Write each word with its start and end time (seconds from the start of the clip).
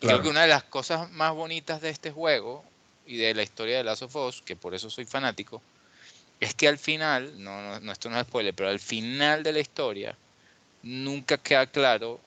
Creo 0.00 0.22
que 0.22 0.28
una 0.28 0.42
de 0.42 0.48
las 0.48 0.64
cosas 0.64 1.10
más 1.12 1.32
bonitas 1.34 1.80
de 1.80 1.90
este 1.90 2.10
juego 2.10 2.64
y 3.06 3.16
de 3.16 3.34
la 3.34 3.42
historia 3.42 3.78
de 3.78 3.84
Last 3.84 4.02
of 4.02 4.16
Us, 4.16 4.42
que 4.42 4.56
por 4.56 4.74
eso 4.74 4.90
soy 4.90 5.06
fanático, 5.06 5.62
es 6.40 6.54
que 6.54 6.68
al 6.68 6.78
final, 6.78 7.42
no, 7.42 7.80
no, 7.80 7.92
esto 7.92 8.10
no 8.10 8.20
es 8.20 8.26
spoiler, 8.26 8.54
pero 8.54 8.68
al 8.68 8.80
final 8.80 9.42
de 9.42 9.52
la 9.52 9.60
historia 9.60 10.16
nunca 10.82 11.38
queda 11.38 11.66
claro 11.66 12.20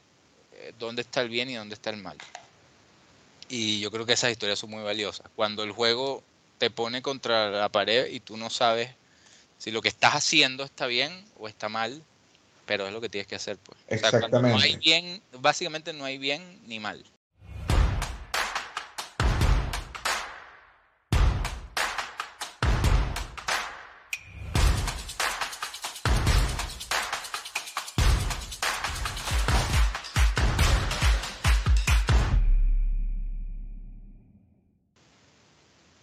eh, 0.54 0.74
dónde 0.79 1.04
está 1.04 1.21
el 1.21 1.29
bien 1.29 1.50
y 1.50 1.55
dónde 1.55 1.76
está 1.76 1.90
el 1.92 1.97
mal. 1.97 2.18
Y 3.50 3.80
yo 3.80 3.92
creo 3.92 4.06
que 4.06 4.14
esas 4.14 4.32
historias 4.32 4.60
son 4.60 4.72
muy 4.72 4.84
valiosas. 4.84 5.28
Cuando 5.36 5.64
el 5.64 5.72
juego 5.72 6.24
te 6.58 6.70
pone 6.70 7.02
contra 7.02 7.50
la 7.50 7.70
pared 7.70 8.08
y 8.12 8.20
tú 8.20 8.38
no 8.38 8.50
sabes 8.50 8.92
si 9.58 9.72
lo 9.72 9.82
que 9.82 9.90
estás 9.90 10.16
haciendo 10.16 10.64
está 10.64 10.88
bien 10.88 11.26
o 11.38 11.48
está 11.48 11.70
mal, 11.70 12.02
pero 12.66 12.88
es 12.88 12.94
lo 12.94 13.02
que 13.02 13.10
tienes 13.10 13.28
que 13.28 13.36
hacer. 13.36 13.58
Pues. 13.58 13.78
Exactamente. 13.88 14.50
no 14.50 14.60
hay 14.60 14.76
bien, 14.78 15.22
básicamente 15.40 15.94
no 15.94 16.06
hay 16.06 16.18
bien 16.18 16.62
ni 16.68 16.80
mal. 16.80 17.04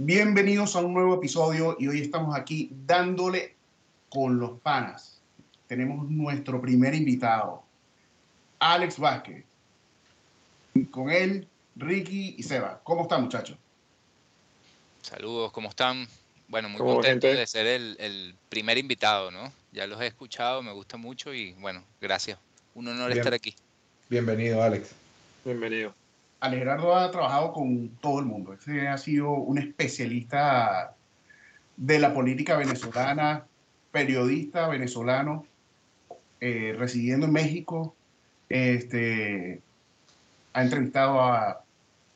Bienvenidos 0.06 0.77
a 0.77 0.83
un 0.83 0.95
nuevo 0.95 1.16
episodio 1.16 1.77
y 1.80 1.88
hoy 1.88 2.01
estamos 2.01 2.37
aquí 2.37 2.70
dándole 2.87 3.56
con 4.09 4.38
los 4.38 4.60
panas. 4.60 5.20
Tenemos 5.66 6.09
nuestro 6.09 6.60
primer 6.60 6.95
invitado, 6.95 7.65
Alex 8.60 9.01
Vázquez. 9.01 9.45
Con 10.92 11.10
él, 11.10 11.48
Ricky 11.74 12.37
y 12.38 12.42
Seba. 12.45 12.80
¿Cómo 12.84 13.02
están, 13.02 13.24
muchachos? 13.24 13.59
Saludos, 15.02 15.51
¿cómo 15.51 15.71
están? 15.71 16.07
Bueno, 16.46 16.68
muy 16.68 16.79
contento 16.79 17.27
de 17.27 17.45
ser 17.45 17.66
el, 17.66 17.96
el, 17.99 18.37
primer 18.49 18.79
invitado, 18.79 19.32
¿no? 19.32 19.52
Ya 19.73 19.88
los 19.88 20.01
he 20.01 20.07
escuchado, 20.07 20.62
me 20.62 20.71
gusta 20.71 20.96
mucho 20.96 21.34
y 21.34 21.54
bueno, 21.54 21.82
gracias. 22.01 22.38
Un 22.77 22.87
honor 22.87 23.10
estar 23.10 23.34
aquí. 23.34 23.57
Bienvenido, 24.09 24.62
Alex. 24.62 24.93
Bienvenido. 25.45 25.93
Alegerardo 26.40 26.95
ha 26.95 27.10
trabajado 27.10 27.52
con 27.52 27.88
todo 27.96 28.20
el 28.20 28.26
mundo. 28.26 28.52
Este 28.52 28.88
ha 28.88 28.98
sido 28.98 29.30
un 29.30 29.59
especialista 29.59 30.95
de 31.76 31.98
la 31.98 32.12
política 32.12 32.56
venezolana, 32.56 33.46
periodista 33.90 34.68
venezolano, 34.68 35.46
eh, 36.40 36.74
residiendo 36.78 37.26
en 37.26 37.32
México. 37.32 37.95
Este, 38.48 39.60
ha 40.52 40.62
entrevistado 40.62 41.20
a, 41.23 41.65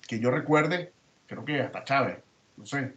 que 0.07 0.21
yo 0.21 0.31
recuerde, 0.31 0.93
creo 1.27 1.45
que 1.45 1.61
hasta 1.61 1.85
Chávez, 1.85 2.19
no 2.57 2.67
sé. 2.67 2.95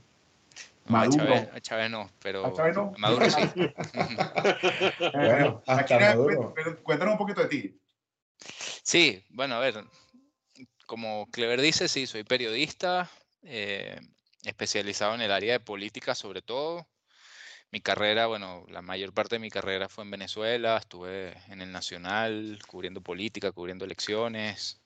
Maduro. 0.85 1.33
a, 1.33 1.61
Chávez, 1.61 1.89
no, 1.89 2.09
pero 2.21 2.45
a 2.45 2.53
Chávez 2.53 2.75
no. 2.75 2.91
Maduro 2.97 3.29
sí. 3.29 3.41
bueno, 5.13 5.63
hasta 5.65 5.99
Maduro. 5.99 6.53
Cuéntanos 6.83 7.13
un 7.13 7.17
poquito 7.17 7.41
de 7.41 7.47
ti. 7.47 7.79
Sí, 8.83 9.23
bueno, 9.29 9.55
a 9.55 9.59
ver, 9.59 9.85
como 10.93 11.25
Clever 11.31 11.59
dice, 11.59 11.87
sí, 11.87 12.05
soy 12.05 12.23
periodista, 12.23 13.09
eh, 13.41 13.99
especializado 14.43 15.15
en 15.15 15.21
el 15.21 15.31
área 15.31 15.53
de 15.53 15.59
política 15.59 16.13
sobre 16.13 16.43
todo. 16.43 16.87
Mi 17.71 17.81
carrera, 17.81 18.27
bueno, 18.27 18.63
la 18.69 18.83
mayor 18.83 19.11
parte 19.11 19.37
de 19.37 19.39
mi 19.39 19.49
carrera 19.49 19.89
fue 19.89 20.03
en 20.03 20.11
Venezuela, 20.11 20.77
estuve 20.77 21.35
en 21.47 21.61
el 21.61 21.71
Nacional 21.71 22.59
cubriendo 22.67 23.01
política, 23.01 23.51
cubriendo 23.51 23.85
elecciones. 23.85 24.83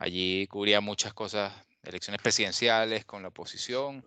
Allí 0.00 0.48
cubría 0.48 0.80
muchas 0.80 1.14
cosas, 1.14 1.52
elecciones 1.84 2.20
presidenciales 2.20 3.04
con 3.04 3.22
la 3.22 3.28
oposición. 3.28 4.04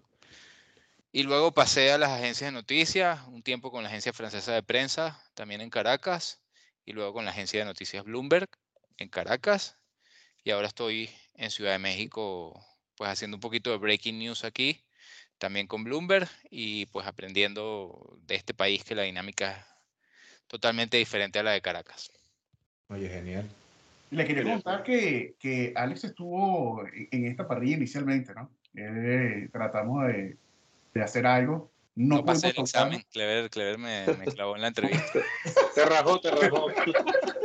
Y 1.14 1.24
luego 1.24 1.54
pasé 1.54 1.94
a 1.94 1.98
las 1.98 2.10
agencias 2.12 2.50
de 2.50 2.52
noticias, 2.52 3.22
un 3.28 3.44
tiempo 3.44 3.72
con 3.72 3.84
la 3.84 3.88
agencia 3.88 4.12
francesa 4.12 4.52
de 4.52 4.64
prensa, 4.64 5.24
también 5.36 5.62
en 5.62 5.70
Caracas, 5.70 6.42
y 6.84 6.92
luego 6.92 7.14
con 7.14 7.24
la 7.24 7.32
agencia 7.32 7.62
de 7.62 7.66
noticias 7.66 8.04
Bloomberg 8.04 8.50
en 8.98 9.08
Caracas 9.08 9.79
y 10.50 10.52
ahora 10.52 10.66
estoy 10.66 11.12
en 11.36 11.52
Ciudad 11.52 11.74
de 11.74 11.78
México 11.78 12.60
pues 12.98 13.12
haciendo 13.12 13.38
un 13.38 13.42
poquito 13.42 13.70
de 13.70 13.78
breaking 13.78 14.18
news 14.18 14.44
aquí, 14.44 14.84
también 15.38 15.68
con 15.68 15.84
Bloomberg 15.84 16.28
y 16.50 16.88
pues 16.88 17.06
aprendiendo 17.06 18.18
de 18.26 18.34
este 18.34 18.56
país 18.56 18.84
que 18.84 18.96
la 18.96 19.04
dinámica 19.04 19.52
es 19.52 20.48
totalmente 20.48 20.98
diferente 20.98 21.38
a 21.38 21.44
la 21.44 21.52
de 21.52 21.62
Caracas. 21.62 22.12
Oye, 22.88 23.08
genial. 23.10 23.48
Le 24.10 24.26
quería 24.26 24.42
contar 24.42 24.82
que, 24.82 25.36
que 25.38 25.72
Alex 25.76 26.06
estuvo 26.06 26.84
en 27.12 27.28
esta 27.28 27.48
parrilla 27.48 27.78
inicialmente, 27.78 28.34
¿no? 28.34 28.50
Eh, 28.74 29.50
tratamos 29.54 30.08
de, 30.08 30.36
de, 30.96 31.04
hacer 31.04 31.28
algo. 31.28 31.72
No, 31.94 32.18
no 32.18 32.26
pasé 32.26 32.50
el 32.50 32.58
examen, 32.58 33.06
Clever, 33.12 33.52
Clever 33.52 33.78
me, 33.78 34.08
me 34.18 34.26
clavó 34.26 34.56
en 34.56 34.64
la 34.64 34.70
entrevista. 34.70 35.20
te 35.76 35.86
rajó, 35.86 36.20
te 36.20 36.32
rajó. 36.32 36.70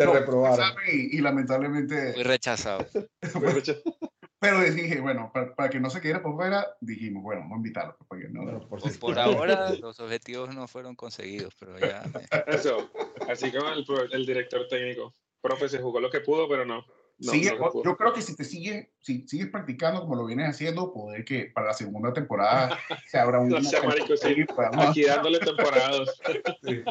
Te 0.00 0.06
reprobaron. 0.06 0.72
Y, 0.90 1.18
lamentablemente. 1.20 2.14
Fui 2.14 2.22
rechazado. 2.22 2.86
pero 4.40 4.60
dije, 4.62 5.00
bueno, 5.00 5.30
para, 5.32 5.68
que 5.68 5.78
no 5.78 5.90
se 5.90 6.00
quede 6.00 6.18
por 6.20 6.34
fuera, 6.34 6.66
dijimos, 6.80 7.22
bueno, 7.22 7.42
vamos 7.42 7.56
a 7.56 7.58
invitarlo. 7.58 7.96
Pues, 8.08 8.30
no, 8.30 8.60
por, 8.68 8.98
por, 8.98 9.18
ahora 9.18 9.70
los 9.80 10.00
objetivos 10.00 10.54
no 10.54 10.66
fueron 10.66 10.96
conseguidos, 10.96 11.54
pero 11.58 11.78
ya. 11.78 12.02
Eso, 12.46 12.90
así 13.28 13.52
como 13.52 13.68
el, 13.68 13.84
el, 14.12 14.26
director 14.26 14.66
técnico. 14.68 15.14
Profe 15.42 15.68
se 15.68 15.78
jugó 15.78 16.00
lo 16.00 16.10
que 16.10 16.20
pudo, 16.20 16.48
pero 16.48 16.64
no. 16.64 16.84
Sigue, 17.20 17.50
yo 17.84 17.96
creo 17.98 18.14
que 18.14 18.22
si 18.22 18.34
te 18.34 18.44
sigues, 18.44 18.88
si 19.00 19.28
sigues 19.28 19.48
practicando 19.48 20.00
como 20.00 20.16
lo 20.16 20.24
vienes 20.24 20.48
haciendo, 20.48 20.90
poder 20.90 21.22
que 21.26 21.50
para 21.54 21.66
la 21.66 21.72
segunda 21.74 22.14
temporada 22.14 22.78
se 23.06 23.18
abra 23.18 23.40
un. 23.40 23.50
No 23.50 23.62
sea, 23.62 23.82
marico, 23.82 24.16
sí. 24.16 24.46
Aquí 24.78 25.04
dándole 25.04 25.38
temporadas. 25.40 26.18
sí. 26.62 26.82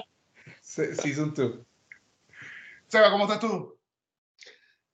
Season 0.62 1.34
2. 1.34 1.60
Seba, 2.90 3.12
¿cómo 3.12 3.26
estás 3.26 3.40
tú? 3.40 3.78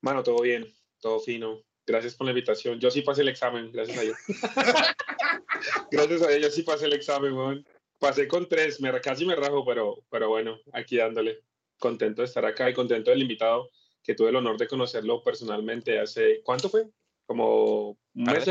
Mano, 0.01 0.21
todo 0.21 0.41
bien, 0.41 0.69
todo 0.99 1.17
fino. 1.21 1.61
Gracias 1.87 2.13
por 2.13 2.25
la 2.25 2.31
invitación. 2.31 2.77
Yo 2.77 2.91
sí 2.91 3.01
pasé 3.01 3.21
el 3.21 3.29
examen, 3.29 3.71
gracias 3.71 3.97
a 3.97 4.01
Dios. 4.01 4.17
gracias 5.91 6.21
a 6.21 6.27
Dios, 6.27 6.41
yo 6.41 6.49
sí 6.49 6.63
pasé 6.63 6.87
el 6.87 6.93
examen, 6.93 7.31
weón. 7.31 7.65
Pasé 7.97 8.27
con 8.27 8.49
tres, 8.49 8.81
me, 8.81 8.91
casi 8.99 9.25
me 9.25 9.33
rajo, 9.33 9.63
pero, 9.65 10.03
pero 10.09 10.27
bueno, 10.27 10.59
aquí 10.73 10.97
dándole. 10.97 11.39
Contento 11.79 12.21
de 12.21 12.27
estar 12.27 12.45
acá 12.45 12.69
y 12.69 12.73
contento 12.73 13.11
del 13.11 13.21
invitado, 13.21 13.69
que 14.03 14.13
tuve 14.13 14.29
el 14.29 14.35
honor 14.35 14.57
de 14.57 14.67
conocerlo 14.67 15.23
personalmente 15.23 15.97
hace, 15.97 16.41
¿cuánto 16.43 16.69
fue? 16.69 16.89
Como 17.25 17.91
un 17.91 17.97
mes. 18.13 18.45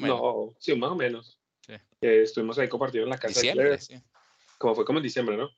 no, 0.00 0.56
sí, 0.58 0.74
más 0.74 0.90
o 0.90 0.96
menos. 0.96 1.40
Sí. 1.64 1.74
estuvimos 2.00 2.58
ahí 2.58 2.68
compartiendo 2.68 3.06
en 3.06 3.10
la 3.10 3.18
casa 3.18 3.40
de 3.40 3.78
sí. 3.78 3.94
Como 4.58 4.74
fue 4.74 4.84
como 4.84 4.98
en 4.98 5.04
diciembre, 5.04 5.36
¿no? 5.36 5.50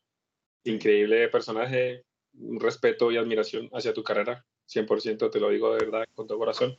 Increíble 0.64 1.28
personaje, 1.28 2.04
un 2.34 2.60
respeto 2.60 3.10
y 3.10 3.16
admiración 3.16 3.68
hacia 3.72 3.94
tu 3.94 4.02
carrera, 4.02 4.44
100% 4.68 5.30
te 5.30 5.40
lo 5.40 5.50
digo 5.50 5.74
de 5.74 5.84
verdad, 5.84 6.04
con 6.14 6.26
todo 6.26 6.38
corazón. 6.38 6.78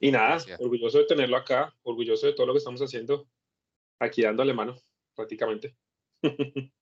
Y 0.00 0.10
nada, 0.10 0.38
orgulloso 0.58 0.98
de 0.98 1.04
tenerlo 1.04 1.36
acá, 1.36 1.74
orgulloso 1.82 2.26
de 2.26 2.34
todo 2.34 2.46
lo 2.46 2.52
que 2.52 2.58
estamos 2.58 2.80
haciendo, 2.82 3.26
aquí 3.98 4.22
dándole 4.22 4.52
mano, 4.52 4.76
prácticamente. 5.14 5.74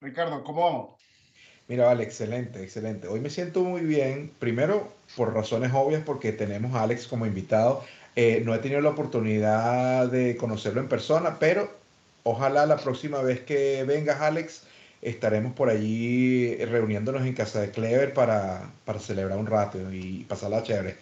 Ricardo, 0.00 0.44
¿cómo 0.44 0.98
Mira, 1.68 1.86
vale, 1.86 2.04
excelente, 2.04 2.62
excelente. 2.62 3.08
Hoy 3.08 3.18
me 3.18 3.28
siento 3.28 3.64
muy 3.64 3.80
bien, 3.80 4.32
primero 4.38 4.92
por 5.16 5.34
razones 5.34 5.72
obvias, 5.74 6.04
porque 6.04 6.30
tenemos 6.30 6.74
a 6.74 6.82
Alex 6.82 7.08
como 7.08 7.26
invitado. 7.26 7.82
Eh, 8.14 8.40
no 8.44 8.54
he 8.54 8.58
tenido 8.60 8.80
la 8.80 8.90
oportunidad 8.90 10.06
de 10.08 10.36
conocerlo 10.36 10.80
en 10.80 10.88
persona, 10.88 11.38
pero 11.40 11.68
ojalá 12.22 12.66
la 12.66 12.76
próxima 12.76 13.20
vez 13.20 13.40
que 13.40 13.82
vengas, 13.84 14.20
Alex, 14.20 14.65
estaremos 15.08 15.52
por 15.54 15.70
allí 15.70 16.56
reuniéndonos 16.56 17.24
en 17.24 17.32
casa 17.32 17.60
de 17.60 17.70
Clever 17.70 18.12
para, 18.12 18.72
para 18.84 18.98
celebrar 18.98 19.38
un 19.38 19.46
rato 19.46 19.78
y 19.92 20.24
pasarla 20.28 20.64
chévere. 20.64 20.96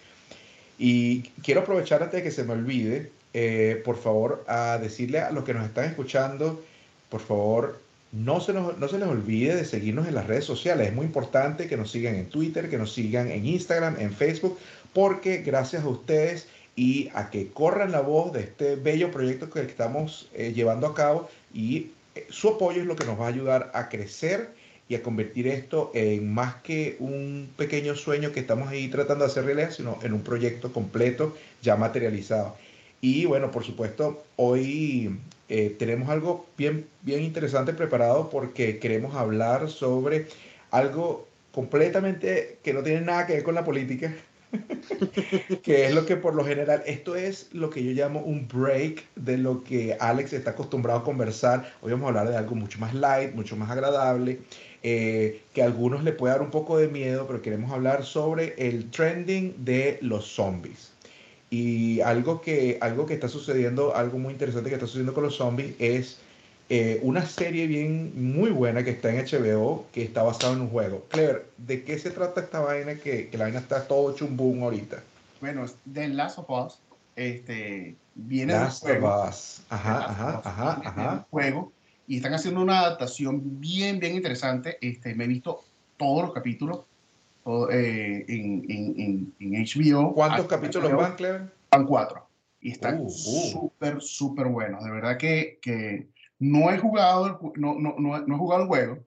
Y 0.79 1.23
quiero 1.43 1.63
aprovechar 1.63 2.03
antes 2.03 2.19
de 2.19 2.23
que 2.23 2.31
se 2.31 2.45
me 2.45 2.53
olvide, 2.53 3.11
eh, 3.33 3.81
por 3.83 3.97
favor, 3.97 4.45
a 4.47 4.79
decirle 4.79 5.21
a 5.21 5.31
los 5.31 5.45
que 5.45 5.55
nos 5.55 5.65
están 5.65 5.87
escuchando, 5.87 6.63
por 7.09 7.21
favor, 7.21 7.81
no 8.13 8.41
se, 8.41 8.53
no 8.53 8.89
se 8.89 8.99
les 8.99 9.09
olvide 9.09 9.57
de 9.57 9.65
seguirnos 9.65 10.07
en 10.07 10.15
las 10.15 10.27
redes 10.27 10.45
sociales. 10.45 10.89
Es 10.89 10.95
muy 10.95 11.07
importante 11.07 11.67
que 11.67 11.79
nos 11.79 11.91
sigan 11.91 12.15
en 12.15 12.29
Twitter, 12.29 12.69
que 12.69 12.77
nos 12.77 12.93
sigan 12.93 13.31
en 13.31 13.47
Instagram, 13.47 13.99
en 13.99 14.13
Facebook, 14.13 14.59
porque 14.93 15.39
gracias 15.39 15.83
a 15.83 15.89
ustedes 15.89 16.47
y 16.77 17.09
a 17.15 17.31
que 17.31 17.49
corran 17.49 17.91
la 17.91 18.01
voz 18.01 18.33
de 18.35 18.41
este 18.41 18.77
bello 18.77 19.11
proyecto 19.11 19.49
que 19.49 19.63
estamos 19.63 20.29
eh, 20.35 20.53
llevando 20.55 20.87
a 20.89 20.95
cabo 20.95 21.31
y 21.55 21.93
su 22.29 22.49
apoyo 22.51 22.81
es 22.81 22.87
lo 22.87 22.97
que 22.97 23.05
nos 23.05 23.21
va 23.21 23.27
a 23.27 23.29
ayudar 23.29 23.71
a 23.75 23.89
crecer 23.89 24.51
y 24.89 24.95
a 24.95 25.03
convertir 25.03 25.47
esto 25.49 25.91
en 25.95 26.33
más 26.33 26.57
que 26.57 26.97
un 26.99 27.51
pequeño 27.57 27.97
sueño 27.97 28.33
que 28.33 28.41
estamos 28.41 28.69
ahí 28.69 28.89
tratando 28.89 29.25
de 29.25 29.31
hacer 29.31 29.45
realidad, 29.45 29.71
sino 29.71 29.99
en 30.03 30.13
un 30.13 30.23
proyecto 30.23 30.73
completo 30.73 31.37
ya 31.63 31.77
materializado. 31.77 32.57
Y 33.01 33.25
bueno, 33.25 33.51
por 33.51 33.65
supuesto, 33.65 34.23
hoy 34.37 35.19
eh, 35.49 35.75
tenemos 35.79 36.09
algo 36.09 36.47
bien, 36.57 36.87
bien 37.03 37.23
interesante 37.23 37.73
preparado 37.73 38.31
porque 38.31 38.79
queremos 38.79 39.15
hablar 39.15 39.71
sobre 39.71 40.27
algo 40.71 41.29
completamente 41.53 42.59
que 42.63 42.75
no 42.75 42.83
tiene 42.83 43.01
nada 43.01 43.27
que 43.27 43.35
ver 43.35 43.43
con 43.43 43.55
la 43.55 43.65
política, 43.65 44.15
que 45.63 45.87
es 45.87 45.95
lo 45.95 46.07
que 46.07 46.17
por 46.17 46.35
lo 46.35 46.45
general, 46.45 46.83
esto 46.87 47.17
es 47.17 47.49
lo 47.53 47.71
que 47.71 47.83
yo 47.85 47.93
llamo 47.93 48.21
un 48.21 48.49
break 48.49 49.05
de 49.17 49.39
lo 49.39 49.63
que 49.63 49.97
Alex 49.99 50.33
está 50.33 50.51
acostumbrado 50.53 51.01
a 51.01 51.05
conversar. 51.05 51.73
Hoy 51.81 51.93
vamos 51.93 52.07
a 52.07 52.09
hablar 52.09 52.29
de 52.29 52.37
algo 52.37 52.55
mucho 52.55 52.79
más 52.79 52.95
light, 52.95 53.35
mucho 53.35 53.57
más 53.57 53.71
agradable, 53.71 54.41
eh, 54.83 55.43
que 55.53 55.63
a 55.63 55.67
algunos 55.67 56.05
le 56.05 56.13
puede 56.13 56.35
dar 56.35 56.43
un 56.43 56.51
poco 56.51 56.79
de 56.79 56.89
miedo, 56.89 57.27
pero 57.27 57.43
queremos 57.43 57.73
hablar 57.73 58.05
sobre 58.05 58.55
el 58.59 58.91
trending 58.91 59.65
de 59.65 59.99
los 60.03 60.27
zombies. 60.27 60.93
Y 61.51 62.01
algo 62.01 62.41
que, 62.41 62.79
algo 62.81 63.07
que 63.07 63.15
está 63.15 63.29
sucediendo, 63.29 63.95
algo 63.95 64.19
muy 64.19 64.33
interesante 64.33 64.71
que 64.71 64.75
está 64.75 64.87
sucediendo 64.87 65.15
con 65.15 65.25
los 65.25 65.37
zombies 65.37 65.75
es 65.79 66.21
eh, 66.69 66.99
una 67.03 67.27
serie 67.27 67.67
bien 67.67 68.13
muy 68.35 68.51
buena 68.51 68.83
que 68.85 68.91
está 68.91 69.11
en 69.15 69.25
HBO, 69.25 69.87
que 69.93 70.03
está 70.03 70.23
basada 70.23 70.55
en 70.55 70.63
un 70.63 70.69
juego. 70.71 71.05
Claire, 71.11 71.43
¿de 71.59 71.85
qué 71.85 71.99
se 71.99 72.11
trata 72.11 72.41
esta 72.41 72.61
vaina 72.61 72.95
que, 72.97 73.29
que 73.29 73.37
la 73.39 73.45
vaina 73.45 73.59
está 73.61 73.87
todo 73.87 74.15
chumbum 74.15 74.63
ahorita? 74.63 75.03
Bueno, 75.41 75.67
The 75.93 76.09
Last 76.09 76.39
of 76.39 76.49
Us 76.49 76.79
este, 77.17 77.95
viene 78.15 78.53
Last 78.55 78.85
del 78.85 79.01
juego. 79.01 79.15
of 79.23 79.29
Us. 79.29 79.63
Ajá, 79.69 80.11
ajá, 80.11 80.43
ajá, 80.45 80.75
viene 80.81 80.97
del 80.97 81.07
ajá. 81.07 81.27
juego 81.31 81.73
y 82.07 82.17
están 82.17 82.35
haciendo 82.35 82.61
una 82.63 82.81
adaptación 82.81 83.41
bien, 83.61 83.99
bien 84.01 84.15
interesante. 84.15 84.79
Este, 84.81 85.15
me 85.15 85.25
he 85.25 85.29
visto 85.29 85.65
todos 85.97 86.23
los 86.25 86.33
capítulos 86.33 86.81
todo, 87.45 87.71
eh, 87.71 88.25
en, 88.27 88.65
en, 88.69 89.01
en, 89.01 89.35
en 89.55 89.65
HBO. 89.65 90.15
¿Cuántos 90.15 90.47
Ah, 90.47 90.49
capítulos 90.49 90.91
HBO, 90.91 90.97
van, 90.99 91.15
Claire? 91.17 91.45
Van 91.71 91.87
cuatro. 91.87 92.27
Y 92.61 92.71
están 92.73 93.01
Uh, 93.01 93.05
uh. 93.07 93.11
súper, 93.11 94.01
súper 94.01 94.47
buenos. 94.47 94.83
De 94.83 94.91
verdad 94.91 95.19
que, 95.19 95.59
que 95.61 96.09
no 96.45 96.71
he 96.71 96.79
jugado 96.79 97.27
el, 97.27 97.61
no, 97.61 97.75
no, 97.79 97.95
no, 97.99 98.19
no 98.19 98.35
he 98.35 98.39
jugado 98.39 98.63
el 98.63 98.69
juego, 98.69 98.99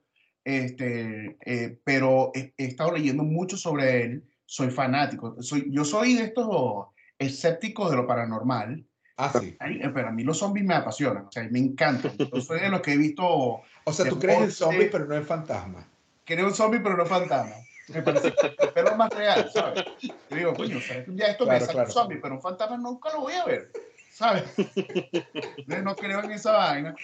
este, 0.43 1.37
eh, 1.45 1.77
pero 1.83 2.31
he, 2.33 2.53
he 2.57 2.65
estado 2.65 2.91
leyendo 2.91 3.23
mucho 3.23 3.57
sobre 3.57 4.03
él. 4.03 4.23
Soy 4.45 4.71
fanático. 4.71 5.35
Soy, 5.43 5.67
yo 5.69 5.83
soy 5.83 6.15
de 6.15 6.23
estos 6.23 6.87
escépticos 7.19 7.91
de 7.91 7.97
lo 7.97 8.07
paranormal. 8.07 8.85
Ah, 9.17 9.33
sí. 9.39 9.55
Ay, 9.59 9.81
pero 9.93 10.07
a 10.07 10.11
mí 10.11 10.23
los 10.23 10.37
zombies 10.37 10.65
me 10.65 10.75
apasionan, 10.75 11.25
o 11.25 11.31
sea, 11.31 11.47
me 11.49 11.59
encantan. 11.59 12.13
Yo 12.17 12.41
soy 12.41 12.61
de 12.61 12.69
los 12.69 12.81
que 12.81 12.93
he 12.93 12.97
visto, 12.97 13.25
O 13.25 13.93
sea, 13.93 14.07
tú 14.07 14.17
crees 14.19 14.41
en 14.41 14.51
zombies, 14.51 14.89
pero 14.91 15.05
no 15.05 15.15
en 15.15 15.25
fantasmas. 15.25 15.85
creo 16.23 16.47
en 16.47 16.53
zombies, 16.53 16.81
pero 16.83 16.95
no 16.95 17.05
fantasma. 17.05 17.55
Me 17.89 18.01
parece 18.01 18.33
pero 18.73 18.95
más 18.95 19.13
real, 19.13 19.49
¿sabes? 19.53 19.83
Yo 20.29 20.35
digo, 20.35 20.53
coño, 20.53 20.79
¿sabes 20.81 21.07
día 21.15 21.27
esto 21.27 21.45
Claro, 21.45 21.59
me 21.59 21.65
sale 21.65 21.73
claro. 21.73 21.87
un 21.87 21.93
zombie, 21.93 22.19
pero 22.21 22.35
un 22.35 22.41
fantasma 22.41 22.77
nunca 22.77 23.11
lo 23.13 23.21
voy 23.21 23.33
a 23.33 23.45
ver, 23.45 23.71
¿sabes? 24.17 24.43
No 25.83 25.95
creo 25.95 26.23
en 26.23 26.31
esa 26.31 26.53
vaina. 26.53 26.95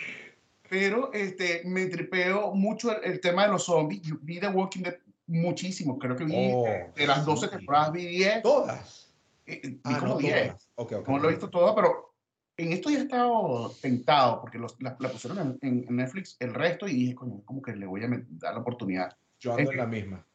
Pero 0.69 1.13
este, 1.13 1.61
me 1.65 1.85
tripeo 1.85 2.53
mucho 2.55 2.91
el, 2.97 3.11
el 3.13 3.19
tema 3.19 3.43
de 3.45 3.49
los 3.51 3.65
zombies. 3.65 4.01
Yo 4.01 4.15
vi 4.21 4.39
The 4.39 4.47
Walking 4.47 4.81
Dead 4.81 4.95
muchísimo, 5.27 5.99
creo 5.99 6.15
que 6.15 6.25
vi 6.25 6.33
Oh, 6.53 6.65
de 6.95 7.07
las 7.07 7.25
12 7.25 7.45
sí. 7.47 7.51
temporadas, 7.55 7.91
vi 7.91 8.07
10. 8.07 8.41
Todas. 8.41 9.13
eh, 9.45 9.61
vi 9.63 9.79
Ah, 9.83 9.97
como 9.99 10.13
no 10.13 10.19
10. 10.19 10.47
todas. 10.47 10.69
Ok, 10.75 10.91
ok. 10.93 11.07
No 11.09 11.19
lo 11.19 11.27
he 11.29 11.31
visto 11.33 11.49
todo, 11.49 11.75
pero 11.75 12.13
en 12.57 12.71
esto 12.73 12.89
ya 12.89 12.99
he 12.99 13.01
estado 13.03 13.71
tentado 13.81 14.41
porque 14.41 14.57
los, 14.57 14.75
la, 14.81 14.95
la 14.99 15.09
pusieron 15.09 15.57
en, 15.61 15.85
en- 15.87 15.95
Netflix 15.95 16.35
el 16.39 16.53
resto 16.53 16.87
y 16.87 16.93
dije, 16.93 17.15
coño, 17.15 17.41
como 17.45 17.61
que 17.61 17.75
le 17.75 17.85
voy 17.85 18.03
a 18.03 18.07
dar 18.09 18.53
la 18.55 18.59
oportunidad. 18.61 19.15
Yo 19.39 19.53
ando 19.55 19.71
en 19.71 19.77
la 19.77 19.85
misma. 19.85 20.25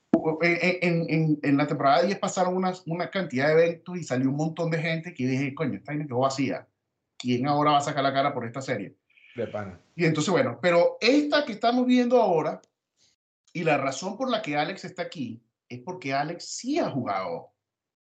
En, 0.40 0.58
en- 0.82 1.10
en- 1.10 1.38
en 1.43 1.56
la 1.56 1.66
temporada 1.66 2.02
10 2.02 2.19
pasaron 2.19 2.56
unas, 2.56 2.82
una 2.87 3.10
cantidad 3.10 3.49
de 3.49 3.52
eventos 3.64 3.96
y 3.99 4.05
salió 4.05 4.31
un 4.31 4.37
montón 4.37 4.70
de 4.70 4.78
gente 4.78 5.12
que 5.14 5.26
dije, 5.26 5.55
coño, 5.55 5.75
esta 5.75 5.93
vaina 5.93 6.06
quedó 6.06 6.20
vacía. 6.20 6.66
¿Quién 7.19 7.46
ahora 7.46 7.72
va 7.72 7.78
a 7.78 7.82
sacar 7.82 8.02
la 8.02 8.12
cara 8.12 8.32
por 8.32 8.44
esta 8.46 8.62
serie? 8.62 8.94
De 9.37 9.46
pana. 9.46 9.78
Y 9.94 10.05
entonces, 10.05 10.31
bueno, 10.31 10.58
pero 10.62 10.96
esta 11.00 11.44
que 11.44 11.52
estamos 11.52 11.87
viendo 11.87 12.20
ahora, 12.20 12.60
y 13.52 13.64
la 13.64 13.76
razón 13.76 14.16
por 14.16 14.31
la 14.31 14.40
que 14.43 14.56
Alex 14.56 14.84
está 14.84 15.02
aquí, 15.02 15.40
es 15.69 15.81
porque 15.81 16.14
Alex 16.14 16.44
sí 16.44 16.78
ha 16.78 16.88
jugado 16.90 17.50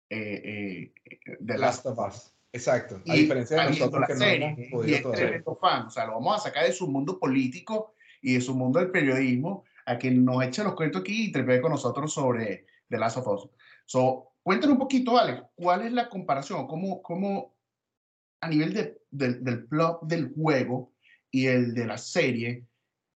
eh, 0.10 0.92
eh, 1.06 1.38
The 1.46 1.58
Last 1.58 1.86
of 1.86 1.98
Us. 1.98 2.32
Exacto. 2.54 3.02
A 3.08 3.16
y 3.16 3.22
diferencia 3.22 3.58
de 3.64 3.70
nosotros 3.70 4.02
la 4.02 4.08
que 4.08 4.14
no 4.14 4.20
serie, 4.20 4.46
hemos 4.48 4.60
y 4.60 4.70
podido 4.70 4.96
es 4.96 5.02
todavía. 5.04 5.26
tremendo 5.26 5.56
fan. 5.60 5.86
O 5.88 5.90
sea, 5.90 6.06
lo 6.06 6.14
vamos 6.14 6.36
a 6.38 6.44
sacar 6.44 6.66
de 6.66 6.72
su 6.74 6.88
mundo 6.88 7.20
político 7.20 7.94
y 8.22 8.36
de 8.36 8.42
su 8.42 8.54
mundo 8.56 8.80
del 8.80 8.92
periodismo 8.92 9.66
a 9.86 9.98
que 9.98 10.12
nos 10.12 10.44
eche 10.44 10.64
los 10.64 10.76
cuentos 10.76 11.02
aquí 11.02 11.26
y 11.26 11.32
trepee 11.32 11.62
con 11.62 11.72
nosotros 11.72 12.14
sobre 12.14 12.66
The 12.90 12.98
Last 12.98 13.18
of 13.18 13.28
Us. 13.28 13.50
So, 13.86 14.34
cuéntanos 14.44 14.74
un 14.74 14.80
poquito, 14.80 15.18
Alex, 15.18 15.44
¿cuál 15.56 15.86
es 15.86 15.94
la 15.94 16.10
comparación? 16.10 16.68
¿Cómo, 16.68 17.02
cómo 17.02 17.56
a 18.42 18.50
nivel 18.50 18.74
de, 18.74 19.02
del, 19.12 19.44
del 19.44 19.66
plot 19.68 20.04
del 20.04 20.34
juego 20.34 20.94
y 21.32 21.48
el 21.48 21.74
de 21.74 21.86
la 21.86 21.98
serie, 21.98 22.66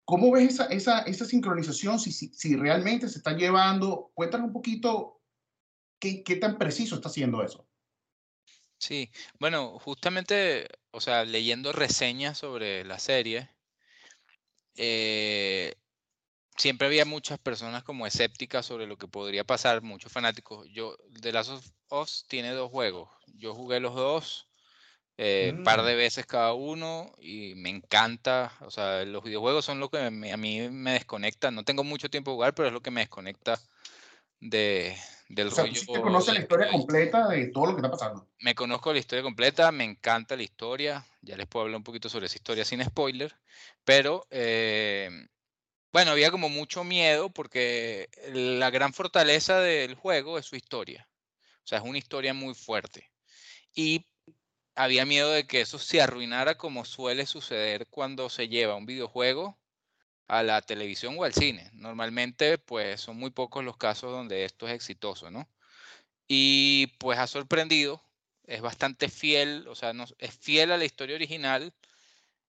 cómo 0.04 0.30
ves 0.30 0.54
esa, 0.54 0.66
esa, 0.66 1.00
esa 1.02 1.24
sincronización? 1.24 1.98
Si, 1.98 2.12
si, 2.12 2.28
si 2.32 2.56
realmente 2.56 3.08
se 3.08 3.18
está 3.18 3.32
llevando, 3.32 4.10
cuéntanos 4.14 4.48
un 4.48 4.52
poquito 4.52 5.20
qué, 5.98 6.22
qué 6.22 6.36
tan 6.36 6.58
preciso 6.58 6.96
está 6.96 7.08
haciendo 7.08 7.42
eso. 7.42 7.66
Sí, 8.78 9.10
bueno, 9.40 9.78
justamente, 9.80 10.68
o 10.92 11.00
sea, 11.00 11.24
leyendo 11.24 11.72
reseñas 11.72 12.38
sobre 12.38 12.84
la 12.84 13.00
serie, 13.00 13.50
eh, 14.76 15.74
siempre 16.58 16.88
había 16.88 17.06
muchas 17.06 17.38
personas 17.40 17.84
como 17.84 18.06
escépticas 18.06 18.66
sobre 18.66 18.86
lo 18.86 18.98
que 18.98 19.08
podría 19.08 19.44
pasar, 19.44 19.82
muchos 19.82 20.12
fanáticos. 20.12 20.68
Yo, 20.72 20.96
The 21.22 21.32
Last 21.32 21.50
of 21.50 21.66
Us 21.90 22.26
tiene 22.28 22.52
dos 22.52 22.70
juegos. 22.70 23.10
Yo 23.28 23.54
jugué 23.54 23.80
los 23.80 23.94
dos, 23.94 24.48
eh, 25.18 25.54
par 25.64 25.82
de 25.82 25.94
Mm. 25.94 25.98
veces 25.98 26.26
cada 26.26 26.54
uno, 26.54 27.12
y 27.20 27.54
me 27.56 27.70
encanta. 27.70 28.52
O 28.62 28.70
sea, 28.70 29.04
los 29.04 29.24
videojuegos 29.24 29.64
son 29.64 29.80
lo 29.80 29.90
que 29.90 30.10
me- 30.10 30.32
a 30.32 30.36
mí 30.38 30.68
me 30.70 30.92
desconecta. 30.92 31.50
No 31.50 31.64
tengo 31.64 31.84
mucho 31.84 32.10
tiempo 32.10 32.30
de 32.32 32.36
jugar, 32.36 32.54
pero 32.54 32.68
es 32.68 32.74
lo 32.74 32.82
que 32.82 32.90
me 32.92 33.00
desconecta 33.02 33.60
de, 34.40 34.96
del 35.28 35.48
O 35.48 35.50
sea, 35.50 35.64
tú 35.64 35.70
rollo. 35.70 35.80
sí 35.80 35.86
te 35.92 36.00
conoces 36.00 36.34
la 36.34 36.40
historia 36.40 36.70
completa 36.70 37.28
de 37.28 37.46
todo 37.48 37.66
lo 37.66 37.72
que 37.74 37.78
está 37.78 37.90
pasando. 37.90 38.26
me 38.40 38.54
conozco 38.54 38.92
la 38.92 38.98
historia 39.00 39.22
completa, 39.22 39.72
me 39.72 39.84
encanta 39.84 40.36
la 40.36 40.42
historia, 40.42 41.04
ya 41.22 41.36
les 41.36 41.46
puedo 41.46 41.64
hablar 41.64 41.78
un 41.78 41.84
poquito 41.84 42.08
sobre 42.08 42.26
esa 42.26 42.36
historia 42.36 42.64
sin 42.64 42.82
spoiler, 42.84 43.34
pero 43.84 44.26
eh, 44.30 45.10
bueno, 45.92 46.10
había 46.10 46.30
como 46.30 46.48
mucho 46.48 46.84
miedo 46.84 47.30
porque 47.30 48.08
la 48.32 48.70
gran 48.70 48.92
fortaleza 48.92 49.60
del 49.60 49.94
juego 49.94 50.38
es 50.38 50.46
su 50.46 50.56
historia, 50.56 51.08
o 51.64 51.66
sea, 51.66 51.78
es 51.78 51.84
una 51.84 51.98
historia 51.98 52.34
muy 52.34 52.54
fuerte 52.54 53.10
y 53.74 54.06
había 54.74 55.04
miedo 55.04 55.32
de 55.32 55.46
que 55.46 55.60
eso 55.62 55.78
se 55.78 56.00
arruinara 56.00 56.56
como 56.56 56.84
suele 56.84 57.26
suceder 57.26 57.86
cuando 57.90 58.28
se 58.30 58.48
lleva 58.48 58.76
un 58.76 58.86
videojuego 58.86 59.58
a 60.28 60.42
la 60.42 60.62
televisión 60.62 61.16
o 61.18 61.24
al 61.24 61.34
cine. 61.34 61.70
Normalmente, 61.72 62.58
pues 62.58 63.00
son 63.00 63.16
muy 63.16 63.30
pocos 63.30 63.64
los 63.64 63.76
casos 63.76 64.12
donde 64.12 64.44
esto 64.44 64.68
es 64.68 64.74
exitoso, 64.74 65.30
¿no? 65.30 65.48
Y 66.28 66.88
pues 66.98 67.18
ha 67.18 67.26
sorprendido, 67.26 68.02
es 68.44 68.60
bastante 68.60 69.08
fiel, 69.08 69.66
o 69.68 69.74
sea, 69.74 69.92
no, 69.92 70.04
es 70.18 70.36
fiel 70.38 70.72
a 70.72 70.78
la 70.78 70.84
historia 70.84 71.16
original 71.16 71.74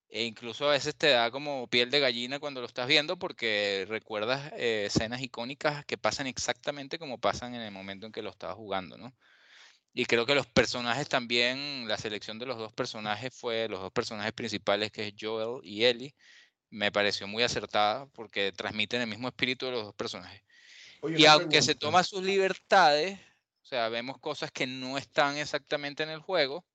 e 0.10 0.24
incluso 0.24 0.68
a 0.68 0.72
veces 0.72 0.96
te 0.96 1.10
da 1.10 1.30
como 1.30 1.68
piel 1.68 1.92
de 1.92 2.00
gallina 2.00 2.40
cuando 2.40 2.62
lo 2.62 2.68
estás 2.68 2.88
viendo 2.88 3.20
porque 3.20 3.86
recuerdas 3.88 4.52
eh, 4.56 4.86
escenas 4.88 5.22
icónicas 5.22 5.86
que 5.86 5.98
pasan 5.98 6.26
exactamente 6.26 6.98
como 6.98 7.20
pasan 7.20 7.54
en 7.54 7.62
el 7.62 7.72
momento 7.72 8.08
en 8.08 8.12
que 8.12 8.24
lo 8.24 8.32
estabas 8.32 8.56
jugando, 8.56 8.98
¿no? 8.98 9.16
Y 9.94 10.06
creo 10.06 10.26
que 10.26 10.36
los 10.36 10.48
personajes 10.48 11.10
también, 11.10 11.88
la 11.88 11.98
selección 11.98 12.40
de 12.40 12.46
los 12.46 12.58
dos 12.58 12.74
personajes 12.74 13.34
fue, 13.36 13.68
los 13.68 13.82
dos 13.82 13.92
personajes 13.92 14.34
principales 14.34 14.92
que 14.92 15.08
es 15.08 15.14
Joel 15.20 15.62
y 15.64 15.86
Ellie, 15.86 16.16
me 16.70 16.92
pareció 16.92 17.28
muy 17.28 17.44
acertada 17.44 18.06
porque 18.08 18.52
transmiten 18.52 19.02
el 19.02 19.08
mismo 19.08 19.28
espíritu 19.28 19.66
de 19.66 19.74
los 19.74 19.84
dos 19.86 19.96
personajes. 19.96 20.42
Oye, 21.02 21.20
Y 21.20 21.26
aunque 21.26 21.62
se 21.62 21.76
toma 21.76 22.04
sus 22.04 22.24
libertades, 22.24 23.20
o 23.64 23.66
sea, 23.66 23.90
vemos 23.90 24.20
cosas 24.20 24.52
que 24.52 24.68
no 24.68 24.98
están 24.98 25.38
exactamente 25.38 26.04
en 26.04 26.10
el 26.10 26.20
juego, 26.20 26.66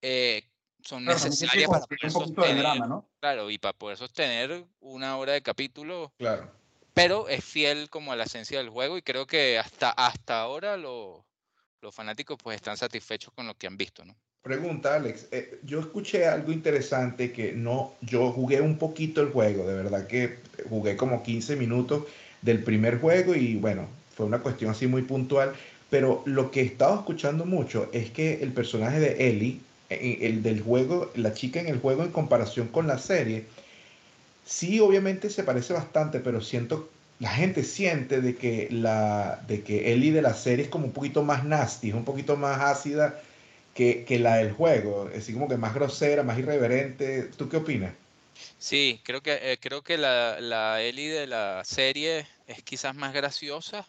eh, 0.00 0.50
son 0.84 1.04
Claro, 1.04 1.18
necesarias 1.24 1.68
para 1.68 1.86
poder 1.86 2.10
sostener, 2.12 2.58
drama, 2.58 2.86
¿no? 2.86 3.08
claro, 3.20 3.50
y 3.50 3.58
para 3.58 3.72
poder 3.72 3.96
sostener 3.96 4.64
una 4.80 5.16
hora 5.16 5.32
de 5.32 5.42
capítulo, 5.42 6.12
Claro. 6.18 6.50
pero 6.92 7.28
es 7.28 7.44
fiel 7.44 7.88
como 7.90 8.12
a 8.12 8.16
la 8.16 8.24
esencia 8.24 8.58
del 8.58 8.68
juego 8.68 8.98
y 8.98 9.02
creo 9.02 9.26
que 9.26 9.58
hasta, 9.58 9.90
hasta 9.90 10.40
ahora 10.40 10.76
lo- 10.76 11.24
los 11.80 11.94
fanáticos 11.94 12.38
pues 12.42 12.56
están 12.56 12.76
satisfechos 12.76 13.32
con 13.34 13.46
lo 13.46 13.54
que 13.54 13.66
han 13.66 13.76
visto, 13.76 14.04
¿no? 14.04 14.14
Pregunta, 14.42 14.94
Alex. 14.94 15.28
eh, 15.32 15.58
yo 15.62 15.80
escuché 15.80 16.26
algo 16.26 16.52
interesante 16.52 17.32
que 17.32 17.52
no, 17.52 17.94
yo 18.02 18.30
jugué 18.30 18.60
un 18.60 18.76
poquito 18.76 19.22
el 19.22 19.30
juego, 19.30 19.66
de 19.66 19.74
verdad 19.74 20.06
que 20.06 20.38
jugué 20.68 20.96
como 20.98 21.22
15 21.22 21.56
minutos 21.56 22.04
del 22.42 22.62
primer 22.62 23.00
juego 23.00 23.34
y 23.34 23.56
bueno, 23.56 23.88
fue 24.14 24.26
una 24.26 24.40
cuestión 24.40 24.70
así 24.70 24.86
muy 24.86 25.00
puntual, 25.02 25.54
pero 25.88 26.22
lo 26.26 26.50
que 26.50 26.60
he 26.60 26.64
estado 26.64 26.94
escuchando 26.96 27.46
mucho 27.46 27.88
es 27.92 28.10
que 28.10 28.42
el 28.42 28.52
personaje 28.52 29.00
de 29.00 29.28
Ellie, 29.30 29.60
el 29.90 30.42
del 30.42 30.62
juego, 30.62 31.10
la 31.14 31.34
chica 31.34 31.60
en 31.60 31.68
el 31.68 31.78
juego 31.80 32.02
en 32.04 32.10
comparación 32.12 32.68
con 32.68 32.86
la 32.86 32.98
serie, 32.98 33.46
sí 34.44 34.80
obviamente 34.80 35.30
se 35.30 35.44
parece 35.44 35.72
bastante, 35.72 36.20
pero 36.20 36.40
siento, 36.40 36.90
la 37.20 37.30
gente 37.30 37.64
siente 37.64 38.20
de 38.20 38.36
que 38.36 38.68
la, 38.70 39.42
de 39.46 39.62
que 39.62 39.92
Ellie 39.92 40.12
de 40.12 40.22
la 40.22 40.34
serie 40.34 40.64
es 40.66 40.70
como 40.70 40.86
un 40.86 40.92
poquito 40.92 41.22
más 41.22 41.44
nasty, 41.44 41.90
es 41.90 41.94
un 41.94 42.04
poquito 42.04 42.36
más 42.36 42.60
ácida 42.60 43.20
que, 43.74 44.04
que 44.04 44.18
la 44.18 44.36
del 44.36 44.52
juego, 44.52 45.10
así 45.16 45.32
como 45.32 45.48
que 45.48 45.56
más 45.56 45.74
grosera, 45.74 46.22
más 46.22 46.38
irreverente. 46.38 47.24
¿Tú 47.36 47.48
qué 47.48 47.58
opinas? 47.58 47.94
Sí, 48.58 49.00
creo 49.04 49.22
que, 49.22 49.52
eh, 49.52 49.58
creo 49.60 49.82
que 49.82 49.96
la, 49.98 50.40
la 50.40 50.82
Ellie 50.82 51.10
de 51.10 51.26
la 51.26 51.62
serie 51.64 52.26
es 52.46 52.62
quizás 52.62 52.94
más 52.94 53.12
graciosa, 53.12 53.86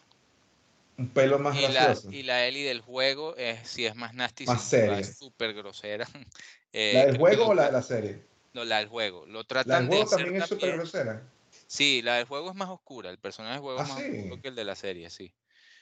Un 0.98 1.08
pelo 1.10 1.38
más 1.38 1.58
Y 1.58 1.68
la, 1.68 1.94
y 2.10 2.22
la 2.22 2.46
Ellie 2.46 2.64
del 2.66 2.80
juego 2.80 3.36
es, 3.36 3.68
sí 3.68 3.84
es 3.84 3.94
más 3.94 4.14
nasty, 4.14 4.46
Más 4.46 4.62
seria. 4.62 4.98
Es 4.98 5.18
súper 5.18 5.54
grosera. 5.54 6.06
Eh, 6.78 6.92
¿La 6.92 7.06
del 7.06 7.16
juego 7.16 7.46
o 7.46 7.54
la 7.54 7.66
de 7.66 7.72
la 7.72 7.82
serie? 7.82 8.22
No, 8.52 8.62
la 8.62 8.80
del 8.80 8.88
juego. 8.88 9.24
Lo 9.24 9.38
La 9.38 9.46
tratan 9.46 9.88
del 9.88 9.90
de 9.90 9.96
juego 9.96 10.10
también 10.10 10.42
es 10.42 10.46
súper 10.46 10.76
grosera. 10.76 11.22
Sí, 11.66 12.02
la 12.02 12.16
del 12.16 12.26
juego 12.26 12.50
es 12.50 12.54
más 12.54 12.68
oscura. 12.68 13.08
El 13.08 13.18
personaje 13.18 13.54
del 13.54 13.62
juego 13.62 13.80
Ah, 13.80 13.84
es 13.84 13.88
más 13.88 13.98
sí. 14.02 14.10
oscuro 14.10 14.42
que 14.42 14.48
el 14.48 14.54
de 14.56 14.64
la 14.64 14.74
serie, 14.74 15.08
sí. 15.08 15.32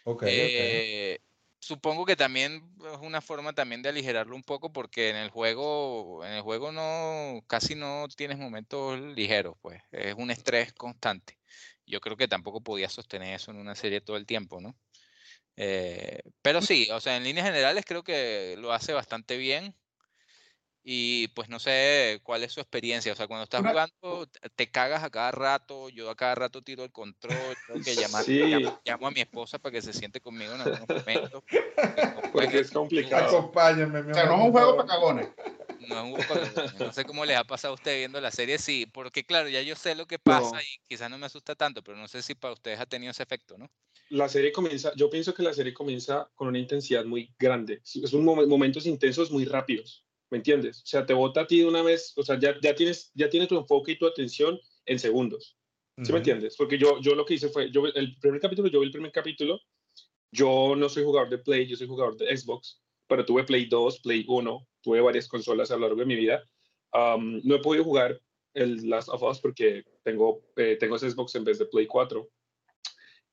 Ok, 0.04 0.22
ok. 0.22 0.28
Eh, 0.28 1.18
supongo 1.58 2.04
que 2.04 2.14
también 2.14 2.62
es 2.92 2.98
una 3.00 3.20
forma 3.20 3.52
también 3.54 3.82
de 3.82 3.88
aligerarlo 3.88 4.36
un 4.36 4.44
poco 4.44 4.72
porque 4.72 5.10
en 5.10 5.16
el 5.16 5.30
juego, 5.30 6.24
en 6.24 6.32
el 6.34 6.42
juego 6.42 6.70
no, 6.70 7.42
casi 7.48 7.74
no 7.74 8.06
tienes 8.14 8.38
momentos 8.38 9.00
ligeros, 9.00 9.56
pues. 9.60 9.82
Es 9.90 10.14
un 10.16 10.30
estrés 10.30 10.72
constante. 10.74 11.40
Yo 11.86 12.00
creo 12.00 12.16
que 12.16 12.28
tampoco 12.28 12.60
podía 12.60 12.88
sostener 12.88 13.34
eso 13.34 13.50
en 13.50 13.56
una 13.56 13.74
serie 13.74 14.00
todo 14.00 14.16
el 14.16 14.26
tiempo, 14.26 14.60
¿no? 14.60 14.76
Eh, 15.56 16.20
pero 16.42 16.60
sí, 16.62 16.88
o 16.90 17.00
sea, 17.00 17.16
en 17.16 17.24
líneas 17.24 17.46
generales 17.46 17.84
creo 17.86 18.02
que 18.02 18.56
lo 18.58 18.72
hace 18.72 18.92
bastante 18.92 19.36
bien. 19.36 19.74
Y 20.86 21.28
pues 21.28 21.48
no 21.48 21.58
sé 21.58 22.20
cuál 22.24 22.44
es 22.44 22.52
su 22.52 22.60
experiencia. 22.60 23.10
O 23.14 23.16
sea, 23.16 23.26
cuando 23.26 23.44
estás 23.44 23.62
jugando, 23.62 24.28
te- 24.54 24.70
cagas 24.70 25.02
a 25.02 25.08
cada 25.08 25.30
rato. 25.30 25.88
Yo 25.88 26.10
a 26.10 26.14
cada 26.14 26.34
rato 26.34 26.60
tiro 26.60 26.84
el 26.84 26.92
control. 26.92 27.56
Tengo 27.66 27.82
que 27.82 27.94
llamar, 27.94 28.22
Sí. 28.22 28.38
llamo, 28.38 28.80
llamo 28.84 29.06
a 29.06 29.10
mi 29.10 29.20
esposa 29.22 29.58
para 29.58 29.72
que 29.72 29.80
se 29.80 29.94
siente 29.94 30.20
conmigo 30.20 30.54
en 30.54 30.60
algunos 30.60 30.86
momentos. 30.86 31.42
porque 31.46 31.74
no 32.14 32.32
Porque 32.32 32.58
es 32.60 32.70
complicado. 32.70 33.38
Acompáñame, 33.38 34.02
mi 34.02 34.10
O 34.10 34.14
sea, 34.14 34.24
amor, 34.24 34.36
no 34.36 34.42
es 34.42 34.46
un 34.46 34.52
juego 34.52 34.76
para 34.76 34.88
cagones. 34.88 35.28
No 35.88 35.96
es 35.98 36.04
un 36.04 36.22
juego 36.22 36.52
para- 36.52 36.72
No 36.86 36.92
sé 36.92 37.04
cómo 37.06 37.24
les 37.24 37.38
ha 37.38 37.44
pasado 37.44 37.72
a 37.72 37.76
ustedes 37.76 37.98
viendo 38.00 38.20
la 38.20 38.30
serie, 38.30 38.58
sí, 38.58 38.84
porque 38.84 39.24
claro, 39.24 39.48
ya 39.48 39.62
yo 39.62 39.76
sé 39.76 39.94
lo 39.94 40.04
que 40.06 40.18
pasa 40.18 40.50
No. 40.56 40.60
y 40.60 40.80
quizás 40.86 41.08
no 41.08 41.16
me 41.16 41.24
asusta 41.26 41.54
tanto, 41.54 41.82
pero 41.82 41.96
no 41.96 42.08
sé 42.08 42.20
si 42.22 42.34
para 42.34 42.52
ustedes 42.52 42.78
ha 42.78 42.84
tenido 42.84 43.10
ese 43.12 43.22
efecto, 43.22 43.56
¿no? 43.56 43.70
La 44.10 44.28
serie 44.28 44.52
comienza, 44.52 44.92
yo 44.96 45.08
pienso 45.10 45.34
que 45.34 45.42
la 45.42 45.52
serie 45.54 45.72
comienza 45.74 46.30
con 46.34 46.48
una 46.48 46.58
intensidad 46.58 47.04
muy 47.04 47.34
grande. 47.38 47.80
Es 47.82 48.12
un 48.12 48.24
momen- 48.24 48.46
momentos 48.48 48.86
intensos 48.86 49.30
muy 49.30 49.44
rápidos, 49.44 50.04
¿me 50.30 50.38
entiendes? 50.38 50.82
O 50.82 50.86
sea, 50.86 51.06
te 51.06 51.14
bota 51.14 51.42
a 51.42 51.46
ti 51.46 51.60
de 51.60 51.66
una 51.66 51.82
vez, 51.82 52.12
o 52.16 52.22
sea, 52.22 52.38
ya, 52.38 52.54
ya, 52.60 52.74
tienes, 52.74 53.10
ya 53.14 53.28
tienes 53.28 53.48
tu 53.48 53.56
enfoque 53.56 53.92
y 53.92 53.98
tu 53.98 54.06
atención 54.06 54.58
en 54.86 54.98
segundos. 54.98 55.56
¿Sí 56.04 56.10
me 56.12 56.18
entiendes? 56.18 56.56
Porque 56.56 56.76
yo, 56.76 57.00
yo 57.00 57.14
lo 57.14 57.24
que 57.24 57.34
hice 57.34 57.48
fue, 57.48 57.70
yo 57.70 57.86
el 57.86 58.16
primer 58.18 58.40
capítulo, 58.40 58.68
yo 58.68 58.80
vi 58.80 58.86
el 58.86 58.92
primer 58.92 59.12
capítulo, 59.12 59.60
yo 60.32 60.74
no 60.76 60.88
soy 60.88 61.04
jugador 61.04 61.30
de 61.30 61.38
Play, 61.38 61.66
yo 61.66 61.76
soy 61.76 61.86
jugador 61.86 62.16
de 62.16 62.36
Xbox, 62.36 62.82
pero 63.06 63.24
tuve 63.24 63.44
Play 63.44 63.66
2, 63.66 64.00
Play 64.00 64.24
1, 64.26 64.68
tuve 64.82 65.00
varias 65.00 65.28
consolas 65.28 65.70
a 65.70 65.74
lo 65.76 65.82
largo 65.82 66.00
de 66.00 66.06
mi 66.06 66.16
vida. 66.16 66.42
Um, 66.92 67.40
no 67.44 67.54
he 67.54 67.60
podido 67.60 67.84
jugar 67.84 68.20
el 68.54 68.88
Last 68.88 69.08
of 69.08 69.22
Us 69.22 69.40
porque 69.40 69.84
tengo, 70.02 70.42
eh, 70.56 70.76
tengo 70.78 70.96
ese 70.96 71.10
Xbox 71.10 71.34
en 71.36 71.44
vez 71.44 71.58
de 71.58 71.66
Play 71.66 71.86
4. 71.86 72.28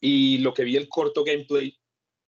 Y 0.01 0.39
lo 0.39 0.53
que 0.53 0.63
vi 0.65 0.75
el 0.75 0.89
corto 0.89 1.23
gameplay 1.23 1.77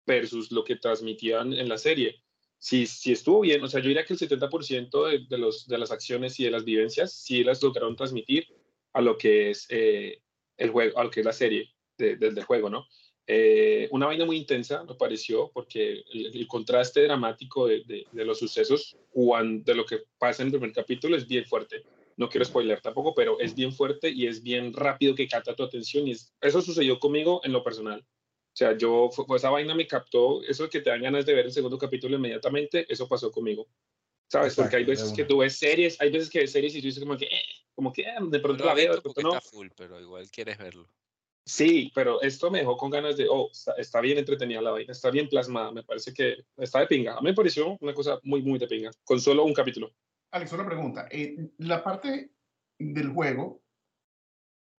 versus 0.06 0.50
lo 0.52 0.64
que 0.64 0.76
transmitían 0.76 1.52
en 1.52 1.68
la 1.68 1.76
serie, 1.76 2.22
si, 2.58 2.86
si 2.86 3.12
estuvo 3.12 3.40
bien, 3.40 3.62
o 3.62 3.68
sea, 3.68 3.80
yo 3.80 3.88
diría 3.88 4.04
que 4.06 4.14
el 4.14 4.18
70% 4.18 5.06
de, 5.10 5.26
de, 5.28 5.38
los, 5.38 5.66
de 5.66 5.76
las 5.76 5.90
acciones 5.90 6.38
y 6.40 6.44
de 6.44 6.50
las 6.50 6.64
vivencias 6.64 7.12
sí 7.12 7.44
las 7.44 7.62
lograron 7.62 7.96
transmitir 7.96 8.46
a 8.94 9.00
lo 9.02 9.18
que 9.18 9.50
es 9.50 9.66
eh, 9.70 10.20
el 10.56 10.70
juego, 10.70 10.98
a 10.98 11.04
lo 11.04 11.10
que 11.10 11.20
es 11.20 11.26
la 11.26 11.32
serie 11.32 11.68
de- 11.98 12.16
del 12.16 12.34
del 12.34 12.44
juego, 12.44 12.70
¿no? 12.70 12.86
Eh, 13.26 13.88
una 13.90 14.06
vaina 14.06 14.24
muy 14.26 14.36
intensa 14.36 14.84
me 14.84 14.94
pareció 14.94 15.50
porque 15.52 16.04
el, 16.12 16.46
contraste 16.46 17.02
dramático 17.04 17.66
de, 17.66 17.82
de- 17.84 18.06
de 18.12 18.24
los 18.24 18.38
sucesos 18.38 18.96
cuando, 19.10 19.64
de 19.64 19.74
lo 19.74 19.84
que 19.86 20.00
pasa 20.18 20.42
en 20.42 20.48
el 20.48 20.52
primer 20.52 20.72
capítulo 20.72 21.16
es 21.16 21.26
bien 21.26 21.44
fuerte. 21.46 21.82
No 22.16 22.28
quiero 22.28 22.44
spoiler 22.44 22.80
tampoco, 22.80 23.14
pero 23.14 23.40
es 23.40 23.54
bien 23.54 23.72
fuerte 23.72 24.10
y 24.10 24.26
es 24.26 24.42
bien 24.42 24.72
rápido 24.72 25.14
que 25.14 25.26
capta 25.28 25.54
tu 25.56 25.62
atención 25.64 26.06
y 26.06 26.12
es- 26.12 26.32
eso 26.40 26.60
sucedió 26.62 26.98
conmigo 26.98 27.40
en 27.44 27.52
lo 27.52 27.62
personal. 27.64 28.00
O 28.00 28.56
sea, 28.56 28.76
yo, 28.78 29.10
fue 29.10 29.36
esa 29.36 29.50
vaina 29.50 29.74
me 29.74 29.86
captó, 29.86 30.42
eso 30.42 30.68
que 30.70 30.80
te 30.80 30.90
dan 30.90 31.02
ganas 31.02 31.26
de 31.26 31.34
ver 31.34 31.46
el 31.46 31.52
segundo 31.52 31.76
capítulo 31.76 32.16
inmediatamente, 32.16 32.86
eso 32.88 33.08
pasó 33.08 33.30
conmigo. 33.32 33.66
¿Sabes? 34.30 34.54
Porque 34.54 34.76
hay 34.76 34.82
Exacto, 34.82 35.02
veces 35.02 35.16
que 35.16 35.24
tú 35.24 35.38
ves 35.38 35.56
series, 35.56 36.00
hay 36.00 36.10
veces 36.10 36.30
que 36.30 36.40
ves 36.40 36.52
series 36.52 36.74
y 36.74 36.80
tú 36.80 36.86
dices 36.86 37.02
como 37.02 37.16
que, 37.16 37.26
eh, 37.26 37.42
como 37.74 37.92
que 37.92 38.02
eh, 38.02 38.14
de 38.20 38.40
pronto 38.40 38.62
lo 38.62 38.68
la 38.68 38.74
veo, 38.74 38.94
de 38.94 39.00
pronto 39.02 39.22
no. 39.22 39.34
está 39.34 39.40
full, 39.40 39.68
pero 39.76 40.00
igual 40.00 40.30
quieres 40.30 40.58
verlo. 40.58 40.88
Sí, 41.46 41.92
pero 41.94 42.22
esto 42.22 42.50
me 42.50 42.60
dejó 42.60 42.76
con 42.76 42.90
ganas 42.90 43.16
de, 43.18 43.26
oh, 43.28 43.50
está, 43.52 43.72
está 43.74 44.00
bien 44.00 44.16
entretenida 44.16 44.62
la 44.62 44.70
vaina, 44.70 44.92
está 44.92 45.10
bien 45.10 45.28
plasmada, 45.28 45.72
me 45.72 45.82
parece 45.82 46.12
que 46.14 46.38
está 46.56 46.80
de 46.80 46.86
pinga. 46.86 47.14
A 47.16 47.20
mí 47.20 47.26
me 47.28 47.34
pareció 47.34 47.76
una 47.80 47.92
cosa 47.92 48.18
muy, 48.22 48.40
muy 48.42 48.58
de 48.58 48.66
pinga, 48.66 48.90
con 49.04 49.20
solo 49.20 49.44
un 49.44 49.52
capítulo. 49.52 49.92
Alex, 50.34 50.52
una 50.52 50.66
pregunta. 50.66 51.06
Eh, 51.12 51.36
la 51.58 51.84
parte 51.84 52.32
del 52.76 53.08
juego, 53.12 53.62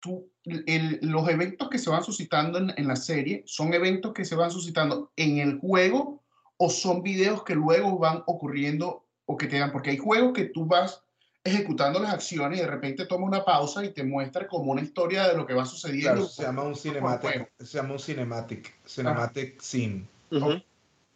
tú, 0.02 0.30
el- 0.44 1.00
los 1.02 1.28
eventos 1.30 1.70
que 1.70 1.80
se 1.80 1.90
van 1.90 2.04
suscitando 2.04 2.58
en, 2.60 2.74
en 2.76 2.88
la 2.90 2.98
serie, 2.98 3.42
¿son 3.48 3.74
eventos 3.74 4.14
que 4.14 4.26
se 4.26 4.36
van 4.36 4.52
suscitando 4.52 5.14
en 5.16 5.38
el 5.38 5.58
juego 5.60 6.22
o 6.58 6.70
son 6.70 7.02
videos 7.02 7.44
que 7.44 7.56
luego 7.56 7.98
van 7.98 8.22
ocurriendo 8.28 9.08
o 9.26 9.38
que 9.38 9.48
te 9.48 9.58
dan? 9.58 9.72
Porque 9.72 9.92
hay 9.92 9.98
juegos 9.98 10.34
que 10.34 10.44
tú 10.46 10.66
vas 10.66 11.02
ejecutando 11.46 12.00
las 12.00 12.14
acciones 12.14 12.60
y 12.60 12.62
de 12.64 12.68
repente 12.68 13.06
toma 13.06 13.26
una 13.26 13.46
pausa 13.46 13.86
y 13.86 13.94
te 13.94 14.04
muestra 14.04 14.48
como 14.48 14.74
una 14.74 14.82
historia 14.82 15.26
de 15.30 15.38
lo 15.38 15.46
que 15.48 15.54
va 15.54 15.64
sucediendo. 15.66 16.12
Claro, 16.16 16.28
se 16.28 16.44
llama 16.44 16.64
un 16.64 16.76
cinematic, 16.76 17.54
se 17.60 17.78
llama 17.78 17.94
un 17.94 18.00
cinematic, 18.00 18.74
cinematic 18.86 19.62
scene. 19.62 20.06
Ujú. 20.32 20.62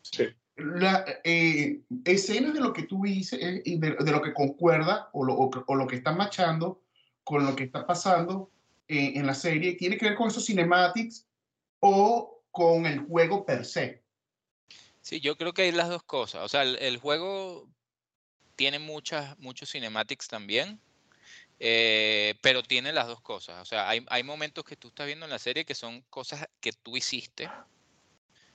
Sí. 0.01 0.27
La, 0.59 1.05
eh, 1.23 1.81
escenas 2.05 2.53
de 2.53 2.59
lo 2.59 2.73
que 2.73 2.83
tú 2.83 3.03
dices 3.03 3.39
eh, 3.41 3.61
y 3.65 3.77
de, 3.79 3.91
lo 3.91 4.21
que 4.21 4.33
concuerda 4.33 5.09
o 5.13 5.23
lo, 5.23 5.35
o, 5.35 5.75
lo 5.75 5.87
que 5.87 5.95
está 5.95 6.11
machando 6.11 6.81
con 7.23 7.45
lo 7.45 7.55
que 7.55 7.65
está 7.65 7.85
pasando 7.85 8.51
en 8.87 9.27
la 9.27 9.35
serie, 9.35 9.75
¿tiene 9.75 9.99
que 9.99 10.07
ver 10.07 10.15
con 10.15 10.29
esos 10.29 10.47
cinematics 10.47 11.27
o 11.79 12.41
con 12.49 12.87
el 12.87 13.01
juego 13.01 13.45
per 13.45 13.63
se? 13.63 14.01
Sí, 15.01 15.19
yo 15.19 15.37
creo 15.37 15.53
que 15.53 15.61
hay 15.61 15.71
las 15.71 15.89
dos 15.89 16.01
cosas. 16.01 16.43
O 16.43 16.49
sea, 16.49 16.63
el, 16.63 16.75
el 16.77 16.97
juego 16.97 17.69
tiene 18.55 18.79
muchas, 18.79 19.37
muchos 19.39 19.71
cinematics 19.71 20.27
también, 20.27 20.81
eh, 21.59 22.35
pero 22.41 22.61
tiene 22.61 22.91
las 22.91 23.07
dos 23.07 23.21
cosas. 23.21 23.61
O 23.61 23.65
sea, 23.65 23.87
hay, 23.87 24.05
hay 24.09 24.23
momentos 24.23 24.63
que 24.63 24.75
tú 24.75 24.89
estás 24.89 25.07
viendo 25.07 25.25
en 25.25 25.29
la 25.29 25.39
serie 25.39 25.65
que 25.65 25.75
son 25.75 26.01
cosas 26.09 26.45
que 26.59 26.71
tú 26.73 26.97
hiciste 26.97 27.49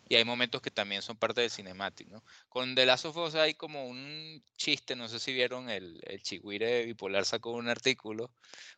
y 0.08 0.16
hay 0.16 0.24
momentos 0.24 0.60
que 0.62 0.70
también 0.70 1.02
son 1.02 1.16
parte 1.16 1.40
del 1.40 1.50
cinematic, 1.50 2.08
¿no? 2.08 2.24
Con 2.48 2.74
The 2.74 2.86
Last 2.86 3.06
of 3.06 3.16
Us 3.16 3.34
hay 3.34 3.54
como 3.54 3.86
un 3.86 4.42
chiste, 4.56 4.96
no 4.96 5.08
sé 5.08 5.18
si 5.18 5.32
vieron, 5.32 5.70
el, 5.70 6.00
el 6.06 6.22
Chigüire 6.22 6.84
Bipolar 6.86 7.24
sacó 7.24 7.52
un 7.52 7.68
artículo 7.68 8.30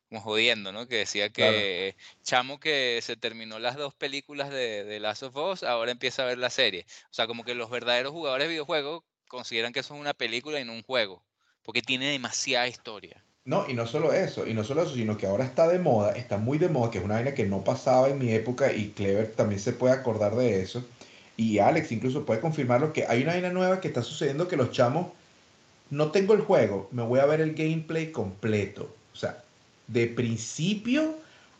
como 0.08 0.20
jodiendo, 0.20 0.72
¿no? 0.72 0.86
Que 0.88 0.96
decía 0.98 1.30
Claro. 1.32 1.62
que 1.62 1.96
chamo 2.22 2.58
que 2.60 3.00
se 3.02 3.16
terminó 3.16 3.58
las 3.58 3.76
dos 3.76 3.94
películas 3.94 4.50
de, 4.50 4.84
de 4.84 5.00
Last 5.00 5.22
of 5.24 5.36
Us, 5.36 5.62
ahora 5.62 5.92
empieza 5.92 6.22
a 6.22 6.26
ver 6.26 6.38
la 6.38 6.50
serie. 6.50 6.86
O 7.10 7.14
sea, 7.14 7.26
como 7.26 7.44
que 7.44 7.54
los 7.54 7.70
verdaderos 7.70 8.12
jugadores 8.12 8.46
de 8.46 8.50
videojuegos 8.52 9.02
consideran 9.28 9.72
que 9.72 9.80
eso 9.80 9.94
es 9.94 10.00
una 10.00 10.14
película 10.14 10.60
y 10.60 10.64
no 10.64 10.72
un 10.72 10.82
juego, 10.82 11.24
porque 11.62 11.82
tiene 11.82 12.10
demasiada 12.10 12.68
historia. 12.68 13.24
No, 13.44 13.68
y 13.68 13.74
no 13.74 13.86
solo 13.86 14.12
eso, 14.12 14.46
y 14.46 14.54
no 14.54 14.64
solo 14.64 14.82
eso, 14.82 14.94
sino 14.94 15.16
que 15.16 15.26
ahora 15.26 15.44
está 15.44 15.68
de 15.68 15.78
moda, 15.78 16.12
está 16.16 16.36
muy 16.36 16.58
de 16.58 16.68
moda, 16.68 16.90
que 16.90 16.98
es 16.98 17.04
una 17.04 17.14
vaina 17.14 17.32
que 17.34 17.46
no 17.46 17.62
pasaba 17.62 18.08
en 18.08 18.18
mi 18.18 18.32
época 18.32 18.72
y 18.72 18.92
Clever 18.92 19.34
también 19.36 19.60
se 19.60 19.72
puede 19.72 19.94
acordar 19.94 20.34
de 20.34 20.60
eso. 20.62 20.84
Y 21.36 21.58
Alex 21.58 21.92
incluso 21.92 22.24
puede 22.24 22.40
confirmarlo 22.40 22.92
que 22.92 23.06
hay 23.06 23.22
una 23.22 23.32
vaina 23.32 23.50
nueva 23.50 23.80
que 23.80 23.88
está 23.88 24.02
sucediendo 24.02 24.48
que 24.48 24.56
los 24.56 24.70
chamos, 24.70 25.08
no 25.90 26.10
tengo 26.10 26.34
el 26.34 26.40
juego, 26.40 26.88
me 26.92 27.02
voy 27.02 27.20
a 27.20 27.26
ver 27.26 27.40
el 27.40 27.54
gameplay 27.54 28.10
completo. 28.10 28.94
O 29.12 29.16
sea, 29.16 29.42
de 29.86 30.06
principio 30.06 31.16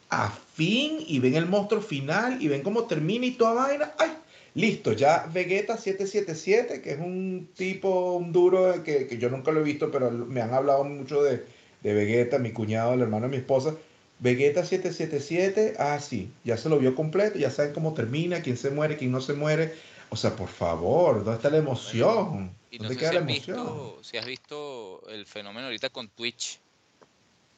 a 0.09 0.31
fin 0.55 0.99
y 1.07 1.19
ven 1.19 1.35
el 1.35 1.47
monstruo 1.47 1.81
final 1.81 2.43
y 2.43 2.49
ven 2.49 2.63
cómo 2.63 2.85
termina 2.85 3.27
y 3.27 3.33
toda 3.33 3.55
vaina. 3.55 3.93
¡Ay! 3.99 4.11
Listo, 4.55 4.93
ya 4.93 5.29
Vegeta 5.33 5.77
777, 5.77 6.81
que 6.81 6.93
es 6.93 6.99
un 6.99 7.51
tipo, 7.55 8.15
un 8.15 8.33
duro 8.33 8.83
que, 8.83 9.07
que 9.07 9.19
yo 9.19 9.29
nunca 9.29 9.53
lo 9.53 9.61
he 9.61 9.65
visto, 9.65 9.91
pero 9.91 10.11
me 10.11 10.41
han 10.41 10.55
hablado 10.55 10.83
mucho 10.85 11.23
de, 11.23 11.45
de 11.83 11.95
Vegeta, 11.95 12.39
mi 12.39 12.53
cuñado, 12.53 12.95
el 12.95 13.03
hermano 13.03 13.27
de 13.27 13.33
mi 13.33 13.37
esposa. 13.37 13.77
Vegeta 14.19 14.65
777, 14.65 15.75
ah, 15.79 16.01
sí, 16.01 16.31
ya 16.45 16.57
se 16.57 16.69
lo 16.71 16.79
vio 16.79 16.95
completo, 16.95 17.39
ya 17.39 17.51
saben 17.51 17.75
cómo 17.75 17.93
termina, 17.95 18.41
quién 18.43 18.57
se 18.57 18.71
muere, 18.71 18.97
quién 18.97 19.13
no 19.13 19.21
se 19.21 19.35
muere. 19.35 19.75
O 20.09 20.17
sea, 20.17 20.35
por 20.37 20.49
favor, 20.49 21.17
¿dónde 21.25 21.35
está 21.37 21.51
la 21.51 21.59
emoción? 21.59 22.55
Y 22.71 22.79
no 22.79 22.85
¿Dónde 22.89 22.95
sé 22.95 23.01
queda 23.01 23.09
si 23.11 23.15
la 23.17 23.21
has, 23.21 23.29
emoción? 23.31 23.57
visto, 23.57 24.05
si 24.05 24.17
has 24.17 24.27
visto 24.27 25.03
el 25.09 25.27
fenómeno 25.27 25.67
ahorita 25.67 25.91
con 25.91 26.09
Twitch. 26.09 26.61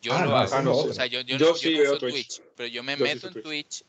Yo 0.03 0.13
Ah, 0.15 0.25
lo 0.25 0.31
no, 0.31 0.37
hago. 0.37 0.63
no, 0.63 0.77
o 0.79 0.93
sea, 0.93 1.07
yo, 1.07 1.21
yo 1.23 1.37
Yo 1.37 1.51
no, 1.51 1.55
sí 1.55 1.73
yo 1.73 1.79
veo 1.83 1.99
Twitch. 1.99 2.13
Twitch, 2.39 2.43
pero 2.57 2.69
yo 2.69 2.83
me 2.83 2.97
Yo 2.97 3.05
meto 3.05 3.29
en 3.29 3.43
Twitch. 3.43 3.85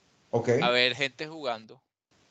A 0.62 0.70
ver 0.70 0.96
gente 0.96 1.28
jugando. 1.28 1.82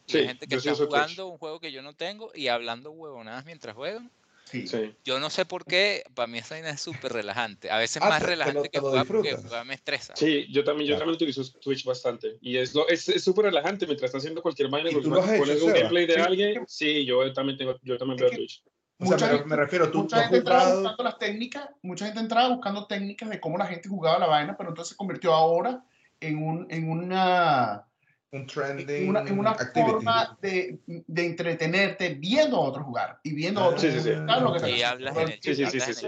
Sí, 0.06 0.18
gente 0.24 0.46
que 0.46 0.56
está 0.56 0.74
Twitch. 0.74 0.86
jugando 0.86 1.26
un 1.28 1.38
juego 1.38 1.60
que 1.60 1.72
yo 1.72 1.82
no 1.82 1.94
tengo 1.94 2.30
y 2.34 2.48
hablando 2.48 2.90
huevonadas 2.90 3.44
mientras 3.44 3.74
juegan. 3.74 4.10
Sí. 4.50 4.66
Sí. 4.66 4.94
Yo 5.04 5.20
no 5.20 5.28
sé 5.30 5.44
por 5.44 5.64
qué, 5.64 6.04
para 6.14 6.26
mí 6.26 6.38
esa 6.38 6.54
vaina 6.54 6.70
es 6.70 6.80
súper 6.80 7.12
relajante. 7.12 7.70
A 7.70 7.78
veces 7.78 8.00
Ah, 8.02 8.08
más 8.08 8.18
te- 8.20 8.24
te 8.24 8.30
lo- 8.30 8.30
relajante 8.30 8.62
te 8.62 8.68
que 8.70 8.78
lo 8.78 8.88
jugar 8.88 9.06
porque 9.06 9.34
jugar 9.36 9.66
me 9.66 9.74
estresa. 9.74 10.14
Sí, 10.16 10.46
yo 10.50 10.64
también, 10.64 10.88
yo 10.88 10.96
Claro. 10.96 11.12
también 11.12 11.16
utilizo 11.16 11.58
Twitch 11.60 11.84
bastante. 11.84 12.38
Y 12.40 12.56
es 12.56 12.74
lo- 12.74 12.88
es 12.88 13.08
es 13.08 13.22
súper 13.22 13.44
relajante 13.46 13.86
mientras 13.86 14.08
estás 14.08 14.20
haciendo 14.20 14.40
cualquier 14.42 14.68
vaina. 14.70 14.90
¿Y 14.90 14.94
porque 14.94 15.08
tú 15.08 15.14
lo 15.14 15.20
pones 15.22 15.62
un 15.62 15.72
gameplay 15.72 16.06
de 16.06 16.14
Sí. 16.14 16.20
alguien. 16.20 16.64
Sí, 16.66 17.04
yo 17.04 17.32
también 17.32 17.58
tengo, 17.58 17.76
yo 17.82 17.98
también 17.98 18.16
veo 18.18 18.30
que- 18.30 18.36
Twitch. 18.36 18.62
O 19.00 19.04
sea, 19.06 19.12
Mucha 19.14 19.26
me, 19.26 19.32
gente- 19.34 19.48
me 19.48 19.56
refiero, 19.56 19.90
tú, 19.92 19.98
mucha 19.98 20.16
tú 20.16 20.22
gente 20.22 20.36
entraba 20.38 20.74
buscando 20.74 21.04
las 21.04 21.18
técnicas, 21.18 21.68
mucha 21.82 22.06
gente 22.06 22.20
entraba 22.20 22.48
buscando 22.48 22.86
técnicas 22.88 23.30
de 23.30 23.38
cómo 23.38 23.56
la 23.56 23.66
gente 23.66 23.88
jugaba 23.88 24.18
la 24.18 24.26
vaina, 24.26 24.56
pero 24.56 24.70
entonces 24.70 24.90
se 24.90 24.96
convirtió 24.96 25.32
ahora 25.34 25.84
en, 26.20 26.42
un, 26.42 26.66
en 26.68 26.90
una 26.90 27.84
un 28.30 28.46
trending 28.46 28.90
en 28.90 29.08
una, 29.08 29.22
una 29.22 29.50
activity. 29.52 29.90
forma 29.90 30.36
de, 30.42 30.78
de 30.86 31.26
entretenerte 31.26 32.14
viendo 32.14 32.56
a 32.58 32.60
otros 32.60 32.84
jugar 32.84 33.18
y 33.22 33.32
viendo 33.32 33.60
a 33.60 33.66
otros 33.68 33.80
Sí, 33.80 33.90
sí, 33.92 34.00
sí. 34.00 34.10
lo 34.10 34.52
que 34.60 34.70
Y 34.70 34.82
hablas 34.82 35.16
en 35.16 35.28
el- 35.28 35.42
Sí, 35.42 35.54
sí, 35.54 35.66
sí, 35.66 35.80
sí, 35.80 36.06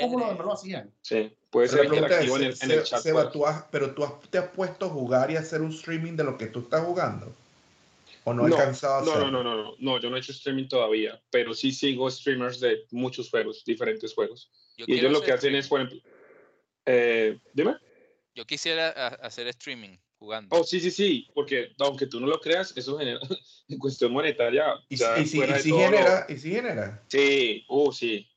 cómo 0.00 0.18
lo, 0.18 0.26
quieres. 0.26 0.44
lo 0.44 0.52
hacían. 0.52 0.92
Sí, 1.00 1.32
puede 1.50 1.68
ser 1.68 1.84
interactivo 1.84 2.36
en 2.38 2.42
el, 2.44 2.50
es, 2.50 2.62
en 2.62 2.70
el 2.72 2.82
chat. 2.82 3.00
Seba, 3.00 3.22
pues. 3.22 3.32
tú 3.32 3.46
has- 3.46 3.64
pero 3.70 3.94
tú 3.94 4.04
has- 4.04 4.20
te 4.30 4.38
has 4.38 4.48
puesto 4.48 4.86
a 4.86 4.88
jugar 4.88 5.30
y 5.30 5.36
hacer 5.36 5.60
un 5.62 5.70
streaming 5.70 6.14
de 6.16 6.24
lo 6.24 6.36
que 6.36 6.46
tú 6.46 6.60
estás 6.60 6.82
jugando. 6.84 7.32
¿O 8.24 8.32
no, 8.34 8.48
No, 8.48 8.54
has 8.54 8.60
alcanzado 8.60 8.94
a 8.94 9.04
No, 9.04 9.10
hacerlo? 9.12 9.30
no, 9.30 9.44
no, 9.44 9.54
no, 9.56 9.62
no, 9.64 9.74
no, 9.78 10.00
yo 10.00 10.10
no 10.10 10.16
he 10.16 10.20
hecho 10.20 10.32
streaming 10.32 10.66
todavía, 10.66 11.22
pero 11.30 11.54
sí 11.54 11.70
sigo 11.70 12.10
streamers 12.10 12.58
de 12.58 12.78
muchos 12.90 13.30
juegos, 13.30 13.62
diferentes 13.64 14.12
juegos. 14.14 14.50
Yo 14.76 14.86
Y 14.88 14.94
ellos 14.98 15.12
lo 15.12 15.20
que 15.22 15.30
hacen 15.32 15.54
es, 15.54 15.66
streaming. 15.66 15.88
por 15.88 15.98
ejemplo, 15.98 16.10
eh, 16.86 17.38
dime. 17.52 17.76
Yo 18.34 18.44
quisiera 18.44 18.88
hacer 19.22 19.46
streaming 19.48 19.98
jugando. 20.24 20.56
Oh, 20.56 20.64
sí, 20.64 20.80
sí, 20.80 20.90
sí, 20.90 21.28
porque 21.34 21.72
aunque 21.78 22.06
tú 22.06 22.18
no 22.20 22.26
lo 22.26 22.40
creas, 22.40 22.72
eso 22.76 22.98
genera, 22.98 23.20
en 23.68 23.78
cuestión 23.78 24.12
monetaria, 24.12 24.64
Y, 24.88 24.96
si- 24.96 25.04
y 25.22 25.26
si, 25.26 25.40
y 25.42 25.54
si 25.60 25.70
todo 25.70 25.78
lo- 25.80 25.84
genera, 25.86 26.26
y 26.28 26.36
si 26.38 26.50
genera. 26.50 27.04
Sí, 27.08 27.64
uh, 27.68 27.92
sí. 27.92 28.28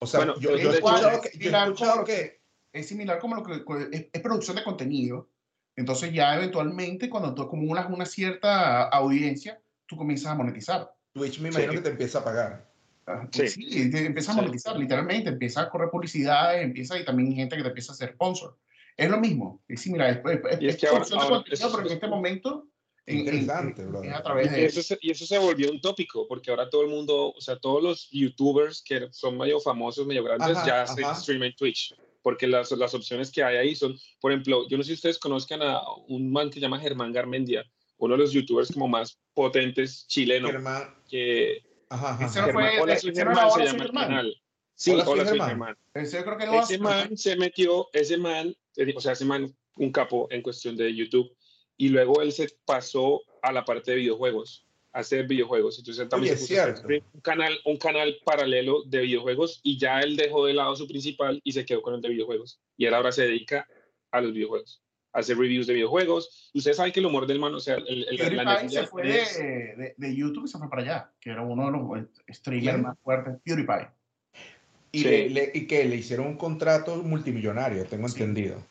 O 0.00 0.06
sea, 0.06 0.20
Bueno, 0.20 0.34
yo, 0.40 0.56
yo 0.56 0.70
he 0.70 0.74
escuchado 0.74 1.20
que, 1.20 1.30
yo 1.38 1.50
he 1.50 1.62
escuchado 1.62 2.04
que 2.04 2.40
Es 2.72 2.88
similar 2.88 3.18
como 3.20 3.36
lo 3.36 3.42
que 3.44 3.62
es, 3.96 4.06
es 4.12 4.20
producción 4.20 4.56
de 4.56 4.64
contenido. 4.64 5.30
Entonces 5.76 6.12
ya 6.12 6.34
eventualmente 6.36 7.08
cuando 7.08 7.32
tú 7.34 7.42
acumulas 7.42 7.86
una 7.88 8.04
cierta 8.04 8.82
audiencia, 8.88 9.60
tú 9.86 9.96
comienzas 9.96 10.32
a 10.32 10.34
monetizar. 10.34 10.92
Twitch 11.12 11.38
me 11.40 11.50
imagino 11.50 11.70
Sí. 11.72 11.78
que 11.78 11.82
te 11.84 11.90
empieza 11.90 12.18
a 12.18 12.24
pagar. 12.24 12.68
Ah, 13.06 13.28
Sí. 13.30 13.46
Sí, 13.48 13.90
te 13.92 14.06
empieza 14.06 14.32
a 14.32 14.34
Sí. 14.34 14.40
monetizar, 14.40 14.76
literalmente, 14.76 15.30
empieza 15.30 15.60
a 15.62 15.70
correr 15.70 15.88
publicidades, 15.90 16.64
empieza 16.64 16.98
y 16.98 17.04
también 17.04 17.28
hay 17.30 17.36
gente 17.36 17.56
que 17.56 17.62
te 17.62 17.68
empieza 17.68 17.92
a 17.92 17.94
hacer 17.94 18.12
sponsor. 18.14 18.58
Es 18.96 19.10
lo 19.10 19.18
mismo, 19.18 19.62
es 19.68 19.80
similar, 19.82 20.22
es, 20.24 20.40
es- 20.52 20.60
Y 20.62 20.66
es 20.68 20.76
que 20.76 20.86
ahora- 20.86 21.04
ahora 21.18 21.44
eso- 21.50 21.70
pero 21.72 21.86
en 21.86 21.92
este 21.92 22.06
momento 22.06 22.68
en- 23.06 23.18
en- 23.18 23.20
Interesante, 23.26 23.82
en- 23.82 23.90
brother. 23.90 24.10
es 24.10 24.16
a 24.16 24.22
través 24.22 24.46
Y 24.46 24.50
de 24.54 24.64
eso, 24.66 24.82
se, 24.82 24.98
y 25.02 25.10
eso 25.10 25.26
se 25.26 25.38
volvió 25.38 25.70
un 25.70 25.80
tópico, 25.80 26.26
porque 26.28 26.50
ahora 26.50 26.70
todo 26.70 26.82
el 26.82 26.88
mundo, 26.88 27.32
o 27.36 27.40
sea, 27.40 27.56
todos 27.58 27.82
los 27.82 28.08
youtubers 28.10 28.82
que 28.82 29.08
son 29.10 29.36
medio 29.36 29.60
famosos, 29.60 30.06
medio 30.06 30.24
grandes, 30.24 30.56
Ajá, 30.56 30.66
ya 30.66 30.82
hacen 30.82 31.04
stream 31.16 31.42
en 31.42 31.54
Twitch, 31.54 31.94
porque 32.22 32.46
las, 32.46 32.70
las 32.72 32.94
opciones 32.94 33.30
que 33.30 33.42
hay 33.42 33.56
ahí 33.56 33.74
son, 33.74 33.98
por 34.20 34.32
ejemplo, 34.32 34.66
yo 34.68 34.78
no 34.78 34.82
sé 34.84 34.88
si 34.88 34.94
ustedes 34.94 35.18
conozcan 35.18 35.60
a 35.60 35.80
un 36.08 36.30
man 36.32 36.48
que 36.48 36.54
se 36.54 36.60
llama 36.60 36.78
Germán 36.80 37.12
Garmendia, 37.12 37.62
uno 37.98 38.14
de 38.14 38.18
los 38.22 38.32
youtubers 38.32 38.72
como 38.72 38.88
más 38.88 39.18
potentes 39.34 40.06
chileno, 40.06 40.48
Germán. 40.48 40.94
que 41.08 41.62
Ajá, 41.90 42.14
ajá, 42.14 42.24
Ese 42.26 42.38
ajá. 42.38 42.46
no 42.48 42.52
fue- 42.54 42.62
Germán, 42.64 42.82
hola, 42.82 42.96
Germán, 42.96 43.14
se 43.14 43.20
llama 43.60 43.62
el 43.62 43.78
Germán. 43.82 44.06
canal. 44.08 44.42
Sí, 44.76 44.90
Hola, 44.90 45.04
hola, 45.06 45.26
soy 45.26 45.40
Germán. 45.40 45.76
Ese 45.94 46.24
creo 46.24 46.36
que 46.36 46.58
Ese 46.58 46.78
man 46.78 47.16
se 47.16 47.36
metió, 47.36 47.88
ese 47.92 48.18
man, 48.18 48.54
eh, 48.76 48.94
o 48.96 49.00
sea, 49.00 49.12
ese 49.12 49.24
man, 49.24 49.54
un 49.76 49.92
capo 49.92 50.26
en 50.30 50.42
cuestión 50.42 50.76
de 50.76 50.92
YouTube, 50.94 51.30
y 51.76 51.88
luego 51.88 52.22
él 52.22 52.32
se 52.32 52.48
pasó 52.64 53.22
a 53.42 53.52
la 53.52 53.64
parte 53.64 53.92
de 53.92 53.98
videojuegos, 53.98 54.66
a 54.92 55.00
hacer 55.00 55.26
videojuegos. 55.26 55.78
Entonces 55.78 56.08
también 56.08 56.34
Oye, 56.34 56.44
se 56.44 57.02
un 57.12 57.20
canal, 57.20 57.56
un 57.64 57.76
canal 57.76 58.16
paralelo 58.24 58.82
de 58.84 59.02
videojuegos, 59.02 59.60
y 59.62 59.78
ya 59.78 60.00
él 60.00 60.16
dejó 60.16 60.46
de 60.46 60.54
lado 60.54 60.74
su 60.74 60.88
principal 60.88 61.40
y 61.44 61.52
se 61.52 61.64
quedó 61.64 61.80
con 61.80 61.94
el 61.94 62.00
de 62.00 62.08
videojuegos. 62.08 62.60
Y 62.76 62.86
él 62.86 62.94
ahora 62.94 63.12
se 63.12 63.22
dedica 63.22 63.68
a 64.10 64.20
los 64.20 64.32
videojuegos, 64.32 64.82
a 65.12 65.20
hacer 65.20 65.36
reviews 65.36 65.68
de 65.68 65.74
videojuegos. 65.74 66.50
Ustedes 66.52 66.76
saben 66.76 66.92
que 66.92 67.00
el 67.00 67.06
humor 67.06 67.28
del 67.28 67.38
man, 67.38 67.54
o 67.54 67.60
sea, 67.60 67.76
el, 67.76 68.06
el, 68.08 68.16
la 68.16 68.24
PewDiePie 68.24 68.44
necesidad 68.44 68.82
se 68.82 68.88
fue 68.88 69.02
de, 69.04 69.76
de, 69.76 69.94
de 69.96 70.16
YouTube 70.16 70.46
y 70.46 70.48
se 70.48 70.58
fue 70.58 70.68
para 70.68 70.82
allá, 70.82 71.12
que 71.20 71.30
era 71.30 71.42
uno 71.42 71.66
de 71.66 71.72
los 71.72 72.08
streamers 72.36 72.82
más 72.82 72.98
fuertes, 73.00 73.34
PewDiePie. 73.44 73.88
Y, 74.94 74.98
Sí. 74.98 75.04
le, 75.04 75.30
le- 75.30 75.50
y 75.54 75.66
que 75.66 75.84
le 75.84 75.96
hicieron 75.96 76.26
un 76.28 76.36
contrato 76.36 76.96
multimillonario, 77.02 77.84
tengo 77.86 78.08
Sí. 78.08 78.14
entendido. 78.14 78.62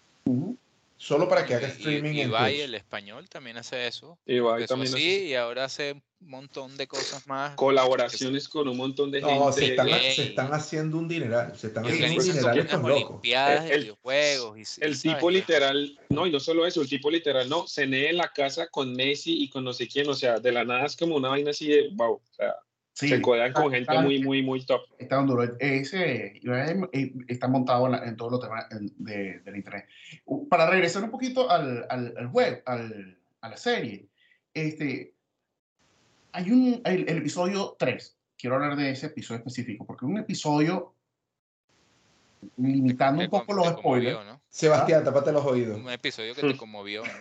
Solo 0.96 1.28
para 1.28 1.46
que 1.46 1.54
haga 1.56 1.68
streaming 1.68 2.14
y, 2.14 2.22
en 2.22 2.30
Ibai, 2.30 2.54
Twitch. 2.54 2.64
el 2.64 2.76
español, 2.76 3.28
también 3.28 3.58
hace 3.58 3.88
eso. 3.88 4.18
Empezó 4.26 4.68
también 4.68 4.94
así 4.94 5.04
hace 5.16 5.26
y 5.26 5.34
ahora 5.34 5.66
hace 5.66 5.92
un 6.22 6.30
montón 6.30 6.78
de 6.78 6.88
cosas 6.88 7.28
más. 7.28 7.56
colaboraciones 7.56 8.48
con 8.48 8.70
un 8.70 8.78
montón 8.78 9.12
de 9.12 9.20
No, 9.20 9.52
se 9.52 9.66
gente. 9.68 9.82
están, 9.82 10.00
se 10.16 10.24
están 10.24 10.54
haciendo 10.54 10.98
un 10.98 11.10
dineral. 11.10 11.58
Se 11.58 11.68
están 11.68 11.84
Y 11.84 11.90
Sí, 11.90 11.94
haciendo 12.06 12.22
un 12.22 12.28
dineral 12.30 12.58
estos 12.60 12.82
locos. 12.84 13.20
El- 13.22 13.82
videojuegos. 13.82 14.58
Y, 14.58 14.62
El 14.62 14.96
sabes 14.96 15.02
tipo 15.02 15.30
literal, 15.30 16.00
no, 16.10 16.26
y 16.26 16.32
no 16.32 16.40
solo 16.40 16.66
eso, 16.66 16.82
el 16.82 16.88
tipo 16.88 17.12
literal, 17.12 17.50
no, 17.50 17.68
cené 17.68 18.10
en 18.10 18.16
la 18.18 18.32
casa 18.32 18.68
con 18.68 18.94
Messi 18.94 19.44
y 19.44 19.50
con 19.50 19.66
no 19.66 19.74
sé 19.74 19.90
quién, 19.90 20.08
o 20.08 20.14
sea, 20.14 20.40
de 20.40 20.54
la 20.54 20.64
nada 20.64 20.86
es 20.86 20.96
como 20.96 21.18
una 21.18 21.28
vaina 21.30 21.50
así 21.52 21.68
de, 21.68 21.90
wow, 21.96 22.14
o 22.14 22.22
sea, 22.34 22.56
Sí, 22.96 23.10
se 23.10 23.22
codean 23.22 23.54
con 23.54 23.72
gente 23.72 23.92
está- 23.92 24.02
muy, 24.02 24.24
muy, 24.24 24.44
muy 24.44 24.64
top. 24.66 24.82
Está 25.00 25.20
un 25.20 25.26
duro. 25.28 25.44
Ese 25.60 26.28
eh, 26.38 27.14
está 27.28 27.48
montado 27.48 27.88
en, 27.88 27.92
la- 27.94 28.06
en 28.06 28.16
todos 28.16 28.34
los 28.34 28.42
temas 28.42 28.68
de, 28.70 29.40
del 29.40 29.56
internet. 29.56 29.88
Para 30.50 30.70
regresar 30.70 31.04
un 31.04 31.10
poquito 31.12 31.50
al, 31.50 31.86
al, 31.90 32.14
al 32.16 32.28
web, 32.28 32.62
al, 32.68 33.18
a 33.42 33.50
la 33.50 33.58
serie, 33.58 34.06
este, 34.54 35.16
hay 36.34 36.52
un, 36.52 36.82
el, 36.86 37.10
el 37.10 37.18
episodio 37.18 37.76
3. 37.80 38.16
Quiero 38.38 38.58
hablar 38.58 38.76
de 38.76 38.92
ese 38.92 39.08
episodio 39.08 39.40
específico, 39.40 39.86
porque 39.88 40.06
un 40.06 40.20
episodio 40.20 40.94
limitando 42.58 43.20
te 43.20 43.26
un 43.26 43.32
poco 43.32 43.54
los 43.54 43.68
te 43.76 43.82
conmovió, 43.82 44.12
spoilers. 44.12 44.26
¿no? 44.34 44.42
Sebastián, 44.50 45.04
tapate 45.04 45.32
los 45.32 45.46
oídos. 45.46 45.78
Un 45.80 45.90
episodio 45.90 46.36
que 46.36 46.42
te 46.42 46.58
conmovió, 46.58 47.04
¿no? 47.04 47.12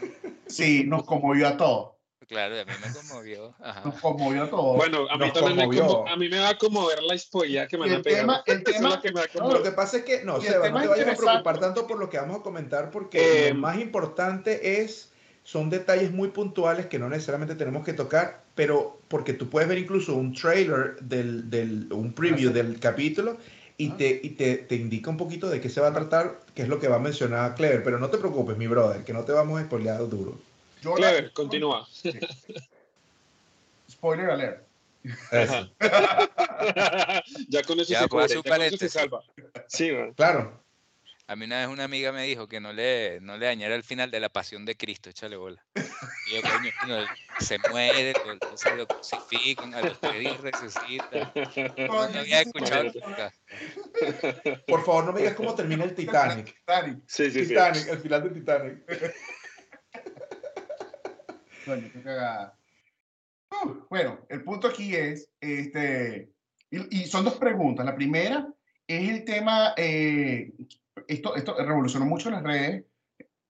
Sí, 0.47 0.85
nos 0.85 1.05
conmovió 1.05 1.49
a 1.49 1.57
todos. 1.57 1.93
Claro, 2.29 2.61
a 2.61 2.65
mí 2.65 2.73
me 2.87 2.93
conmovió. 2.93 3.55
Ajá. 3.61 3.83
Nos 3.85 4.01
conmovió 4.01 4.45
a 4.45 4.51
todos. 4.51 4.77
Bueno, 4.77 5.07
a 5.11 5.17
mí 5.19 5.25
Nos 5.27 5.33
también 5.35 5.57
me, 5.57 6.11
a 6.11 6.17
mí 6.17 6.29
me 6.29 6.39
va 6.39 6.51
a 6.51 6.59
conmover 6.59 7.03
la 7.03 7.19
spoiler 7.19 7.67
que 7.69 7.77
me 7.77 7.87
Y 7.87 7.89
van 7.91 7.95
a 7.95 7.97
el 7.99 8.03
pegar. 8.03 8.21
tema- 8.21 8.43
el 8.47 8.53
Eso 8.61 8.71
es 8.71 8.77
tema- 8.77 8.89
lo 8.91 9.01
que 9.03 9.13
me 9.13 9.21
va 9.21 9.27
a 9.27 9.39
No, 9.39 9.53
lo 9.53 9.63
que 9.63 9.71
pasa 9.73 9.97
es 9.99 10.05
que, 10.05 10.25
no, 10.25 10.41
Seba, 10.41 10.57
no 10.59 10.63
tema 10.63 10.83
te 10.83 10.89
vayas 10.89 11.09
a 11.09 11.15
preocupar 11.17 11.59
tanto 11.61 11.87
por 11.87 11.99
lo 11.99 12.09
que 12.09 12.19
vamos 12.19 12.41
a 12.41 12.43
comentar, 12.43 12.91
porque 12.91 13.49
Eh, 13.49 13.55
lo 13.55 13.61
más 13.61 13.79
importante 13.79 14.81
es, 14.83 15.11
son 15.45 15.69
detalles 15.71 16.13
muy 16.13 16.29
puntuales 16.29 16.87
que 16.87 16.99
no 16.99 17.09
necesariamente 17.09 17.55
tenemos 17.57 17.85
que 17.85 17.93
tocar, 17.93 18.43
pero 18.55 19.01
porque 19.09 19.33
tú 19.33 19.49
puedes 19.51 19.69
ver 19.69 19.79
incluso 19.79 20.15
un 20.15 20.33
trailer, 20.33 20.97
del, 21.01 21.51
del, 21.51 21.93
un 21.93 22.13
preview 22.13 22.53
del 22.53 22.79
capítulo 22.79 23.37
y, 23.77 23.91
Ah. 23.91 23.95
te, 23.99 24.21
y 24.23 24.31
te, 24.31 24.57
te 24.59 24.77
indica 24.77 25.11
un 25.11 25.17
poquito 25.17 25.51
de 25.51 25.61
qué 25.61 25.69
se 25.69 25.81
va 25.81 25.89
a 25.89 25.93
tratar, 25.93 26.39
qué 26.55 26.63
es 26.63 26.69
lo 26.69 26.79
que 26.79 26.87
va 26.87 26.97
a 26.97 27.01
mencionar 27.01 27.55
Clever, 27.57 27.83
pero 27.83 27.99
no 27.99 28.09
te 28.11 28.19
preocupes, 28.19 28.57
mi 28.57 28.69
brother, 28.69 29.03
que 29.03 29.13
no 29.13 29.25
te 29.25 29.33
vamos 29.33 29.61
a 29.61 29.65
spoilear 29.65 30.09
duro. 30.09 30.39
Yo 30.83 30.97
la- 30.97 31.11
Clever, 31.11 31.33
continúa. 31.33 31.89
Spoiler 33.91 34.31
alert. 34.31 34.67
Ya 37.49 37.63
con 37.65 37.81
eso 37.81 37.91
Ya, 37.93 38.01
se 38.03 38.09
cubre, 38.09 38.29
ya 38.29 38.43
con 38.43 38.63
eso 38.63 38.77
se 38.77 38.89
salva. 38.89 39.23
Sí, 39.67 39.91
man. 39.91 40.13
Claro. 40.15 40.63
A 41.27 41.37
mí 41.37 41.45
una 41.47 41.61
vez 41.61 41.69
una 41.69 41.85
amiga 41.85 42.13
me 42.13 42.25
dijo 42.25 42.47
que 42.49 42.61
no 42.61 42.73
le, 42.73 43.21
no 43.21 43.37
le 43.39 43.47
dañara 43.47 43.75
el 43.75 43.83
final 43.85 44.11
de 44.11 44.21
la 44.21 44.29
pasión 44.29 44.65
de 44.65 44.77
Cristo, 44.77 45.09
échale 45.11 45.37
bola. 45.37 45.65
Y 45.75 46.35
yo, 46.35 46.43
coño, 46.43 46.71
no, 46.87 47.07
se 47.41 47.59
muere, 47.71 48.13
lo, 48.25 48.33
entonces 48.33 48.77
lo 48.77 48.87
crucifican, 48.87 49.75
a 49.75 49.83
los 49.83 49.99
tres 50.01 50.41
resucita. 50.41 51.33
No 51.89 52.03
había 52.03 52.43
escuchado 52.43 52.85
nunca. 52.85 53.33
Por 54.67 54.85
favor, 54.85 55.05
no 55.07 55.13
me 55.13 55.21
digas 55.21 55.35
cómo 55.35 55.55
termina 55.55 55.85
el 55.85 55.95
Titanic. 55.95 56.55
Titanic. 56.55 56.99
Sí, 57.07 57.31
sí, 57.31 57.41
sí. 57.45 57.49
Titanic, 57.49 57.89
el 57.89 57.99
final 57.99 58.23
de 58.25 58.31
Titanic. 58.31 59.15
Coño, 61.65 61.91
qué 61.93 62.03
cagada. 62.03 62.59
Uh, 63.51 63.85
bueno, 63.91 64.21
el 64.29 64.43
punto 64.43 64.69
aquí 64.69 64.95
es, 64.95 65.31
este, 65.41 66.33
y, 66.71 67.03
y 67.03 67.07
son 67.07 67.25
dos 67.25 67.37
preguntas. 67.37 67.85
La 67.85 67.95
primera 67.95 68.49
es 68.87 69.11
el 69.11 69.25
tema, 69.25 69.75
eh, 69.77 70.53
esto, 71.07 71.37
esto 71.37 71.55
revolucionó 71.59 72.07
mucho 72.07 72.31
las 72.31 72.43
redes 72.43 72.85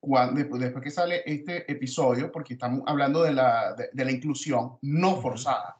cuando, 0.00 0.58
después, 0.58 0.82
que 0.82 0.90
sale 0.90 1.22
este 1.24 1.70
episodio, 1.70 2.32
porque 2.32 2.54
estamos 2.54 2.82
hablando 2.86 3.22
de 3.22 3.32
la, 3.32 3.74
de, 3.74 3.90
de 3.92 4.04
la 4.04 4.10
inclusión 4.10 4.78
no 4.82 5.20
forzada. 5.20 5.76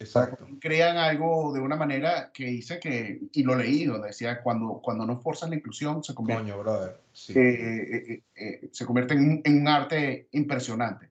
Exacto. 0.00 0.46
Crean 0.60 0.96
algo 0.96 1.52
de 1.52 1.60
una 1.60 1.74
manera 1.74 2.30
que 2.32 2.44
dice 2.44 2.78
que, 2.78 3.20
y 3.32 3.42
lo 3.42 3.56
leí, 3.56 3.84
donde 3.84 4.08
decía, 4.08 4.42
cuando, 4.42 4.80
cuando 4.80 5.04
no 5.04 5.18
forzas 5.18 5.50
la 5.50 5.56
inclusión, 5.56 6.04
se 6.04 6.14
convierte 6.14 6.44
Coño, 6.44 6.58
brother. 6.60 7.00
Sí. 7.12 7.32
eh, 7.32 7.40
eh, 7.40 7.96
eh, 7.96 8.22
eh, 8.36 8.68
se 8.70 8.86
convierte 8.86 9.14
en, 9.14 9.40
en 9.42 9.62
un 9.62 9.66
arte 9.68 10.28
impresionante. 10.32 11.10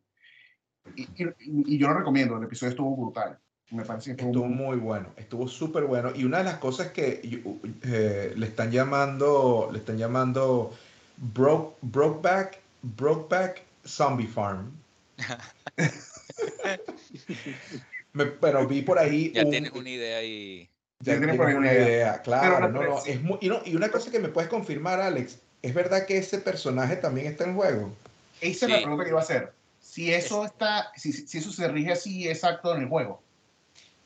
Y, 0.95 1.02
y- 1.04 1.76
y 1.76 1.78
yo 1.78 1.88
lo 1.89 1.95
recomiendo, 1.95 2.38
el 2.38 2.43
episodio 2.43 2.71
estuvo 2.71 2.95
brutal. 2.95 3.38
Me 3.71 3.84
parece 3.84 4.06
que 4.15 4.21
estuvo, 4.23 4.30
Estuvo 4.30 4.45
muy- 4.47 4.78
bueno, 4.78 5.08
estuvo 5.17 5.47
súper 5.47 5.84
bueno. 5.84 6.12
Y 6.15 6.23
una 6.23 6.38
de 6.38 6.45
las 6.45 6.58
cosas 6.58 6.91
que 6.91 7.19
eh, 7.84 8.34
le 8.36 8.45
están 8.45 8.71
llamando, 8.71 9.69
le 9.71 9.80
están 9.80 9.97
llamando 9.97 10.73
Broke, 11.17 11.76
Brokeback, 11.82 12.60
Brokeback 12.82 13.63
Zombie 13.86 14.28
Farm. 14.28 14.71
Me- 18.13 18.26
pero 18.26 18.67
vi 18.67 18.82
por 18.82 18.97
ahí 18.97 19.32
Ya 19.34 19.43
un- 19.43 19.52
tienes 19.52 19.71
una 19.71 19.89
idea 19.89 20.23
y 20.23 20.69
ya 21.00 21.13
Ya 21.13 21.17
tienes 21.19 21.38
por 21.38 21.47
ahí 21.47 21.54
una 21.56 21.71
idea. 21.73 21.88
idea, 21.88 22.21
claro. 22.21 22.60
no 22.62 22.69
no, 22.69 22.82
no, 22.84 23.02
crees. 23.02 23.17
es 23.17 23.23
muy- 23.23 23.38
y, 23.41 23.50
no, 23.50 23.60
y 23.65 23.76
una 23.76 23.89
cosa 23.89 24.12
que 24.12 24.19
me 24.19 24.30
puedes 24.30 24.50
confirmar, 24.50 25.00
Alex, 25.02 25.39
¿es 25.62 25.73
verdad 25.73 26.06
que 26.06 26.17
ese 26.17 26.39
personaje 26.39 26.95
también 26.95 27.28
está 27.28 27.43
en 27.43 27.56
juego? 27.56 27.91
Esa 28.41 28.65
es 28.65 28.71
la 28.71 28.78
pregunta 28.80 29.04
que 29.04 29.10
iba 29.10 29.19
a 29.19 29.23
hacer. 29.23 29.54
Si 29.98 30.14
eso 30.14 30.46
está, 30.46 30.92
si, 30.96 31.12
si 31.12 31.40
eso 31.40 31.52
se 31.52 31.68
rige 31.70 31.92
así 31.92 32.28
exacto 32.30 32.72
en 32.76 32.84
el 32.84 32.88
juego. 32.88 33.24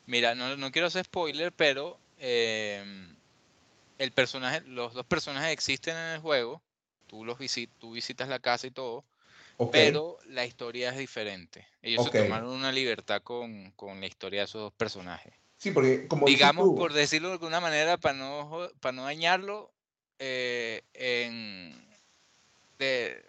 Mira, 0.05 0.35
no, 0.35 0.55
no 0.55 0.71
quiero 0.71 0.87
hacer 0.87 1.03
spoiler, 1.03 1.51
pero 1.51 1.99
em, 2.17 3.13
el 3.97 4.11
personaje, 4.13 4.61
los 4.61 4.93
dos 4.93 5.05
personajes 5.05 5.51
existen 5.51 5.97
en 5.97 6.13
el 6.13 6.19
juego. 6.21 6.61
Tú 7.07 7.25
los 7.25 7.37
visit, 7.37 7.69
tú 7.77 7.91
visitas 7.91 8.29
la 8.29 8.39
casa 8.39 8.67
y 8.67 8.71
todo. 8.71 9.03
Pero 9.69 10.17
la 10.27 10.45
historia 10.45 10.91
es 10.91 10.97
diferente. 10.97 11.67
Ellos 11.81 12.05
se 12.05 12.11
tomaron 12.11 12.51
una 12.51 12.71
libertad 12.71 13.21
con, 13.21 13.71
con 13.71 13.99
la 13.99 14.07
historia 14.07 14.39
de 14.39 14.45
esos 14.45 14.61
dos 14.61 14.73
personajes. 14.73 15.33
Sí, 15.57 15.71
porque 15.71 16.07
como 16.07 16.25
Digamos, 16.25 16.67
tú- 16.67 16.75
por 16.77 16.93
decirlo 16.93 17.27
de 17.27 17.33
alguna 17.33 17.59
manera, 17.59 17.97
para 17.97 18.17
no, 18.17 18.69
para 18.79 18.93
no 18.93 19.03
dañarlo, 19.03 19.73
eh, 20.19 20.83
en, 20.93 21.85
de, 22.79 23.07
eh, 23.09 23.23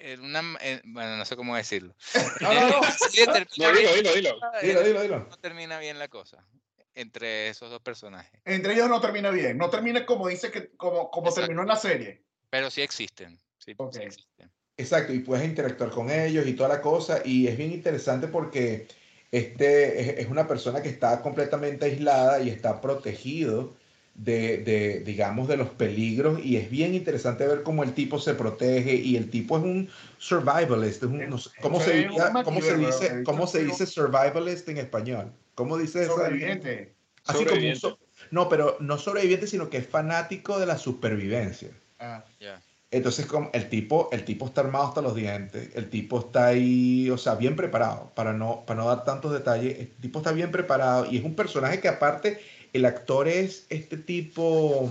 en 0.00 0.20
una, 0.20 0.40
en- 0.60 0.80
bueno, 0.92 1.16
no 1.16 1.24
sé 1.24 1.36
cómo 1.36 1.56
decirlo. 1.56 1.94
No, 2.40 2.54
no, 2.54 2.68
no. 2.68 2.80
Sí, 3.10 3.24
termina 3.26 3.46
No, 3.58 3.68
dilo, 3.72 3.92
bien, 3.92 3.94
dilo, 3.96 4.14
dilo. 4.14 4.40
Dilo, 4.62 4.82
dilo, 4.82 5.02
dilo. 5.02 5.18
no 5.30 5.36
termina 5.38 5.78
bien 5.78 5.98
la 5.98 6.08
cosa 6.08 6.46
entre 6.94 7.48
esos 7.48 7.70
dos 7.70 7.80
personajes, 7.80 8.40
Entre 8.44 8.72
ellos 8.74 8.88
no 8.88 9.00
termina 9.00 9.30
bien. 9.30 9.56
No 9.56 9.70
termina 9.70 10.04
como 10.04 10.28
dice 10.28 10.50
que, 10.50 10.70
como, 10.76 11.10
como 11.10 11.28
Exacto. 11.28 11.46
terminó 11.46 11.62
en 11.62 11.68
la 11.68 11.76
serie. 11.76 12.24
pero 12.50 12.70
sí 12.70 12.82
existen. 12.82 13.38
Sí, 13.58 13.72
sí 13.72 13.74
Ok. 13.78 13.96
existen. 13.96 14.50
Exacto, 14.76 15.12
y 15.12 15.20
puedes 15.20 15.44
interactuar 15.44 15.90
con 15.90 16.10
ellos 16.10 16.46
y 16.46 16.54
toda 16.54 16.68
la 16.68 16.80
cosa. 16.80 17.22
Y 17.24 17.46
es 17.46 17.56
bien 17.56 17.72
interesante 17.72 18.26
porque 18.28 18.88
este 19.30 20.00
es, 20.00 20.18
es 20.18 20.26
una 20.28 20.46
persona 20.48 20.82
que 20.82 20.88
está 20.88 21.22
completamente 21.22 21.84
aislada 21.86 22.40
y 22.40 22.48
está 22.50 22.80
protegido 22.80 23.76
de, 24.22 24.58
de, 24.58 25.00
digamos, 25.00 25.48
de 25.48 25.56
los 25.56 25.70
peligros. 25.70 26.40
Y 26.44 26.56
es 26.56 26.70
bien 26.70 26.94
interesante 26.94 27.46
ver 27.46 27.62
cómo 27.62 27.82
el 27.82 27.92
tipo 27.94 28.18
se 28.18 28.34
protege. 28.34 28.94
Y 28.94 29.16
el 29.16 29.30
tipo 29.30 29.56
es 29.58 29.64
un 29.64 29.88
survivalist. 30.18 31.02
es 31.02 31.08
un- 31.08 31.28
no 31.28 31.38
sé, 31.38 31.50
¿cómo, 31.60 31.80
se 31.80 31.92
diría- 31.94 32.32
cómo 32.44 32.60
se 32.60 32.76
dice. 32.76 33.22
¿Cómo 33.24 33.46
se 33.46 33.64
dice 33.64 33.86
survivalist 33.86 34.68
en 34.68 34.78
español? 34.78 35.32
¿Cómo 35.54 35.76
dice 35.78 36.02
esa? 36.02 36.12
Sobreviviente. 36.12 36.92
Así 37.26 37.38
como 37.38 37.40
un 37.40 37.46
Sobreviviente. 37.48 37.80
so- 37.80 37.98
no, 38.30 38.48
pero 38.48 38.76
no 38.80 38.98
sobreviviente, 38.98 39.46
sino 39.46 39.68
que 39.70 39.78
es 39.78 39.86
fanático 39.86 40.58
de 40.58 40.66
la 40.66 40.76
supervivencia. 40.78 41.70
Ah, 41.98 42.24
Ya. 42.40 42.60
Entonces, 42.92 43.26
como 43.26 43.50
el 43.52 43.68
tipo, 43.68 44.08
el 44.10 44.24
tipo 44.24 44.46
está 44.46 44.62
armado 44.62 44.86
hasta 44.88 45.00
los 45.00 45.14
dientes, 45.14 45.70
el 45.76 45.88
tipo 45.90 46.18
está 46.18 46.46
ahí, 46.46 47.08
o 47.08 47.16
sea, 47.18 47.36
bien 47.36 47.54
preparado, 47.54 48.10
para 48.16 48.32
no, 48.32 48.64
para 48.66 48.80
no 48.80 48.88
dar 48.88 49.04
tantos 49.04 49.32
detalles, 49.32 49.78
el 49.78 49.88
tipo 50.00 50.18
está 50.18 50.32
bien 50.32 50.50
preparado 50.50 51.06
y 51.08 51.16
es 51.18 51.24
un 51.24 51.36
personaje 51.36 51.78
que 51.78 51.86
aparte, 51.86 52.40
el 52.72 52.84
actor 52.84 53.28
es 53.28 53.66
este 53.68 53.96
tipo, 53.96 54.90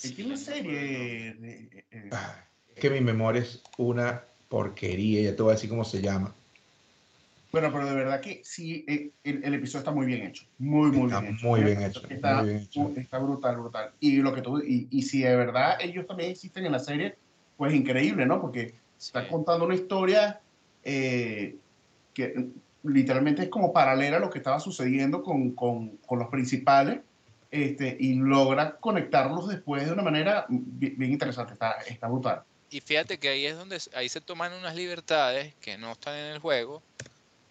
tiene 0.00 0.24
una 0.26 0.36
serie. 0.36 1.34
de- 1.34 1.84
eh, 1.90 2.08
ah, 2.12 2.44
que 2.74 2.90
mi 2.90 3.00
memoria 3.00 3.42
es 3.42 3.62
una 3.78 4.24
porquería, 4.48 5.22
ya 5.22 5.36
te 5.36 5.42
voy 5.42 5.52
a 5.52 5.54
decir 5.54 5.70
cómo 5.70 5.84
se 5.84 6.00
llama. 6.00 6.34
Bueno, 7.52 7.70
pero 7.72 7.86
de 7.86 7.94
verdad 7.94 8.20
que 8.20 8.40
sí, 8.42 8.84
eh, 8.88 9.10
el, 9.22 9.44
el 9.44 9.54
episodio 9.54 9.78
está 9.80 9.92
muy 9.92 10.06
bien 10.06 10.26
hecho. 10.26 10.44
Muy, 10.58 10.90
muy 10.90 11.06
Está 11.06 11.20
bien 11.20 11.34
hecho. 11.36 11.46
muy 11.46 11.60
¿eh? 11.60 11.64
bien 11.64 11.82
hecho, 11.82 12.02
Está, 12.08 12.36
muy 12.42 12.48
bien 12.50 12.62
hecho. 12.62 12.92
está 12.96 13.18
brutal, 13.18 13.56
brutal. 13.58 13.90
Y 14.00 14.16
lo 14.16 14.34
que 14.34 14.42
tú, 14.42 14.58
y, 14.58 14.88
y 14.90 15.02
si 15.02 15.22
de 15.22 15.36
verdad 15.36 15.78
ellos 15.80 16.06
también 16.06 16.30
existen 16.32 16.66
en 16.66 16.72
la 16.72 16.80
serie, 16.80 17.14
pues 17.56 17.72
increíble, 17.72 18.26
¿no? 18.26 18.40
Porque 18.40 18.74
Sí. 18.96 19.08
está 19.08 19.28
contando 19.28 19.66
una 19.66 19.74
historia 19.74 20.40
eh, 20.82 21.56
que 22.12 22.48
literalmente 22.84 23.42
es 23.42 23.48
como 23.48 23.72
paralela 23.72 24.18
a 24.18 24.20
lo 24.20 24.30
que 24.30 24.38
estaba 24.38 24.60
sucediendo 24.60 25.22
con, 25.22 25.52
con, 25.52 25.98
los 26.10 26.28
principales. 26.28 27.00
Este, 27.50 27.96
y 28.00 28.14
logra 28.14 28.78
conectarlos 28.78 29.46
después 29.46 29.86
de 29.86 29.92
una 29.92 30.02
manera 30.02 30.44
bien, 30.48 31.12
interesante, 31.12 31.52
está, 31.52 31.76
está 31.86 32.08
brutal. 32.08 32.42
Y 32.68 32.80
fíjate 32.80 33.18
que 33.18 33.28
ahí 33.28 33.46
es 33.46 33.56
donde 33.56 33.78
ahí 33.94 34.08
se 34.08 34.20
toman 34.20 34.52
unas 34.54 34.74
libertades 34.74 35.54
que 35.60 35.78
no 35.78 35.92
están 35.92 36.16
en 36.16 36.32
el 36.32 36.40
juego, 36.40 36.82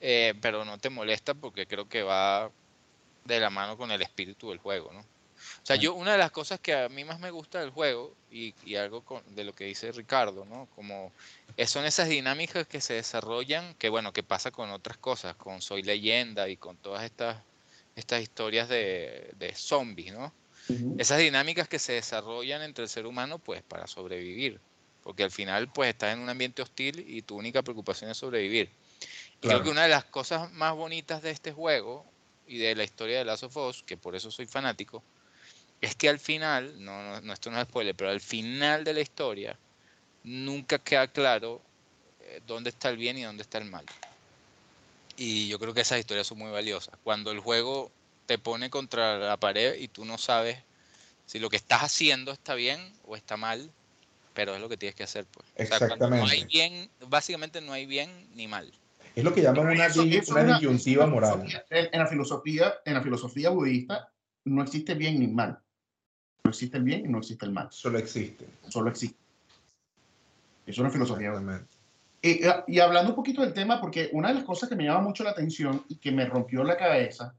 eh, 0.02 0.34
pero 0.42 0.66
no 0.66 0.78
te 0.78 0.90
molesta 0.90 1.34
porque 1.34 1.66
creo 1.66 1.88
que 1.88 2.04
va 2.04 2.52
de 3.24 3.40
la 3.40 3.50
mano 3.50 3.78
con 3.78 3.92
el 3.92 4.02
espíritu 4.02 4.50
del 4.50 4.58
juego, 4.58 4.92
¿no? 4.92 5.06
O 5.64 5.66
sea, 5.66 5.78
yo 5.78 5.94
una 5.94 6.12
de 6.12 6.18
las 6.18 6.32
cosas 6.32 6.60
que 6.60 6.74
a 6.76 6.90
mí 6.90 7.06
más 7.06 7.20
me 7.22 7.32
gusta 7.32 7.62
del 7.62 7.70
juego 7.70 8.14
y, 8.30 8.54
y 8.66 8.76
algo 8.76 9.02
con- 9.02 9.24
de 9.34 9.46
lo 9.46 9.54
que 9.54 9.64
dice 9.66 9.92
Ricardo, 9.94 10.44
¿no? 10.46 10.68
Como 10.76 11.12
son 11.66 11.86
esas 11.86 12.10
dinámicas 12.10 12.68
que 12.68 12.82
se 12.82 12.96
desarrollan, 12.96 13.74
que 13.76 13.88
bueno, 13.90 14.12
que 14.12 14.24
pasa 14.24 14.52
con 14.52 14.72
otras 14.72 14.98
cosas, 14.98 15.36
con 15.36 15.62
Soy 15.62 15.82
Leyenda 15.84 16.50
y 16.50 16.58
con 16.58 16.76
todas 16.78 17.04
estas 17.04 17.38
estas 17.96 18.22
historias 18.22 18.68
de, 18.70 19.32
de 19.38 19.54
zombies, 19.56 20.14
¿no? 20.14 20.34
esas 20.98 21.20
dinámicas 21.20 21.68
que 21.68 21.80
se 21.80 21.94
desarrollan 21.94 22.62
entre 22.64 22.84
el 22.84 22.90
ser 22.90 23.06
humano 23.06 23.38
pues 23.40 23.62
para 23.64 23.86
sobrevivir 23.88 24.60
porque 25.04 25.24
al 25.24 25.32
final 25.32 25.72
pues 25.72 25.90
estás 25.90 26.14
en 26.14 26.20
un 26.20 26.30
ambiente 26.30 26.62
hostil 26.62 27.06
y 27.08 27.22
tu 27.22 27.36
única 27.38 27.62
preocupación 27.62 28.10
es 28.10 28.18
sobrevivir 28.18 28.70
y 28.70 29.48
creo 29.48 29.60
Claro. 29.60 29.64
que 29.66 29.70
una 29.70 29.84
de 29.84 29.90
las 29.90 30.06
cosas 30.06 30.52
más 30.54 30.74
bonitas 30.76 31.22
de 31.22 31.32
este 31.32 31.52
juego 31.52 32.06
y 32.48 32.58
de 32.58 32.76
la 32.76 32.84
historia 32.84 33.20
de 33.20 33.26
Last 33.26 33.44
of 33.44 33.58
Us 33.58 33.84
que 33.84 33.98
por 33.98 34.16
eso 34.16 34.32
soy 34.32 34.46
fanático 34.48 35.04
es 35.84 35.96
que 35.96 36.10
al 36.10 36.20
final 36.20 36.84
no, 36.84 37.04
no, 37.04 37.22
no, 37.22 37.34
esto 37.34 37.52
no 37.52 37.60
es 37.60 37.68
spoiler 37.68 37.94
pero 37.96 38.10
al 38.10 38.22
final 38.22 38.84
de 38.84 38.94
la 38.94 39.02
historia 39.02 39.58
nunca 40.24 40.80
queda 40.80 41.08
claro 41.08 41.62
eh, 42.22 42.42
dónde 42.48 42.70
está 42.70 42.90
el 42.90 42.98
bien 42.98 43.18
y 43.18 43.24
dónde 43.24 43.44
está 43.44 43.58
el 43.58 43.66
mal 43.66 43.86
y 45.18 45.48
yo 45.48 45.60
creo 45.60 45.74
que 45.74 45.82
esas 45.82 46.00
historias 46.00 46.26
son 46.28 46.40
muy 46.40 46.52
valiosas 46.52 46.96
cuando 47.04 47.32
el 47.32 47.40
juego 47.40 47.92
te 48.26 48.38
pone 48.38 48.70
contra 48.70 49.18
la 49.20 49.38
pared 49.38 49.76
y 49.80 49.88
tú 49.88 50.06
no 50.06 50.18
sabes 50.18 50.58
si 51.26 51.40
lo 51.40 51.50
que 51.50 51.58
estás 51.58 51.82
haciendo 51.84 52.32
está 52.32 52.54
bien 52.56 52.80
o 53.06 53.16
está 53.16 53.38
mal, 53.38 53.70
pero 54.34 54.56
es 54.56 54.62
lo 54.62 54.70
que 54.70 54.78
tienes 54.78 54.96
que 54.96 55.04
hacer, 55.04 55.26
pues. 55.26 55.46
O 55.56 55.66
sea, 55.78 55.88
cuando 55.88 56.10
no 56.10 56.16
hay 56.16 56.22
Exactamente. 56.42 56.48
bien, 56.48 56.90
básicamente 57.10 57.62
no 57.62 57.74
hay 57.74 57.86
bien 57.86 58.10
ni 58.36 58.48
mal. 58.48 58.72
Es 59.16 59.24
lo 59.24 59.34
que 59.34 59.42
llaman 59.42 59.68
una, 59.68 59.86
Eso- 59.86 60.04
eso 60.04 60.32
una 60.34 60.42
es 60.42 60.48
una- 60.48 60.60
disyuntiva 60.60 61.06
moral. 61.06 61.46
en 61.70 62.00
la 62.00 62.08
filosofía, 62.08 62.74
en 62.86 62.94
la 62.94 63.02
filosofía 63.02 63.50
budista 63.50 64.10
no 64.46 64.64
existe 64.64 64.96
bien 64.96 65.20
ni 65.20 65.28
mal. 65.28 65.60
No 66.44 66.50
existe 66.50 66.78
el 66.78 66.84
bien 66.84 67.06
y 67.06 67.10
no 67.10 67.20
existe 67.20 67.46
el 67.46 67.52
mal. 67.52 67.68
Solo 67.72 67.98
existe. 67.98 68.46
Solo 68.70 68.90
existe. 68.90 69.18
Es 70.66 70.78
una 70.78 70.90
filosofía. 70.90 71.34
Y, 72.22 72.42
y 72.68 72.80
hablando 72.80 73.12
un 73.12 73.16
poquito 73.16 73.42
del 73.42 73.54
tema, 73.54 73.80
porque 73.80 74.10
una 74.14 74.30
de 74.30 74.36
las 74.36 74.44
cosas 74.44 74.70
que 74.70 74.76
me 74.76 74.84
llama 74.86 75.02
mucho 75.02 75.24
la 75.24 75.32
atención 75.32 75.86
y 75.88 75.98
que 75.98 76.12
me 76.12 76.26
rompió 76.26 76.64
la 76.64 76.78
cabeza 76.78 77.34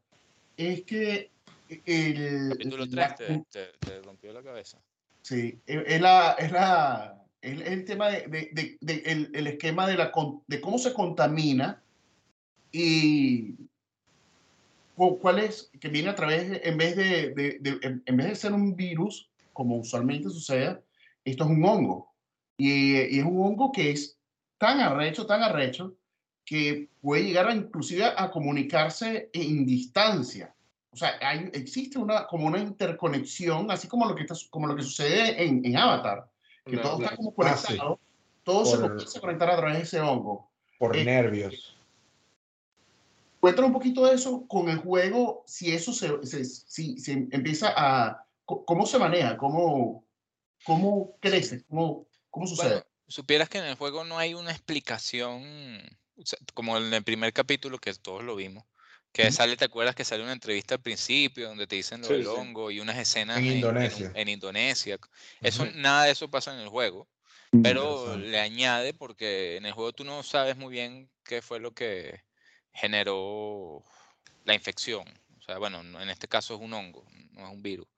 es 0.56 0.82
que 0.84 1.30
el, 1.68 2.50
Capítulo 2.50 2.84
la- 2.86 3.14
3 3.14 3.44
te, 3.50 3.68
te- 3.72 3.78
te 3.78 4.02
rompió 4.02 4.32
la 4.32 4.42
cabeza. 4.42 4.78
Sí, 5.22 5.58
es 5.66 6.00
la, 6.00 6.32
es 6.38 6.52
la, 6.52 7.22
es 7.40 7.60
el 7.62 7.84
tema 7.86 8.08
de, 8.10 8.26
de- 8.28 8.50
de- 8.52 8.78
de 8.80 8.94
el, 9.06 9.30
el 9.34 9.46
esquema 9.46 9.86
de, 9.86 9.96
la, 9.96 10.12
de 10.46 10.60
cómo 10.60 10.78
se 10.78 10.92
contamina 10.92 11.82
y 12.72 13.54
cuál 14.94 15.38
es, 15.40 15.70
que 15.80 15.88
viene 15.88 16.10
a 16.10 16.14
través, 16.14 16.60
en 16.64 16.76
vez 16.78 16.96
de, 16.96 17.30
de- 17.34 17.58
de- 17.60 18.00
en, 18.06 18.16
vez 18.16 18.26
de 18.28 18.34
ser 18.36 18.52
un 18.52 18.74
virus, 18.76 19.28
como 19.52 19.76
usualmente 19.76 20.28
sucede, 20.30 20.82
esto 21.24 21.44
es 21.44 21.50
un 21.50 21.64
hongo. 21.64 22.12
Y, 22.56 22.94
y 23.16 23.18
es 23.18 23.24
un 23.24 23.38
hongo 23.44 23.72
que 23.72 23.90
es 23.90 24.16
tan 24.58 24.80
arrecho, 24.80 25.26
tan 25.26 25.42
arrecho, 25.42 25.94
que 26.44 26.88
puede 27.00 27.24
llegar 27.24 27.48
a, 27.48 27.54
inclusive 27.54 28.04
a 28.04 28.30
comunicarse 28.30 29.30
en 29.32 29.64
distancia. 29.66 30.54
O 30.90 30.96
sea, 30.96 31.14
hay, 31.22 31.50
existe 31.54 31.98
una, 31.98 32.26
como 32.26 32.46
una 32.46 32.58
interconexión, 32.60 33.70
así 33.70 33.88
como 33.88 34.06
lo 34.06 34.14
que, 34.14 34.22
está, 34.22 34.34
como 34.50 34.66
lo 34.68 34.76
que 34.76 34.82
sucede 34.82 35.42
en, 35.42 35.64
en 35.64 35.76
Avatar, 35.76 36.30
que 36.64 36.76
No, 36.76 36.82
todo 36.82 37.02
está 37.02 37.16
como 37.16 37.34
conectado, 37.34 37.98
todo 38.44 38.64
se 38.64 38.76
Por- 38.78 38.90
comienza 38.90 39.18
a 39.18 39.20
conectar 39.20 39.50
a 39.50 39.56
través 39.56 39.76
de 39.78 39.82
ese 39.82 40.00
hongo. 40.00 40.50
Por 40.78 40.96
Eh, 40.96 41.04
nervios. 41.04 41.73
Cuéntanos 43.44 43.68
un 43.68 43.74
poquito 43.74 44.06
de 44.06 44.14
eso 44.14 44.48
con 44.48 44.70
el 44.70 44.78
juego, 44.78 45.44
si 45.46 45.70
eso 45.70 45.92
se, 45.92 46.08
se- 46.26 46.46
si, 46.46 46.96
si 46.96 47.12
empieza 47.30 47.74
a, 47.76 48.26
cómo 48.46 48.86
se 48.86 48.98
maneja, 48.98 49.36
cómo, 49.36 50.06
cómo 50.62 51.18
crece, 51.20 51.62
cómo, 51.68 52.06
cómo 52.30 52.46
sucede. 52.46 52.68
Bueno, 52.70 52.86
supieras 53.06 53.50
que 53.50 53.58
en 53.58 53.64
el 53.64 53.74
juego 53.74 54.02
no 54.04 54.16
hay 54.16 54.32
una 54.32 54.50
explicación, 54.50 55.42
como 56.54 56.78
en 56.78 56.94
el 56.94 57.04
primer 57.04 57.34
capítulo 57.34 57.76
que 57.76 57.92
todos 57.92 58.24
lo 58.24 58.34
vimos, 58.34 58.64
que 59.12 59.30
sale, 59.30 59.58
¿te 59.58 59.66
acuerdas 59.66 59.94
que 59.94 60.06
sale 60.06 60.22
una 60.22 60.32
entrevista 60.32 60.76
al 60.76 60.80
principio 60.80 61.48
donde 61.48 61.66
te 61.66 61.76
dicen 61.76 62.00
lo 62.00 62.06
Sí, 62.08 62.14
del 62.14 62.22
sí. 62.22 62.28
hongo 62.28 62.70
y 62.70 62.80
unas 62.80 62.96
escenas 62.96 63.40
En 63.40 63.44
un- 63.44 63.54
Indonesia. 63.56 64.10
en 64.14 64.28
Indonesia? 64.30 64.98
Eso, 65.42 65.64
Ujú. 65.64 65.72
nada 65.74 66.04
de 66.04 66.12
eso 66.12 66.30
pasa 66.30 66.54
en 66.54 66.60
el 66.60 66.68
juego. 66.70 67.08
pero 67.62 68.16
Interesante. 68.16 68.28
le 68.30 68.40
añade 68.40 68.94
porque 68.94 69.56
en 69.58 69.66
el 69.66 69.72
juego 69.72 69.92
tú 69.92 70.04
no 70.04 70.22
sabes 70.22 70.56
muy 70.56 70.72
bien 70.72 71.10
qué 71.24 71.42
fue 71.42 71.60
lo 71.60 71.72
que 71.74 72.23
generó 72.74 73.82
la 74.44 74.54
infección. 74.54 75.06
O 75.38 75.42
sea, 75.42 75.58
bueno, 75.58 75.82
no- 75.82 76.00
en 76.02 76.10
este 76.10 76.28
caso 76.28 76.54
es 76.54 76.60
un 76.60 76.72
hongo, 76.74 77.06
no 77.32 77.46
es 77.46 77.52
un 77.52 77.62
virus. 77.62 77.88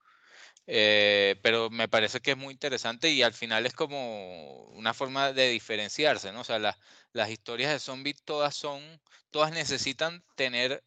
Eh, 0.66 1.36
pero 1.42 1.70
me 1.70 1.88
parece 1.88 2.20
que 2.20 2.32
es 2.32 2.36
muy 2.36 2.52
interesante 2.52 3.10
y 3.10 3.22
al 3.22 3.34
final 3.34 3.66
es 3.66 3.74
como 3.74 4.64
una 4.72 4.94
forma 4.94 5.32
de 5.32 5.48
diferenciarse, 5.50 6.32
¿no? 6.32 6.40
O 6.40 6.44
sea, 6.44 6.58
las- 6.58 6.76
las 7.12 7.30
historias 7.30 7.72
de 7.72 7.78
zombies 7.80 8.22
todas 8.24 8.54
son, 8.56 9.00
todas 9.30 9.52
necesitan 9.52 10.24
tener 10.36 10.82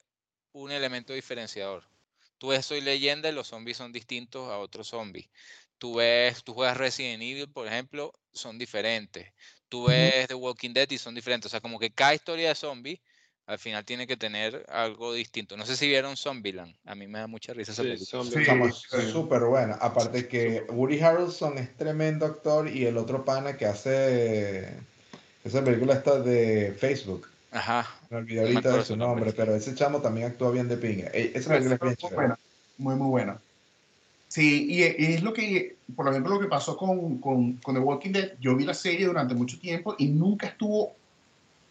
un 0.51 0.71
elemento 0.71 1.13
diferenciador. 1.13 1.89
Tú 2.37 2.49
ves 2.49 2.65
Soy 2.65 2.81
Leyenda 2.81 3.29
y 3.29 3.33
los 3.33 3.47
zombies 3.47 3.77
son 3.77 3.91
distintos 3.93 4.49
a 4.49 4.59
otros 4.59 4.87
zombies. 4.87 5.29
Tú 5.77 5.95
ves, 5.95 6.43
tú 6.43 6.53
juegas 6.53 6.77
Resident 6.77 7.21
Evil, 7.23 7.51
por 7.51 7.67
ejemplo, 7.67 8.13
son 8.33 8.57
diferentes. 8.57 9.33
Tú 9.69 9.85
ves 9.85 10.27
The 10.27 10.35
Walking 10.35 10.73
Dead 10.73 10.89
y 10.89 10.97
son 10.97 11.15
diferentes. 11.15 11.47
O 11.47 11.51
sea, 11.51 11.61
como 11.61 11.79
que 11.79 11.91
cada 11.93 12.13
historia 12.15 12.49
de 12.49 12.55
zombie 12.55 13.01
al 13.49 13.57
final 13.57 13.83
tiene 13.83 14.05
que 14.05 14.15
tener 14.15 14.63
algo 14.69 15.11
distinto. 15.11 15.57
No 15.57 15.65
sé 15.65 15.75
si 15.75 15.87
vieron 15.87 16.15
Zombieland. 16.15 16.75
A 16.85 16.93
mí 16.93 17.07
me 17.07 17.17
da 17.17 17.25
mucha 17.25 17.51
risa 17.51 17.71
esa 17.71 17.81
Sí, 17.81 17.89
película. 17.89 18.23
Sí. 18.23 18.39
Estamos 18.41 18.85
sí. 18.87 19.11
súper 19.11 19.41
buena. 19.41 19.73
Aparte 19.73 20.27
que 20.27 20.65
Woody 20.69 20.99
Harrelson 20.99 21.57
es 21.57 21.75
tremendo 21.75 22.27
actor 22.27 22.69
y 22.69 22.85
el 22.85 22.95
otro 22.95 23.25
pana 23.25 23.57
que 23.57 23.65
hace 23.65 24.69
Esa 25.43 25.63
película 25.63 25.95
está 25.95 26.19
de 26.19 26.75
Facebook. 26.77 27.27
Ajá. 27.49 27.87
Me 28.11 28.17
olvidé 28.17 28.41
ahorita 28.41 28.77
de 28.77 28.85
su 28.85 28.95
nombre, 28.95 29.33
pero 29.33 29.55
ese 29.55 29.73
chamo 29.73 29.99
también 29.99 30.27
actúa 30.27 30.51
bien 30.51 30.67
de 30.67 30.77
pinga. 30.77 31.09
E, 31.11 31.31
esa 31.33 31.49
película 31.49 31.73
es 31.73 31.81
bien 31.81 31.95
muy 32.03 32.13
buena, 32.13 32.39
muy, 32.77 32.95
muy 32.95 33.07
buena. 33.07 33.41
Sí, 34.27 34.67
y, 34.69 34.83
es 34.83 35.23
lo 35.23 35.33
que, 35.33 35.75
por 35.95 36.07
ejemplo, 36.07 36.35
lo 36.35 36.39
que 36.39 36.45
pasó 36.45 36.77
con, 36.77 37.17
con, 37.17 37.53
con, 37.53 37.73
The 37.73 37.81
Walking 37.81 38.11
Dead. 38.11 38.33
Yo 38.39 38.55
vi 38.55 38.63
la 38.63 38.75
serie 38.75 39.07
durante 39.07 39.33
mucho 39.33 39.59
tiempo 39.59 39.95
y 39.97 40.05
nunca 40.05 40.45
estuvo 40.45 40.98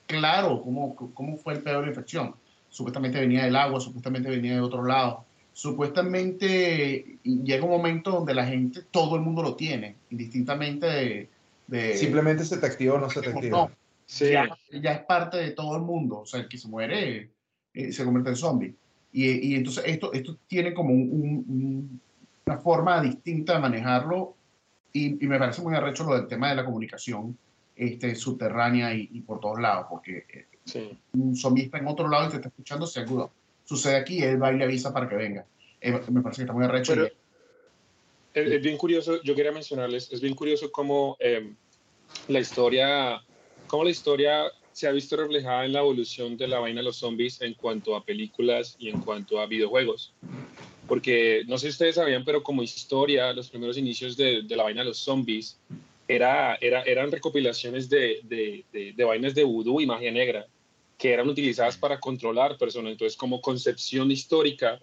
claro 0.08 0.60
cómo, 0.62 0.96
cómo 1.14 1.36
fue 1.36 1.54
el 1.54 1.62
peor 1.62 1.86
infección. 1.86 2.34
Supuestamente 2.68 3.20
venía 3.20 3.44
del 3.44 3.54
agua, 3.54 3.80
supuestamente 3.80 4.28
venía 4.28 4.54
de 4.54 4.60
otro 4.60 4.84
lado. 4.84 5.24
Supuestamente 5.52 7.18
llega 7.22 7.64
un 7.64 7.70
momento 7.70 8.10
donde 8.10 8.34
la 8.34 8.46
gente, 8.46 8.82
todo 8.90 9.14
el 9.14 9.22
mundo 9.22 9.42
lo 9.42 9.54
tiene, 9.54 9.96
indistintamente 10.10 11.28
de... 11.66 11.96
Simplemente 11.96 12.44
se 12.44 12.58
te 12.58 12.66
activa 12.66 12.94
o 12.94 12.98
no 12.98 13.10
se 13.10 13.20
te 13.20 13.30
activa. 13.30 13.70
sí. 14.06 14.30
ya, 14.30 14.92
es 14.92 15.00
parte 15.04 15.36
de 15.36 15.50
todo 15.52 15.76
el 15.76 15.82
mundo. 15.82 16.20
O 16.20 16.26
sea, 16.26 16.40
el 16.40 16.48
que 16.48 16.58
se 16.58 16.68
muere 16.68 17.30
eh, 17.74 17.92
se 17.92 18.04
convierte 18.04 18.30
en 18.30 18.36
zombie. 18.36 18.74
Y, 19.12 19.52
y, 19.52 19.54
entonces 19.54 19.84
esto, 19.86 20.12
esto 20.12 20.36
tiene 20.48 20.74
como 20.74 20.92
un 20.92 22.00
una 22.48 22.58
forma 22.58 23.00
distinta 23.02 23.54
de 23.54 23.58
manejarlo 23.60 24.34
y, 24.92 25.22
y, 25.22 25.28
me 25.28 25.38
parece 25.38 25.60
muy 25.60 25.74
arrecho 25.74 26.04
lo 26.04 26.14
del 26.14 26.26
tema 26.26 26.48
de 26.48 26.56
la 26.56 26.64
comunicación 26.64 27.36
este, 27.78 28.14
subterránea 28.16 28.92
y, 28.92 29.20
por 29.20 29.38
todos 29.38 29.60
lados, 29.60 29.86
porque 29.88 30.26
eh, 30.74 30.96
un 31.12 31.36
zombie 31.36 31.64
está 31.64 31.78
en 31.78 31.86
otro 31.86 32.08
lado 32.08 32.26
y 32.26 32.30
te 32.30 32.36
está 32.36 32.48
escuchando, 32.48 32.86
si 32.86 32.98
algo 32.98 33.30
sucede 33.64 33.96
aquí, 33.96 34.20
él 34.22 34.42
va 34.42 34.52
y 34.52 34.58
le 34.58 34.64
avisa 34.64 34.92
para 34.92 35.08
que 35.08 35.14
venga. 35.14 35.46
Eh, 35.80 35.92
me 36.10 36.20
parece 36.20 36.40
que 36.40 36.42
está 36.42 36.52
muy 36.52 36.64
arrecho. 36.64 36.94
es, 38.34 38.62
bien 38.62 38.76
curioso, 38.76 39.22
yo 39.22 39.34
quería 39.34 39.52
mencionarles, 39.52 40.12
es 40.12 40.20
bien 40.20 40.34
curioso 40.34 40.72
cómo 40.72 41.16
em, 41.20 41.54
la 42.26 42.40
historia, 42.40 43.22
cómo 43.68 43.84
la 43.84 43.90
historia 43.90 44.44
se 44.72 44.88
ha 44.88 44.92
visto 44.92 45.16
reflejada 45.16 45.64
en 45.64 45.72
la 45.72 45.80
evolución 45.80 46.36
de 46.36 46.48
la 46.48 46.58
vaina 46.58 46.80
de 46.80 46.84
los 46.84 46.96
zombies 46.96 47.40
en 47.40 47.54
cuanto 47.54 47.94
a 47.94 48.04
películas 48.04 48.76
y 48.78 48.88
en 48.88 49.00
cuanto 49.00 49.40
a 49.40 49.46
videojuegos 49.46 50.14
porque 50.88 51.44
no 51.46 51.58
sé 51.58 51.66
si 51.66 51.72
ustedes 51.72 51.96
sabían, 51.96 52.24
pero 52.24 52.42
como 52.42 52.62
historia, 52.62 53.32
los 53.34 53.50
primeros 53.50 53.76
inicios 53.76 54.16
de, 54.16 54.42
de 54.42 54.56
la 54.56 54.62
vaina 54.62 54.80
de 54.80 54.88
los 54.88 54.96
zombies 54.98 55.58
era, 56.08 56.56
era, 56.60 56.82
eran 56.82 57.12
recopilaciones 57.12 57.88
de, 57.90 58.20
de, 58.24 58.92
de, 58.96 59.04
vainas 59.04 59.34
de 59.34 59.44
vudú 59.44 59.80
y 59.80 59.86
magia 59.86 60.10
negra 60.10 60.46
que 60.96 61.12
eran 61.12 61.28
utilizadas 61.28 61.76
para 61.76 62.00
controlar 62.00 62.56
personas. 62.56 62.92
Entonces, 62.92 63.16
como 63.16 63.40
concepción 63.40 64.10
histórica, 64.10 64.80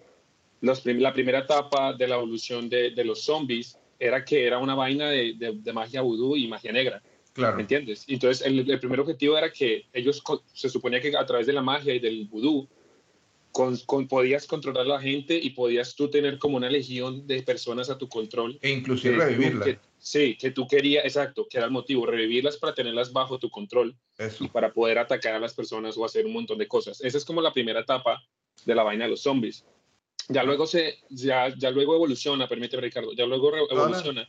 los 0.60 0.86
la 0.86 1.12
primera 1.12 1.40
etapa 1.40 1.92
de 1.92 2.06
la 2.06 2.14
evolución 2.14 2.70
de, 2.70 3.04
los 3.04 3.22
zombies 3.22 3.76
era 3.98 4.24
que 4.24 4.46
era 4.46 4.58
una 4.58 4.74
vaina 4.74 5.10
de, 5.10 5.72
magia 5.74 6.00
vudú 6.00 6.36
y 6.36 6.46
magia 6.46 6.72
negra. 6.72 7.02
Claro. 7.32 7.56
¿Me 7.56 7.62
entiendes? 7.62 8.04
Entonces, 8.08 8.46
el, 8.46 8.70
el, 8.70 8.80
primer 8.80 9.00
objetivo 9.00 9.36
era 9.36 9.52
que 9.52 9.84
ellos, 9.92 10.22
se 10.54 10.70
suponía 10.70 11.02
que 11.02 11.14
a 11.14 11.26
través 11.26 11.46
de 11.46 11.52
la 11.52 11.60
magia 11.60 11.92
y 11.92 11.98
del 11.98 12.24
vudú, 12.24 12.66
con, 13.86 14.06
podías 14.06 14.46
controlar 14.46 14.84
a 14.84 14.88
la 14.88 15.00
gente 15.00 15.38
y 15.38 15.50
podías 15.50 15.94
tú 15.94 16.08
tener 16.08 16.38
como 16.38 16.58
una 16.58 16.68
legión 16.68 17.26
de 17.26 17.42
personas 17.42 17.88
a 17.88 17.96
tu 17.96 18.08
control. 18.08 18.58
E 18.60 18.70
inclusive 18.70 19.16
revivirlas. 19.16 19.78
Sí, 19.98 20.36
que 20.36 20.50
tú 20.50 20.66
querías, 20.66 21.04
exacto, 21.04 21.46
que 21.48 21.58
era 21.58 21.66
el 21.66 21.72
motivo, 21.72 22.06
revivirlas 22.06 22.56
para 22.56 22.74
tenerlas 22.74 23.12
bajo 23.12 23.38
tu 23.38 23.50
control 23.50 23.96
y 24.40 24.48
para 24.48 24.72
poder 24.72 24.98
atacar 24.98 25.34
a 25.34 25.40
las 25.40 25.54
personas 25.54 25.96
o 25.96 26.04
hacer 26.04 26.26
un 26.26 26.32
montón 26.32 26.58
de 26.58 26.68
cosas. 26.68 27.00
Esa 27.00 27.18
es 27.18 27.24
como 27.24 27.40
la 27.40 27.52
primera 27.52 27.80
etapa 27.80 28.22
de 28.64 28.74
la 28.74 28.82
vaina 28.82 29.04
de 29.04 29.10
los 29.10 29.22
zombies. 29.22 29.64
Ya 30.28 30.42
luego 30.42 30.66
se, 30.66 30.98
ya, 31.08 31.54
ya 31.56 31.70
luego 31.70 31.94
evoluciona, 31.94 32.48
permíteme 32.48 32.82
Ricardo, 32.82 33.12
ya 33.12 33.26
luego 33.26 33.52
evoluciona. 33.70 34.28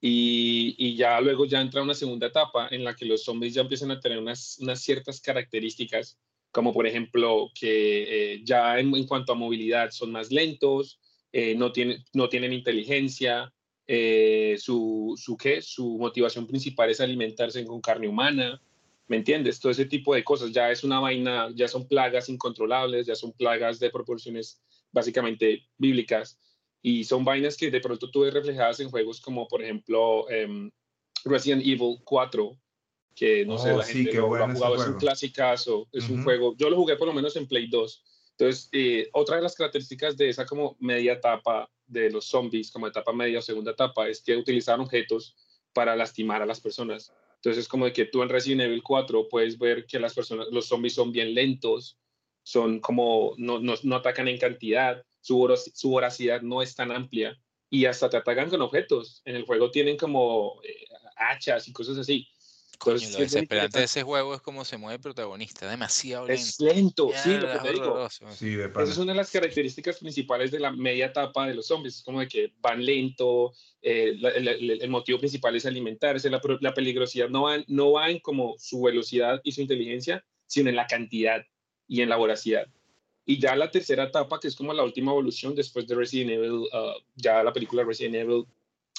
Y, 0.00 0.74
y, 0.78 0.94
ya 0.94 1.20
luego 1.20 1.46
ya 1.46 1.60
entra 1.60 1.82
una 1.82 1.94
segunda 1.94 2.26
etapa 2.26 2.68
en 2.70 2.84
la 2.84 2.94
que 2.94 3.06
los 3.06 3.24
zombies 3.24 3.54
ya 3.54 3.62
empiezan 3.62 3.90
a 3.90 3.98
tener 3.98 4.18
unas, 4.18 4.58
unas 4.60 4.80
ciertas 4.82 5.20
características 5.20 6.18
como 6.56 6.72
por 6.72 6.86
ejemplo 6.86 7.50
que 7.54 8.32
eh, 8.32 8.40
ya 8.42 8.78
en, 8.78 9.06
cuanto 9.06 9.32
a 9.32 9.34
movilidad 9.34 9.90
son 9.90 10.10
más 10.10 10.32
lentos, 10.32 10.98
eh, 11.30 11.54
no, 11.54 11.70
tienen, 11.70 12.02
no 12.14 12.30
tienen 12.30 12.54
inteligencia, 12.54 13.52
eh, 13.86 14.56
su, 14.58 15.14
su, 15.16 15.36
¿qué? 15.36 15.62
su 15.62 15.96
motivación 15.98 16.46
principal 16.46 16.90
es 16.90 17.00
alimentarse 17.00 17.64
con 17.64 17.80
carne 17.80 18.08
humana, 18.08 18.60
¿me 19.08 19.16
entiendes? 19.16 19.60
Todo 19.60 19.72
ese 19.72 19.86
tipo 19.86 20.14
de 20.14 20.24
cosas 20.24 20.52
ya 20.52 20.70
es 20.70 20.82
una 20.82 21.00
vaina, 21.00 21.50
ya 21.54 21.68
son 21.68 21.86
plagas 21.86 22.28
incontrolables, 22.28 23.06
ya 23.06 23.14
son 23.14 23.32
plagas 23.32 23.78
de 23.78 23.90
proporciones 23.90 24.60
básicamente 24.92 25.62
bíblicas 25.78 26.38
y 26.82 27.04
son 27.04 27.24
vainas 27.24 27.56
que 27.56 27.70
de 27.70 27.80
pronto 27.80 28.10
tuve 28.10 28.30
reflejadas 28.30 28.80
en 28.80 28.90
juegos 28.90 29.20
como 29.20 29.46
por 29.46 29.62
ejemplo 29.62 30.28
em, 30.30 30.70
Resident 31.24 31.62
Evil 31.62 31.98
4, 32.04 32.56
que 33.14 33.44
no 33.44 33.58
sé, 33.58 33.68
la 33.68 33.78
oh, 33.78 33.82
gente 33.82 34.12
lo, 34.14 34.34
ha 34.34 34.52
jugado, 34.52 34.76
es 34.76 34.86
un 34.86 34.98
clasicazo, 34.98 35.88
es 35.92 36.08
un 36.08 36.22
juego, 36.22 36.54
yo 36.56 36.70
lo 36.70 36.76
jugué 36.76 36.96
por 36.96 37.08
lo 37.08 37.14
menos 37.14 37.34
en 37.36 37.46
Play 37.46 37.68
2. 37.68 38.04
Entonces, 38.38 38.68
eh, 38.72 39.08
otra 39.12 39.36
de 39.36 39.42
las 39.42 39.54
características 39.54 40.16
de 40.16 40.28
esa 40.28 40.44
como 40.44 40.76
media 40.78 41.14
etapa 41.14 41.70
de 41.86 42.10
los 42.10 42.26
zombies, 42.26 42.70
como 42.70 42.86
etapa 42.86 43.12
media 43.12 43.38
o 43.38 43.42
segunda 43.42 43.72
etapa, 43.72 44.08
es 44.08 44.22
que 44.22 44.36
utilizan 44.36 44.80
objetos 44.80 45.36
para 45.72 45.96
lastimar 45.96 46.42
a 46.42 46.46
las 46.46 46.60
personas. 46.60 47.12
Entonces, 47.36 47.64
es 47.64 47.68
como 47.68 47.84
de 47.84 47.92
que 47.92 48.06
tú 48.06 48.22
en 48.22 48.28
Resident 48.28 48.62
Evil 48.62 48.82
4 48.82 49.28
puedes 49.28 49.58
ver 49.58 49.86
que 49.86 50.00
las 50.00 50.14
personas, 50.14 50.48
los 50.50 50.66
zombies 50.66 50.94
son 50.94 51.12
bien 51.12 51.34
lentos, 51.34 51.98
son 52.42 52.80
como, 52.80 53.34
no, 53.36 53.58
no, 53.58 53.74
no 53.82 53.96
atacan 53.96 54.28
en 54.28 54.38
cantidad, 54.38 55.04
su, 55.20 55.52
su 55.74 55.90
voracidad 55.90 56.42
no 56.42 56.62
es 56.62 56.74
tan 56.74 56.92
amplia 56.92 57.36
y 57.68 57.86
hasta 57.86 58.08
te 58.08 58.16
atacan 58.16 58.48
con 58.48 58.62
objetos. 58.62 59.22
En 59.24 59.36
el 59.36 59.44
juego 59.44 59.70
tienen 59.70 59.96
como 59.96 60.60
eh, 60.62 60.86
hachas 61.16 61.68
y 61.68 61.72
cosas 61.72 61.98
así. 61.98 62.28
Coño, 62.78 63.08
lo 63.10 63.18
desesperante 63.18 63.78
de 63.78 63.84
ese 63.84 64.02
juego 64.02 64.34
es 64.34 64.40
como 64.40 64.64
se 64.64 64.76
mueve 64.76 64.96
el 64.96 65.00
protagonista, 65.00 65.68
demasiado 65.68 66.26
lento. 66.26 66.42
Es 66.42 66.60
lento, 66.60 67.10
sí, 67.22 67.34
lo 67.34 67.52
que 67.52 67.58
te 67.58 67.72
digo. 67.72 68.08
Sí, 68.10 68.54
Esa 68.54 68.82
es 68.82 68.98
una 68.98 69.12
de 69.12 69.18
las 69.18 69.30
características 69.30 69.98
principales 69.98 70.50
de 70.50 70.60
la 70.60 70.72
media 70.72 71.06
etapa 71.06 71.46
de 71.46 71.54
los 71.54 71.66
zombies, 71.66 71.96
es 71.96 72.02
como 72.02 72.20
de 72.20 72.28
que 72.28 72.52
van 72.60 72.84
lento, 72.84 73.52
eh, 73.82 74.18
el, 74.20 74.90
motivo 74.90 75.18
principal 75.18 75.54
es 75.56 75.66
alimentarse, 75.66 76.28
la, 76.30 76.40
la, 76.60 76.74
peligrosidad 76.74 77.28
no 77.28 77.42
va, 77.42 77.58
no 77.68 77.92
va 77.92 78.10
en 78.10 78.18
como 78.20 78.54
su 78.58 78.82
velocidad 78.82 79.40
y 79.44 79.52
su 79.52 79.60
inteligencia, 79.60 80.24
sino 80.46 80.70
en 80.70 80.76
la 80.76 80.86
cantidad 80.86 81.42
y 81.86 82.02
en 82.02 82.08
la 82.08 82.16
voracidad. 82.16 82.66
Y 83.24 83.40
ya 83.40 83.56
la 83.56 83.70
tercera 83.70 84.04
etapa, 84.04 84.38
que 84.38 84.48
es 84.48 84.54
como 84.54 84.72
la 84.72 84.84
última 84.84 85.10
evolución 85.10 85.54
después 85.54 85.86
de 85.86 85.96
Resident 85.96 86.30
Evil, 86.30 86.52
uh, 86.52 87.02
ya 87.16 87.42
la 87.42 87.52
película 87.52 87.82
Resident 87.82 88.14
Evil 88.14 88.44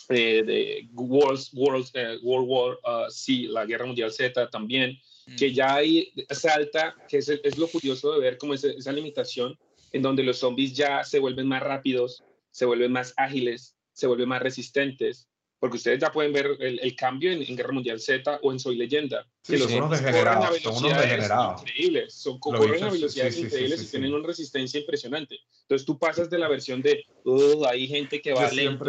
eh, 0.10 0.44
de 0.44 0.90
World, 0.94 1.42
World, 1.54 1.88
eh, 1.94 2.18
World 2.24 2.48
War 2.50 2.78
uh, 2.84 3.12
C, 3.12 3.48
la 3.50 3.66
Guerra 3.66 3.86
Mundial 3.86 4.12
Z 4.12 4.50
también, 4.50 4.98
que 5.38 5.50
mm. 5.50 5.54
ya 5.54 5.76
hay 5.76 6.14
salta, 6.30 6.96
que 7.08 7.18
es, 7.18 7.30
es 7.30 7.58
lo 7.58 7.68
curioso 7.68 8.14
de 8.14 8.20
ver 8.20 8.38
como 8.38 8.54
esa, 8.54 8.70
esa 8.70 8.92
limitación 8.92 9.58
en 9.92 10.02
donde 10.02 10.24
los 10.24 10.38
zombies 10.38 10.74
ya 10.74 11.04
se 11.04 11.20
vuelven 11.20 11.48
más 11.48 11.62
rápidos, 11.62 12.24
se 12.52 12.66
vuelven 12.66 12.92
más 12.92 13.14
ágiles, 13.18 13.76
se 13.94 14.08
vuelven 14.08 14.30
más 14.30 14.42
resistentes, 14.42 15.28
porque 15.60 15.78
ustedes 15.78 16.00
ya 16.00 16.12
pueden 16.12 16.34
ver 16.34 16.56
el, 16.60 16.80
el 16.80 16.96
cambio 16.96 17.32
en, 17.32 17.56
Guerra 17.56 17.72
Mundial 17.72 18.00
Z 18.00 18.40
o 18.44 18.52
en 18.52 18.60
Soy 18.60 18.76
Leyenda. 18.76 19.28
que 19.44 19.58
los 19.58 19.72
zombies 19.72 20.02
corren 20.02 20.28
a 20.28 20.52
velocidades 20.52 21.32
increíbles, 21.60 22.14
son, 22.14 22.40
corren 22.40 22.84
a 22.84 22.90
velocidades 22.92 23.38
increíbles 23.40 23.84
y 23.84 23.88
tienen 23.88 24.14
una 24.14 24.28
resistencia 24.28 24.80
impresionante. 24.80 25.40
Entonces 25.62 25.86
tú 25.86 25.98
pasas 25.98 26.30
de 26.30 26.38
la 26.38 26.48
versión 26.48 26.82
de, 26.82 27.04
uh, 27.26 27.66
hay 27.66 27.88
gente 27.88 28.22
que 28.22 28.34
va 28.34 28.52
lento, 28.52 28.86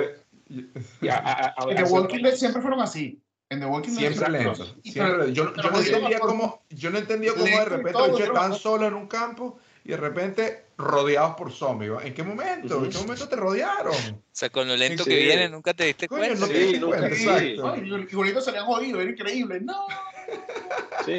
en 0.48 1.76
The 1.76 1.84
Walking 1.84 2.22
Dead 2.22 2.34
siempre 2.34 2.62
fueron 2.62 2.80
así. 2.80 3.20
En 3.50 3.60
The 3.60 3.66
Walking 3.66 3.92
Dead 3.92 4.12
siempre 4.12 4.30
lento. 4.30 4.66
Siempre, 4.82 5.32
yo, 5.32 5.54
yo, 5.54 5.70
no 5.70 5.78
entendía 5.78 6.18
cómo, 6.20 6.62
yo 6.70 6.90
no 6.90 6.98
entendía 6.98 7.32
cómo 7.32 7.44
de 7.44 7.64
repente 7.64 7.98
ellos 8.06 8.20
estaban 8.20 8.54
solos 8.54 8.88
en 8.88 8.94
un 8.94 9.06
campo 9.06 9.58
y 9.84 9.90
de 9.90 9.96
repente 9.96 10.64
rodeados 10.76 11.34
por 11.36 11.50
zombies. 11.50 11.92
¿En 12.04 12.14
qué 12.14 12.22
momento? 12.22 12.84
¿En 12.84 12.90
qué 12.90 12.98
momento 12.98 13.28
te 13.28 13.36
rodearon? 13.36 13.94
O 13.94 14.22
sea, 14.32 14.50
con 14.50 14.68
lo 14.68 14.76
lento 14.76 15.04
que 15.04 15.16
viene 15.16 15.48
nunca 15.48 15.74
te 15.74 15.84
diste 15.84 16.08
cuenta. 16.08 16.38
No 16.38 16.46
te 16.46 16.58
diste 16.58 16.80
cuenta, 16.80 17.08
exacto. 17.08 17.76
Y 17.76 18.06
igualito 18.10 18.40
se 18.40 18.52
le 18.52 18.58
han 18.58 18.66
jodido, 18.66 19.00
era 19.00 19.10
increíble. 19.10 19.60
No. 19.60 19.86
Sí. 21.06 21.18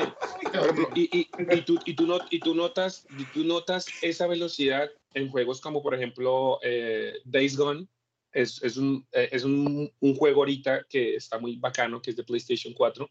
y, 0.94 1.18
y, 1.18 1.30
y, 1.50 1.62
tú, 1.62 1.80
y, 1.84 1.96
tú 1.96 2.06
not, 2.06 2.24
y 2.30 2.40
tú 2.40 2.54
notas 2.54 3.08
y 3.18 3.26
tú 3.26 3.44
notas 3.44 3.88
esa 4.04 4.28
velocidad 4.28 4.88
en 5.16 5.30
juegos 5.30 5.62
como 5.62 5.82
por 5.82 5.96
ejemplo 5.96 6.60
eh, 6.62 7.14
Days 7.26 7.58
Gone 7.58 7.88
es, 8.32 8.62
es, 8.64 8.78
un, 8.78 9.06
eh, 9.12 9.30
es 9.32 9.44
un, 9.44 9.92
un, 10.00 10.16
juego 10.16 10.42
ahorita 10.42 10.86
que 10.90 11.16
está 11.16 11.40
muy 11.40 11.58
bacano, 11.58 12.02
que 12.02 12.12
es 12.12 12.16
de 12.16 12.24
PlayStation 12.24 12.74
4. 12.74 13.10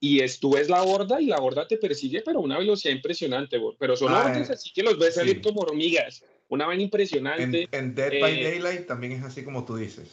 Y 0.00 0.20
es, 0.20 0.40
tú 0.40 0.54
ves 0.54 0.68
la 0.68 0.82
horda 0.82 1.20
y 1.20 1.26
la 1.26 1.38
horda 1.38 1.68
te 1.68 1.76
persigue, 1.76 2.22
pero 2.22 2.38
a 2.38 2.42
una 2.42 2.58
velocidad 2.58 2.94
impresionante, 2.94 3.60
pero 3.78 3.96
son 3.96 4.12
ah, 4.12 4.24
hordas 4.24 4.50
así 4.50 4.72
que 4.72 4.82
los 4.82 4.98
ves 4.98 5.14
salir 5.14 5.42
como 5.42 5.60
hormigas. 5.60 6.24
Una 6.48 6.66
vaina 6.66 6.82
impresionante. 6.82 7.68
En, 7.70 7.94
Dead 7.94 8.20
by 8.20 8.40
eh, 8.40 8.44
Daylight 8.44 8.86
también 8.86 9.12
es 9.12 9.22
así 9.22 9.44
como 9.44 9.64
tú 9.64 9.76
dices. 9.76 10.08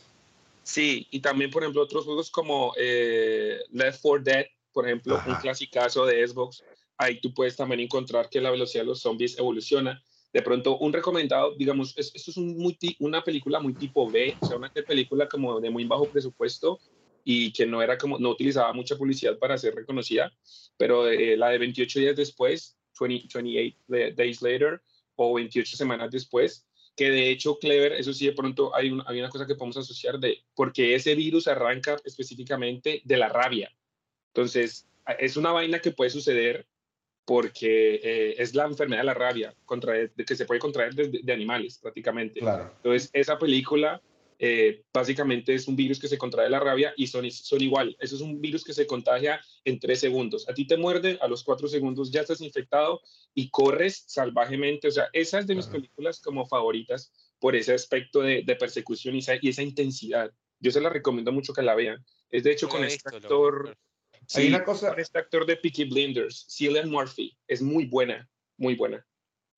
Sí, 0.64 1.08
y 1.10 1.22
también, 1.22 1.50
por 1.50 1.64
ejemplo, 1.64 1.82
otros 1.82 2.04
juegos 2.04 2.30
como 2.30 2.74
eh, 2.78 3.60
Left 3.72 4.02
4 4.02 4.24
Dead, 4.24 4.46
por 4.74 4.86
ejemplo, 4.86 5.22
un 5.26 5.36
clasicazo 5.36 6.06
de 6.06 6.28
Xbox. 6.28 6.64
Ahí 6.98 7.22
tú 7.22 7.34
puedes 7.34 7.56
también 7.56 7.80
encontrar 7.80 8.30
que 8.30 8.42
la 8.42 8.52
velocidad 8.52 8.84
de 8.84 8.88
los 8.88 9.00
zombies 9.00 9.38
evoluciona 9.40 10.04
de 10.34 10.42
pronto 10.42 10.78
un 10.78 10.94
recomendado, 10.94 11.56
digamos, 11.56 11.98
esto 11.98 12.32
es 12.32 12.38
un 12.38 12.76
una 13.00 13.24
película 13.24 13.60
muy 13.60 13.74
tipo 13.74 14.10
B, 14.10 14.36
o 14.40 14.46
sea, 14.46 14.58
una 14.58 14.72
película 14.72 15.28
como 15.28 15.60
de 15.60 15.70
muy 15.70 15.86
bajo 15.86 16.06
presupuesto 16.06 16.80
y 17.24 17.52
que 17.52 17.66
no 17.66 17.82
era 17.82 17.98
como, 17.98 18.20
no 18.20 18.30
utilizaba 18.30 18.72
mucha 18.74 18.98
publicidad 18.98 19.38
para 19.38 19.58
ser 19.58 19.76
reconocida, 19.76 20.32
pero 20.78 21.08
eh, 21.10 21.36
la 21.38 21.50
de 21.50 21.58
28 21.58 22.00
días 22.00 22.16
después, 22.16 22.78
20, 23.00 23.28
28 23.34 24.16
days 24.16 24.42
later, 24.42 24.82
o 25.16 25.34
28 25.34 25.76
semanas 25.76 26.12
después, 26.12 26.66
que 26.96 27.12
de 27.12 27.30
hecho 27.30 27.58
Clever, 27.60 27.94
eso 27.94 28.13
sí 28.13 28.26
de 28.26 28.34
pronto 28.34 28.76
hay, 28.76 28.92
hay 29.06 29.20
una 29.20 29.30
cosa 29.30 29.46
que 29.46 29.56
podemos 29.56 29.78
asociar 29.78 30.20
de, 30.20 30.44
porque 30.56 30.96
ese 30.96 31.16
virus 31.16 31.48
arranca 31.48 31.98
específicamente 32.06 33.02
de 33.04 33.18
la 33.18 33.30
rabia. 33.30 33.72
Entonces, 34.34 34.88
es 35.20 35.38
una 35.38 35.52
vaina 35.52 35.80
que 35.80 35.92
puede 35.92 36.10
suceder 36.10 36.68
porque 37.28 38.00
eh, 38.02 38.36
es 38.38 38.56
la 38.56 38.63
enfermedad 38.63 39.02
de 39.02 39.08
la 39.08 39.13
rabia 39.13 39.54
contra, 39.66 39.94
que 40.08 40.36
se 40.36 40.46
puede 40.46 40.62
contraer 40.62 40.96
de, 40.96 41.20
de 41.22 41.34
animales 41.34 41.78
prácticamente. 41.78 42.40
Claro. 42.40 42.72
Entonces, 42.78 43.10
esa 43.12 43.38
película 43.38 44.02
eh, 44.40 44.84
básicamente 44.94 45.54
es 45.54 45.68
un 45.68 45.76
virus 45.76 46.00
que 46.00 46.08
se 46.08 46.18
contrae 46.18 46.50
la 46.50 46.62
rabia 46.62 46.94
y 46.96 47.08
son, 47.08 47.30
son 47.30 47.62
igual. 47.62 47.98
Eso 48.00 48.16
es 48.16 48.22
un 48.22 48.40
virus 48.40 48.63
que 48.63 48.74
se 48.74 48.88
contagia 48.88 49.42
en 49.66 49.78
tres 49.78 50.00
segundos. 50.00 50.48
A 50.48 50.54
ti 50.54 50.66
te 50.66 50.78
muerde, 50.78 51.18
a 51.22 51.28
los 51.28 51.44
cuatro 51.44 51.68
segundos 51.68 52.12
ya 52.12 52.22
estás 52.22 52.40
infectado 52.40 53.02
y 53.34 53.50
corres 53.50 54.06
salvajemente. 54.08 54.88
O 54.88 54.92
sea, 54.92 55.10
esa 55.12 55.40
es 55.40 55.48
de 55.48 55.56
mis 55.56 55.68
películas 55.68 56.22
como 56.22 56.46
favoritas 56.46 57.12
por 57.40 57.58
ese 57.58 57.74
aspecto 57.74 58.22
de, 58.22 58.44
persecución 58.58 59.16
y 59.16 59.20
esa, 59.20 59.34
y 59.42 59.50
esa, 59.50 59.63
intensidad. 59.63 60.32
Yo 60.62 60.72
se 60.72 60.80
la 60.80 60.90
recomiendo 60.90 61.34
mucho 61.34 61.52
que 61.52 61.62
la 61.62 61.76
vean. 61.76 62.06
Es 62.30 62.44
de 62.44 62.54
hecho 62.54 62.70
con 62.70 62.86
este 62.86 63.10
actor... 63.10 63.76
Hay 64.36 64.48
una 64.48 64.63
cosa... 64.63 64.90
Con 64.90 65.00
este 65.00 65.20
actor 65.20 65.46
de 65.46 65.58
Peaky 65.58 65.86
Blinders, 65.86 66.46
Cillian 66.50 66.90
Murphy. 66.90 67.38
Es 67.48 67.62
muy 67.62 67.86
buena, 67.86 68.30
muy 68.58 68.76
buena. 68.76 69.06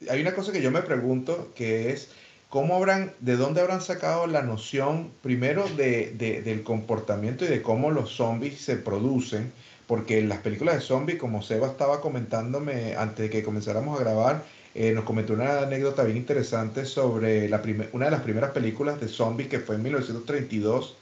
Hay 0.10 0.22
una 0.22 0.34
cosa 0.34 0.52
que 0.52 0.62
yo 0.62 0.72
me 0.72 0.82
pregunto 0.82 1.52
que 1.56 1.92
es 1.92 2.10
¿Cómo 2.50 2.76
habrán, 2.76 3.14
de 3.20 3.38
dónde 3.38 3.62
habrán 3.62 3.80
sacado 3.80 4.26
la 4.26 4.42
noción, 4.42 5.12
primero, 5.22 5.70
de, 5.78 6.42
del 6.44 6.64
comportamiento 6.64 7.46
y 7.46 7.48
de 7.48 7.62
cómo 7.62 7.92
los 7.92 8.10
zombies 8.10 8.60
se 8.60 8.76
producen? 8.76 9.54
Porque 9.86 10.18
en 10.18 10.30
las 10.30 10.40
películas 10.40 10.76
de 10.76 10.82
zombies, 10.82 11.20
como 11.20 11.44
Seba 11.44 11.68
estaba 11.68 12.02
comentándome 12.02 12.96
antes 12.96 13.26
de 13.26 13.30
que 13.30 13.44
comenzáramos 13.44 14.00
a 14.00 14.04
grabar, 14.04 14.46
eh, 14.74 14.94
nos 14.94 15.04
comentó 15.04 15.34
una 15.34 15.60
anécdota 15.60 16.04
bien 16.04 16.18
interesante 16.18 16.86
sobre 16.86 17.48
la 17.50 17.62
una 17.92 18.06
de 18.06 18.12
las 18.12 18.22
primeras 18.24 18.50
películas 18.50 19.00
de 19.00 19.10
zombies 19.10 19.48
que 19.48 19.60
fue 19.60 19.76
en 19.76 19.84
1932 19.84 20.98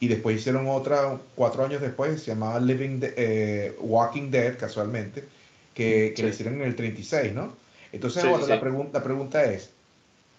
y 0.00 0.08
después 0.08 0.36
hicieron 0.38 0.66
otra 0.68 1.18
cuatro 1.34 1.64
años 1.64 1.80
después, 1.80 2.20
se 2.22 2.32
llamaba 2.32 2.60
Living 2.60 3.00
eh, 3.02 3.74
Walking 3.80 4.30
Dead, 4.30 4.58
casualmente, 4.58 5.24
que, 5.74 6.12
que 6.16 6.28
hicieron 6.28 6.54
en 6.54 6.62
el 6.62 6.76
36, 6.76 7.32
¿no? 7.32 7.54
Entonces, 7.92 8.24
La, 8.24 8.60
la 8.92 9.02
pregunta 9.02 9.44
es, 9.44 9.70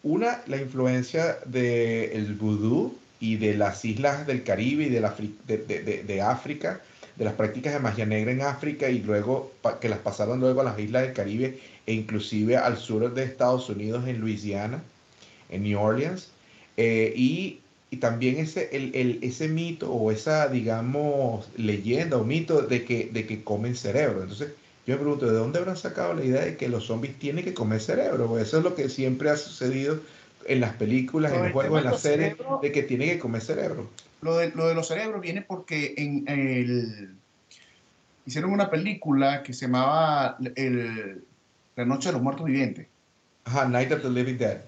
una, 0.03 0.41
la 0.45 0.57
influencia 0.57 1.39
del 1.45 2.11
el 2.11 2.35
vudú 2.35 2.95
y 3.19 3.37
de 3.37 3.55
las 3.55 3.83
islas 3.85 4.27
del 4.27 4.43
Caribe 4.43 4.83
y 4.83 4.89
de, 4.89 5.01
la, 5.01 5.15
de, 5.47 6.21
África, 6.21 6.81
de 7.15 7.25
las 7.25 7.33
prácticas 7.33 7.73
de 7.73 7.79
magia 7.79 8.05
negra 8.05 8.31
en 8.31 8.41
África 8.41 8.89
y 8.89 8.99
luego 8.99 9.51
que 9.81 9.89
las 9.89 9.99
pasaron 9.99 10.39
luego 10.39 10.61
a 10.61 10.63
las 10.63 10.77
islas 10.77 11.03
del 11.03 11.13
Caribe 11.13 11.59
e 11.87 11.93
inclusive 11.93 12.55
al 12.55 12.77
sur 12.77 13.11
de 13.13 13.23
Estados 13.23 13.67
Unidos 13.69 14.07
en 14.07 14.19
Luisiana, 14.19 14.83
en 15.49 15.63
New 15.63 15.79
Orleans. 15.79 16.29
Eh, 16.77 17.13
y, 17.15 17.61
también 17.95 18.37
ese, 18.37 18.69
el, 18.71 19.19
ese 19.21 19.47
mito 19.47 19.91
o 19.91 20.11
esa, 20.11 20.47
digamos, 20.47 21.49
leyenda 21.57 22.17
o 22.17 22.23
mito 22.23 22.61
de 22.61 22.85
que, 22.85 23.09
de 23.11 23.25
que 23.25 23.43
comen 23.43 23.75
cerebro. 23.75 24.21
Entonces, 24.21 24.49
yo 24.85 24.95
me 24.95 25.01
pregunto, 25.01 25.25
¿de 25.25 25.33
dónde 25.33 25.59
habrán 25.59 25.77
sacado 25.77 26.13
la 26.13 26.23
idea 26.23 26.45
de 26.45 26.57
que 26.57 26.69
los 26.69 26.85
zombies 26.85 27.17
tienen 27.17 27.43
que 27.43 27.53
comer 27.53 27.81
cerebro? 27.81 28.27
Porque 28.27 28.43
eso 28.43 28.59
es 28.59 28.63
lo 28.63 28.75
que 28.75 28.89
siempre 28.89 29.29
ha 29.29 29.37
sucedido 29.37 29.99
en 30.47 30.61
las 30.61 30.73
películas, 30.73 31.33
en 31.33 31.43
los 31.43 31.51
juegos, 31.51 31.79
en 31.79 31.85
las 31.85 32.01
series, 32.01 32.35
de 32.61 32.71
que 32.71 32.83
tienen 32.83 33.09
que 33.09 33.19
comer 33.19 33.41
cerebro. 33.41 33.89
Lo 34.21 34.37
de, 34.37 34.51
lo 34.51 34.67
de 34.67 34.75
los 34.75 34.87
cerebros 34.87 35.21
viene 35.21 35.41
porque 35.41 35.95
en 35.97 36.23
el, 36.27 37.15
hicieron 38.25 38.51
una 38.51 38.69
película 38.69 39.43
que 39.43 39.53
se 39.53 39.65
llamaba 39.65 40.37
el, 40.55 41.23
La 41.75 41.85
Noche 41.85 42.09
de 42.09 42.13
los 42.13 42.21
Muertos 42.21 42.45
Vivientes. 42.45 42.87
Ajá, 43.45 43.67
Night 43.67 43.91
of 43.91 44.01
the 44.01 44.09
Living 44.09 44.37
Dead. 44.37 44.61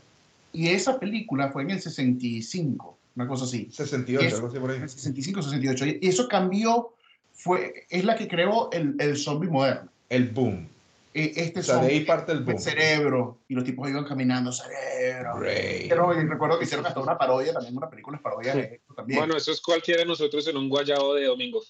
Y 0.54 0.70
esa 0.70 1.00
película 1.00 1.52
fue 1.52 1.64
en 1.64 1.72
el 1.72 1.82
65, 1.82 2.97
una 3.18 3.28
cosa 3.28 3.44
así. 3.44 3.70
68, 3.72 4.36
algo 4.36 4.48
así 4.48 4.60
por 4.60 4.72
ahí. 4.72 4.80
65, 4.80 5.42
68. 5.42 5.86
Y 6.02 6.08
eso 6.08 6.28
cambió, 6.30 6.94
fue, 7.34 7.86
es 7.90 8.06
la 8.06 8.16
que 8.16 8.28
creó 8.28 8.72
el, 8.72 8.96
el 9.00 9.18
zombie 9.18 9.50
moderno 9.50 9.92
el 10.10 10.30
boom. 10.30 10.70
E, 11.14 11.32
este 11.36 11.62
o 11.62 11.64
sea, 11.64 11.78
de 11.78 11.88
ahí 11.88 12.06
parte 12.06 12.32
el 12.32 12.42
boom. 12.42 12.60
cerebro, 12.60 13.40
y 13.48 13.56
los 13.56 13.64
tipos 13.64 13.90
iban 13.90 14.04
caminando, 14.06 14.52
cerebro. 14.52 15.40
Pero 15.42 16.14
recuerdo 16.14 16.60
que 16.60 16.66
hicieron 16.66 16.86
hasta 16.86 17.00
una 17.00 17.18
parodia, 17.18 17.54
también 17.54 17.76
una 17.76 17.90
película 17.90 18.20
parodia 18.20 18.54
de 18.54 18.76
esto 18.76 18.94
también. 18.94 19.20
Bueno, 19.20 19.36
eso 19.36 19.52
es 19.52 19.60
cualquiera 19.62 20.02
de 20.02 20.08
nosotros 20.08 20.48
en 20.48 20.58
un 20.58 20.70
guayabo 20.70 21.16
de 21.16 21.26
domingo. 21.26 21.64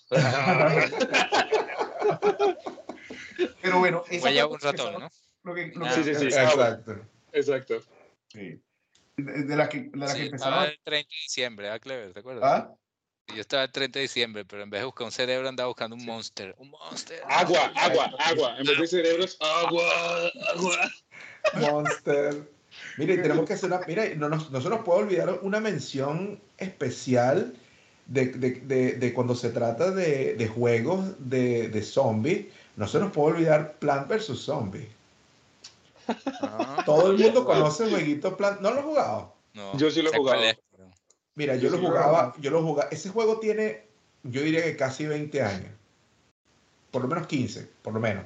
Pero 3.61 3.79
bueno, 3.79 4.03
guayabo 4.19 4.53
un 4.53 4.59
ratón, 4.59 4.99
¿no? 4.99 5.09
Lo 5.43 5.55
que, 5.55 5.71
lo 5.75 5.89
sí, 5.91 6.03
sí, 6.03 6.15
sí, 6.15 6.25
exacto. 6.25 6.95
Exacto. 7.31 7.79
Sí. 8.27 8.59
De, 9.17 9.55
la 9.55 9.67
que, 9.67 9.81
de 9.81 9.97
la 9.97 10.07
sí, 10.07 10.19
que 10.19 10.25
empezaron. 10.27 10.65
el 10.65 10.79
30 10.83 11.09
de 11.09 11.21
diciembre, 11.23 11.69
¿ah, 11.71 11.79
Clever? 11.79 12.13
¿Te 12.13 12.19
acuerdas? 12.19 12.43
¿Ah? 12.45 12.73
Yo 13.33 13.41
estaba 13.41 13.63
el 13.63 13.71
30 13.71 13.99
de 13.99 14.03
diciembre, 14.03 14.45
pero 14.45 14.63
en 14.63 14.69
vez 14.69 14.81
de 14.81 14.85
buscar 14.85 15.05
un 15.05 15.11
cerebro 15.11 15.49
andaba 15.49 15.67
buscando 15.67 15.95
un 15.95 16.05
monster. 16.05 16.55
Un 16.59 16.69
monster. 16.69 17.21
Agua, 17.27 17.73
agua, 17.75 18.15
agua. 18.19 18.55
En 18.59 18.65
vez 18.65 18.79
de 18.79 18.87
cerebros, 18.87 19.37
agua, 19.41 19.83
agua. 20.53 20.91
Monster. 21.59 22.47
Mire, 22.97 23.17
tenemos 23.17 23.45
que 23.45 23.53
hacer 23.53 23.71
una. 23.71 23.81
Mira, 23.87 24.05
no, 24.15 24.29
no, 24.29 24.37
no 24.37 24.61
se 24.61 24.69
nos 24.69 24.81
puede 24.85 24.99
olvidar 24.99 25.39
una 25.41 25.59
mención 25.59 26.39
especial 26.57 27.53
de, 28.05 28.27
de, 28.27 28.51
de, 28.51 28.93
de 28.93 29.13
cuando 29.13 29.35
se 29.35 29.49
trata 29.49 29.91
de, 29.91 30.47
juegos 30.53 31.15
de, 31.19 31.69
de 31.69 31.81
zombies. 31.81 32.45
No 32.75 32.87
se 32.87 32.99
nos 32.99 33.11
puede 33.11 33.35
olvidar 33.35 33.73
Plant 33.79 34.07
vs. 34.07 34.39
Zombie. 34.39 34.87
Ah. 36.41 36.83
Todo 36.85 37.11
el 37.11 37.17
mundo 37.17 37.45
conoce 37.45 37.85
el 37.85 37.91
jueguito 37.91 38.37
Plant. 38.37 38.61
¿No 38.61 38.71
lo 38.71 38.79
he 38.79 38.83
jugado? 38.83 39.33
No, 39.53 39.77
Yo 39.77 39.89
sí 39.91 40.01
lo 40.01 40.11
he 40.11 40.17
jugado. 40.17 40.41
Mira, 41.35 41.55
yo 41.55 41.69
lo 41.69 41.77
jugaba, 41.77 42.33
yo 42.39 42.49
lo 42.49 42.63
jugaba. 42.63 42.89
Ese 42.89 43.09
juego 43.09 43.39
tiene, 43.39 43.83
yo 44.23 44.41
diría 44.41 44.63
que 44.63 44.75
casi 44.75 45.05
20 45.05 45.41
años. 45.43 45.71
Por 46.89 47.03
lo 47.03 47.07
menos 47.07 47.27
15, 47.27 47.69
por 47.83 47.93
lo 47.93 47.99
menos. 47.99 48.25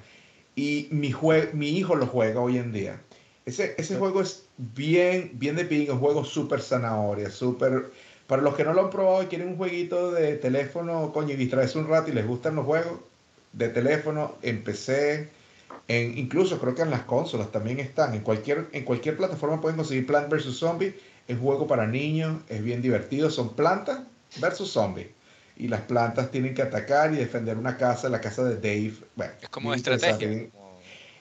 Y 0.56 0.88
mi, 0.92 1.14
mi 1.54 1.70
hijo 1.78 1.96
lo 1.96 2.08
juega 2.08 2.40
hoy 2.40 2.58
en 2.58 2.72
día. 2.72 3.02
Ese, 3.46 3.76
ese 3.78 3.98
juego 3.98 4.22
es 4.22 4.46
bien, 4.58 5.32
bien 5.34 5.56
de 5.56 5.66
ping, 5.66 5.90
un 5.90 6.00
juego 6.00 6.24
súper 6.24 6.62
zanahoria, 6.62 7.30
súper... 7.30 7.92
Para 8.28 8.42
los 8.42 8.56
que 8.56 8.64
no 8.64 8.74
lo 8.74 8.82
han 8.82 8.90
probado 8.90 9.24
y 9.24 9.26
quieren 9.26 9.50
un 9.50 9.58
jueguito 9.58 10.12
de 10.12 10.38
teléfono, 10.38 11.12
coño, 11.12 11.34
y 11.34 11.36
distraerse 11.36 11.80
un 11.80 11.90
rato 11.90 12.12
y 12.12 12.14
les 12.14 12.26
gustan 12.26 12.56
los 12.56 12.66
juegos 12.66 13.00
de 13.52 13.68
teléfono, 13.68 14.36
en 14.42 14.64
PC, 14.64 15.30
en, 15.92 16.18
incluso 16.18 16.58
creo 16.58 16.74
que 16.74 16.84
en 16.84 16.90
las 16.90 17.02
consolas 17.02 17.52
también 17.52 17.82
están. 17.82 18.14
En 18.14 18.22
cualquier, 18.22 18.68
en 18.72 18.86
cualquier 18.86 19.18
plataforma 19.18 19.60
pueden 19.60 19.76
conseguir 19.76 20.06
Plant 20.06 20.30
vs. 20.32 20.56
Zombie 20.56 20.96
es 21.28 21.38
juego 21.38 21.68
para 21.68 21.86
niños, 21.86 22.42
es 22.48 22.64
bien 22.64 22.82
divertido. 22.82 23.30
Son 23.30 23.54
plantas 23.56 24.00
versus 24.40 24.72
zombies. 24.72 25.08
Y 25.58 25.68
las 25.68 25.82
plantas 25.82 26.32
tienen 26.32 26.54
que 26.54 26.62
atacar 26.62 27.14
y 27.14 27.18
defender 27.18 27.58
una 27.58 27.76
casa, 27.76 28.08
la 28.08 28.22
casa 28.22 28.46
de 28.46 28.56
Dave. 28.56 28.94
Bueno, 29.18 29.34
es 29.42 29.50
como 29.50 29.74
estrategia. 29.74 30.48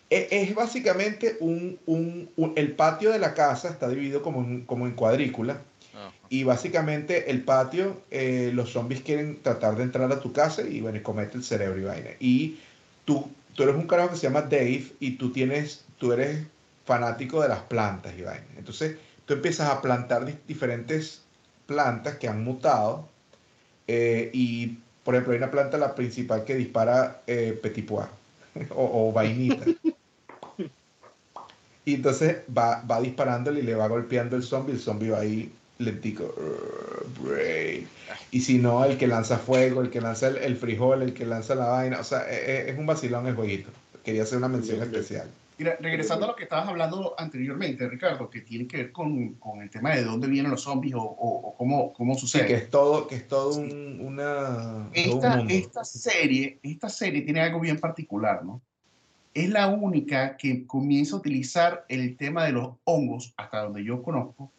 Es, 0.09 0.55
básicamente 0.55 1.37
un, 1.41 1.79
un, 1.87 2.53
El 2.55 2.73
patio 2.73 3.11
de 3.11 3.19
la 3.19 3.35
casa 3.35 3.71
está 3.71 3.89
dividido 3.89 4.23
como 4.23 4.43
en, 4.43 4.65
como 4.67 4.87
en 4.87 4.93
cuadrícula. 4.93 5.63
Y 6.29 6.45
básicamente 6.45 7.29
el 7.33 7.43
patio, 7.43 8.03
eh, 8.13 8.53
los 8.55 8.71
zombies 8.71 9.03
quieren 9.03 9.43
tratar 9.43 9.77
de 9.77 9.83
entrar 9.83 10.13
a 10.13 10.21
tu 10.21 10.33
casa 10.33 10.63
y 10.63 10.81
bueno, 10.81 10.99
y 10.99 11.03
comete 11.03 11.37
el 11.37 11.43
cerebro 11.43 11.81
y 11.81 11.85
vaina. 11.85 12.11
Y 12.21 12.59
tú, 13.05 13.29
tú 13.55 13.63
eres 13.63 13.75
un 13.75 13.87
carajo 13.87 14.11
que 14.11 14.17
se 14.17 14.23
llama 14.23 14.43
Dave 14.43 14.93
y 15.01 15.17
tú 15.17 15.33
tienes, 15.33 15.85
tú 15.99 16.13
eres 16.13 16.47
fanático 16.85 17.43
de 17.43 17.49
las 17.49 17.61
plantas 17.61 18.13
y 18.19 18.23
vaina. 18.23 18.47
Entonces, 18.57 18.97
tú 19.27 19.35
empiezas 19.35 19.69
a 19.71 19.81
plantar 19.81 20.27
diferentes 20.47 21.23
plantas 21.67 22.17
que 22.17 22.29
han 22.29 22.43
mutado 22.43 23.09
eh, 23.87 24.31
y, 24.33 24.79
por 25.05 25.15
ejemplo, 25.15 25.33
hay 25.33 25.39
una 25.39 25.51
planta, 25.51 25.79
la 25.79 25.95
principal, 25.95 26.45
que 26.45 26.55
dispara 26.55 27.23
eh, 27.27 27.59
petit 27.61 27.87
pois 27.87 28.07
o, 28.71 29.13
vainita. 29.13 29.65
y 31.85 31.95
entonces 31.95 32.39
va, 32.57 32.83
va 32.83 33.01
disparándole 33.01 33.61
y 33.61 33.65
le 33.65 33.75
va 33.75 33.89
golpeando 33.89 34.37
el 34.37 34.43
zombie, 34.43 34.75
el 34.75 34.81
zombie 34.81 35.11
va 35.11 35.21
ahí 35.21 35.53
lentico. 35.81 36.35
Y 38.31 38.41
si 38.41 38.59
no, 38.59 38.85
el 38.85 38.97
que 38.97 39.07
lanza 39.07 39.39
fuego, 39.39 39.83
el 39.83 39.91
que 39.91 40.01
lanza 40.01 40.29
el, 40.29 40.57
frijol, 40.57 41.03
el 41.03 41.15
que 41.15 41.27
lanza 41.27 41.55
la 41.55 41.67
vaina. 41.67 42.01
O 42.01 42.05
sea, 42.05 42.31
es, 42.31 42.49
e, 42.49 42.71
es 42.71 42.79
un 42.79 42.87
vacilón 42.87 43.27
el 43.27 43.35
jueguito. 43.35 43.71
Quería 44.05 44.23
hacer 44.23 44.39
una 44.39 44.49
mención 44.49 44.81
especial 44.83 45.29
regresando 45.81 46.25
a 46.25 46.29
lo 46.29 46.37
que 46.37 46.45
estabas 46.45 46.69
hablando 46.69 47.15
anteriormente, 47.19 47.89
Ricardo, 47.89 48.31
que 48.31 48.41
tiene 48.41 48.67
que 48.67 48.77
ver 48.79 48.93
con, 48.93 49.35
con 49.35 49.63
el 49.63 49.71
tema 49.71 49.95
de 49.95 50.05
dónde 50.05 50.27
vienen 50.27 50.51
los 50.51 50.63
zombies 50.63 50.95
o, 50.95 51.03
o, 51.03 51.55
cómo, 51.57 51.93
cómo 51.93 52.15
sucede. 52.15 52.47
que 52.47 52.55
es 52.55 52.71
todo, 52.71 53.07
que 53.07 53.17
es 53.17 53.29
todo 53.29 53.59
un, 53.59 54.01
una... 54.01 54.89
Esta, 54.93 55.41
esta, 55.49 55.85
serie, 55.85 56.59
esta 56.63 56.89
serie 56.89 57.23
tiene 57.23 57.41
algo 57.41 57.61
bien 57.61 57.79
particular, 57.79 58.45
¿no? 58.45 58.61
Es 59.33 59.49
la 59.49 59.69
única 59.69 60.37
que 60.37 60.67
comienza 60.67 61.15
a 61.15 61.19
utilizar 61.19 61.85
el 61.89 62.17
tema 62.17 62.45
de 62.45 62.53
los 62.53 62.71
hongos, 62.85 63.33
hasta 63.37 63.63
donde 63.63 63.85
yo 63.85 64.03
conozco, 64.03 64.51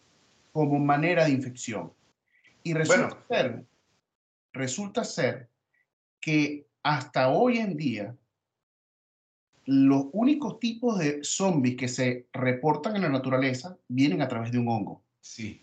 como 0.51 0.79
manera 0.79 1.25
de 1.25 1.31
infección. 1.31 1.93
Y 2.63 2.73
resulta 2.73 3.17
ser 3.27 3.65
resulta 4.53 5.03
ser 5.03 5.49
que 6.19 6.67
hasta 6.83 7.29
hoy 7.29 7.57
en 7.57 7.77
día 7.77 8.15
los 9.65 10.07
únicos 10.11 10.59
tipos 10.59 10.97
de 10.99 11.23
zombies 11.23 11.77
que 11.77 11.87
se 11.87 12.27
reportan 12.33 12.95
en 12.95 13.03
la 13.03 13.09
naturaleza 13.09 13.77
vienen 13.87 14.21
a 14.21 14.27
través 14.27 14.51
de 14.51 14.57
un 14.57 14.67
hongo. 14.67 15.01
Sí. 15.21 15.61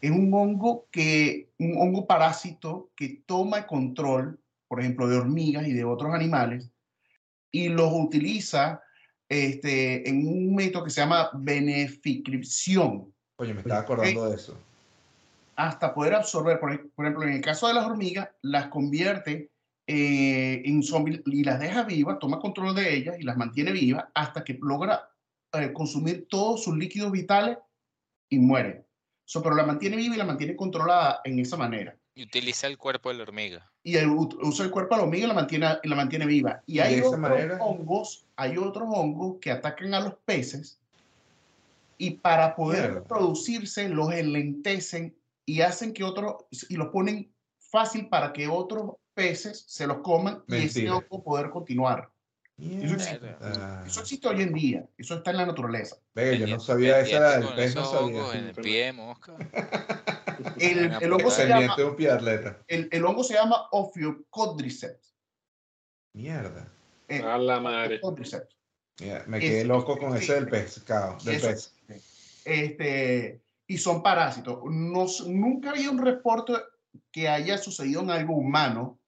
Es 0.00 0.10
un 0.10 0.32
hongo 0.32 0.86
que, 0.90 1.50
un 1.58 1.76
hongo 1.78 2.06
parásito 2.06 2.90
que 2.96 3.22
toma 3.26 3.58
el 3.58 3.66
control, 3.66 4.40
por 4.66 4.80
ejemplo, 4.80 5.06
de 5.06 5.16
hormigas 5.16 5.68
y 5.68 5.72
de 5.72 5.84
otros 5.84 6.12
animales 6.14 6.70
y 7.50 7.68
los 7.68 7.92
utiliza 7.92 8.82
este, 9.28 10.08
en 10.08 10.26
un 10.26 10.54
método 10.54 10.84
que 10.84 10.90
se 10.90 11.02
llama 11.02 11.30
beneficripción. 11.34 13.12
Oye, 13.36 13.54
me 13.54 13.60
estaba 13.60 13.80
acordando 13.80 14.28
de 14.28 14.36
eso. 14.36 14.58
Hasta 15.56 15.94
poder 15.94 16.14
absorber, 16.14 16.58
por, 16.60 16.72
ej- 16.72 16.90
por 16.94 17.04
ejemplo, 17.04 17.26
en 17.26 17.34
el 17.34 17.40
caso 17.40 17.68
de 17.68 17.74
las 17.74 17.84
hormigas, 17.86 18.28
las 18.42 18.68
convierte 18.68 19.50
eh, 19.86 20.62
en 20.64 20.82
zombies 20.82 21.20
y 21.26 21.44
las 21.44 21.60
deja 21.60 21.82
vivas, 21.84 22.18
toma 22.18 22.38
control 22.40 22.74
de 22.74 22.94
ellas 22.94 23.16
y 23.18 23.22
las 23.24 23.36
mantiene 23.36 23.72
vivas 23.72 24.04
hasta 24.14 24.44
que 24.44 24.58
logra 24.60 25.10
eh, 25.52 25.72
consumir 25.72 26.26
todos 26.28 26.64
sus 26.64 26.76
líquidos 26.76 27.12
vitales 27.12 27.58
y 28.30 28.38
muere. 28.38 28.86
So, 29.24 29.42
pero 29.42 29.54
la 29.54 29.64
mantiene 29.64 29.96
viva 29.96 30.14
y 30.14 30.18
la 30.18 30.24
mantiene 30.24 30.56
controlada 30.56 31.20
en 31.24 31.38
esa 31.38 31.56
manera. 31.56 31.96
Y 32.14 32.24
utiliza 32.24 32.66
el 32.66 32.76
cuerpo 32.76 33.08
de 33.10 33.16
la 33.16 33.22
hormiga. 33.22 33.70
Y 33.82 33.96
el, 33.96 34.08
usa 34.10 34.64
el 34.66 34.70
cuerpo 34.70 34.94
de 34.94 35.00
la 35.00 35.04
hormiga 35.04 35.24
y 35.24 35.28
la 35.28 35.34
mantiene, 35.34 35.66
y 35.82 35.88
la 35.88 35.96
mantiene 35.96 36.26
viva. 36.26 36.62
Y 36.66 36.74
Y 36.76 36.80
hay 36.80 37.00
otros 37.00 37.18
manera- 37.18 37.58
hongos, 37.60 38.26
hay 38.36 38.56
otros 38.58 38.84
hongos 38.88 39.38
que 39.40 39.50
atacan 39.50 39.94
a 39.94 40.00
los 40.00 40.14
peces 40.24 40.78
y 42.02 42.10
para 42.18 42.56
poder 42.56 42.90
Mierda. 42.90 43.04
producirse 43.06 43.88
los 43.88 44.12
enlentecen 44.12 45.16
y 45.46 45.60
hacen 45.60 45.92
que 45.92 46.02
otros, 46.02 46.34
y 46.68 46.74
los 46.76 46.88
ponen 46.88 47.32
fácil 47.70 48.08
para 48.08 48.32
que 48.32 48.48
otros 48.48 48.96
peces 49.14 49.64
se 49.68 49.86
los 49.86 49.98
coman 49.98 50.42
y 50.48 50.56
ese 50.56 50.80
Mentira. 50.82 50.96
hongo 50.96 51.22
poder 51.22 51.50
continuar. 51.50 52.10
Eso 52.58 52.94
existe. 52.94 53.20
Mierda. 53.20 53.84
Eso 53.86 54.00
existe 54.00 54.26
hoy 54.28 54.42
en 54.42 54.52
día, 54.52 54.84
eso 54.98 55.14
está 55.14 55.30
en 55.30 55.36
la 55.36 55.46
naturaleza. 55.46 55.96
Ve, 56.14 56.38
yo 56.38 56.46
no 56.48 56.58
sabía 56.58 56.98
esa 57.00 57.18
pendiente 57.20 57.38
del 57.38 57.46
con 57.46 57.56
pez, 57.56 57.74
no 57.76 57.84
sabía. 57.84 58.32
en 58.38 58.46
el 58.48 58.54
pie, 58.56 58.92
mosca. 58.92 59.36
El, 60.58 60.90
el 61.00 61.12
hongo 61.12 61.30
se 61.30 61.46
llama, 61.46 61.76
el, 62.66 62.88
el 62.90 63.04
hongo 63.04 63.22
se 63.22 63.34
llama 63.34 63.68
Ophiocodriceps. 63.70 65.14
Mierda. 66.14 66.72
Eh, 67.06 67.20
A 67.22 67.38
la 67.38 67.60
madre. 67.60 67.96
Ophiocodriceps. 68.02 68.56
Me 69.26 69.38
Es- 69.38 69.44
quedé 69.44 69.64
loco 69.64 69.98
con 69.98 70.16
ese 70.16 70.34
del 70.34 70.48
pescado. 70.48 71.16
Del 71.24 71.36
Eso 71.36 71.48
pez. 71.48 71.72
este, 72.44 73.40
y 73.66 73.78
son 73.78 74.02
parásitos. 74.02 74.58
No 74.70 75.04
s- 75.04 75.24
nunca 75.28 75.70
había 75.70 75.90
un 75.90 75.98
reporte 75.98 76.54
que 77.10 77.28
haya 77.28 77.58
sucedido 77.58 78.02
en 78.02 78.10
algo 78.10 78.36
humano, 78.36 78.98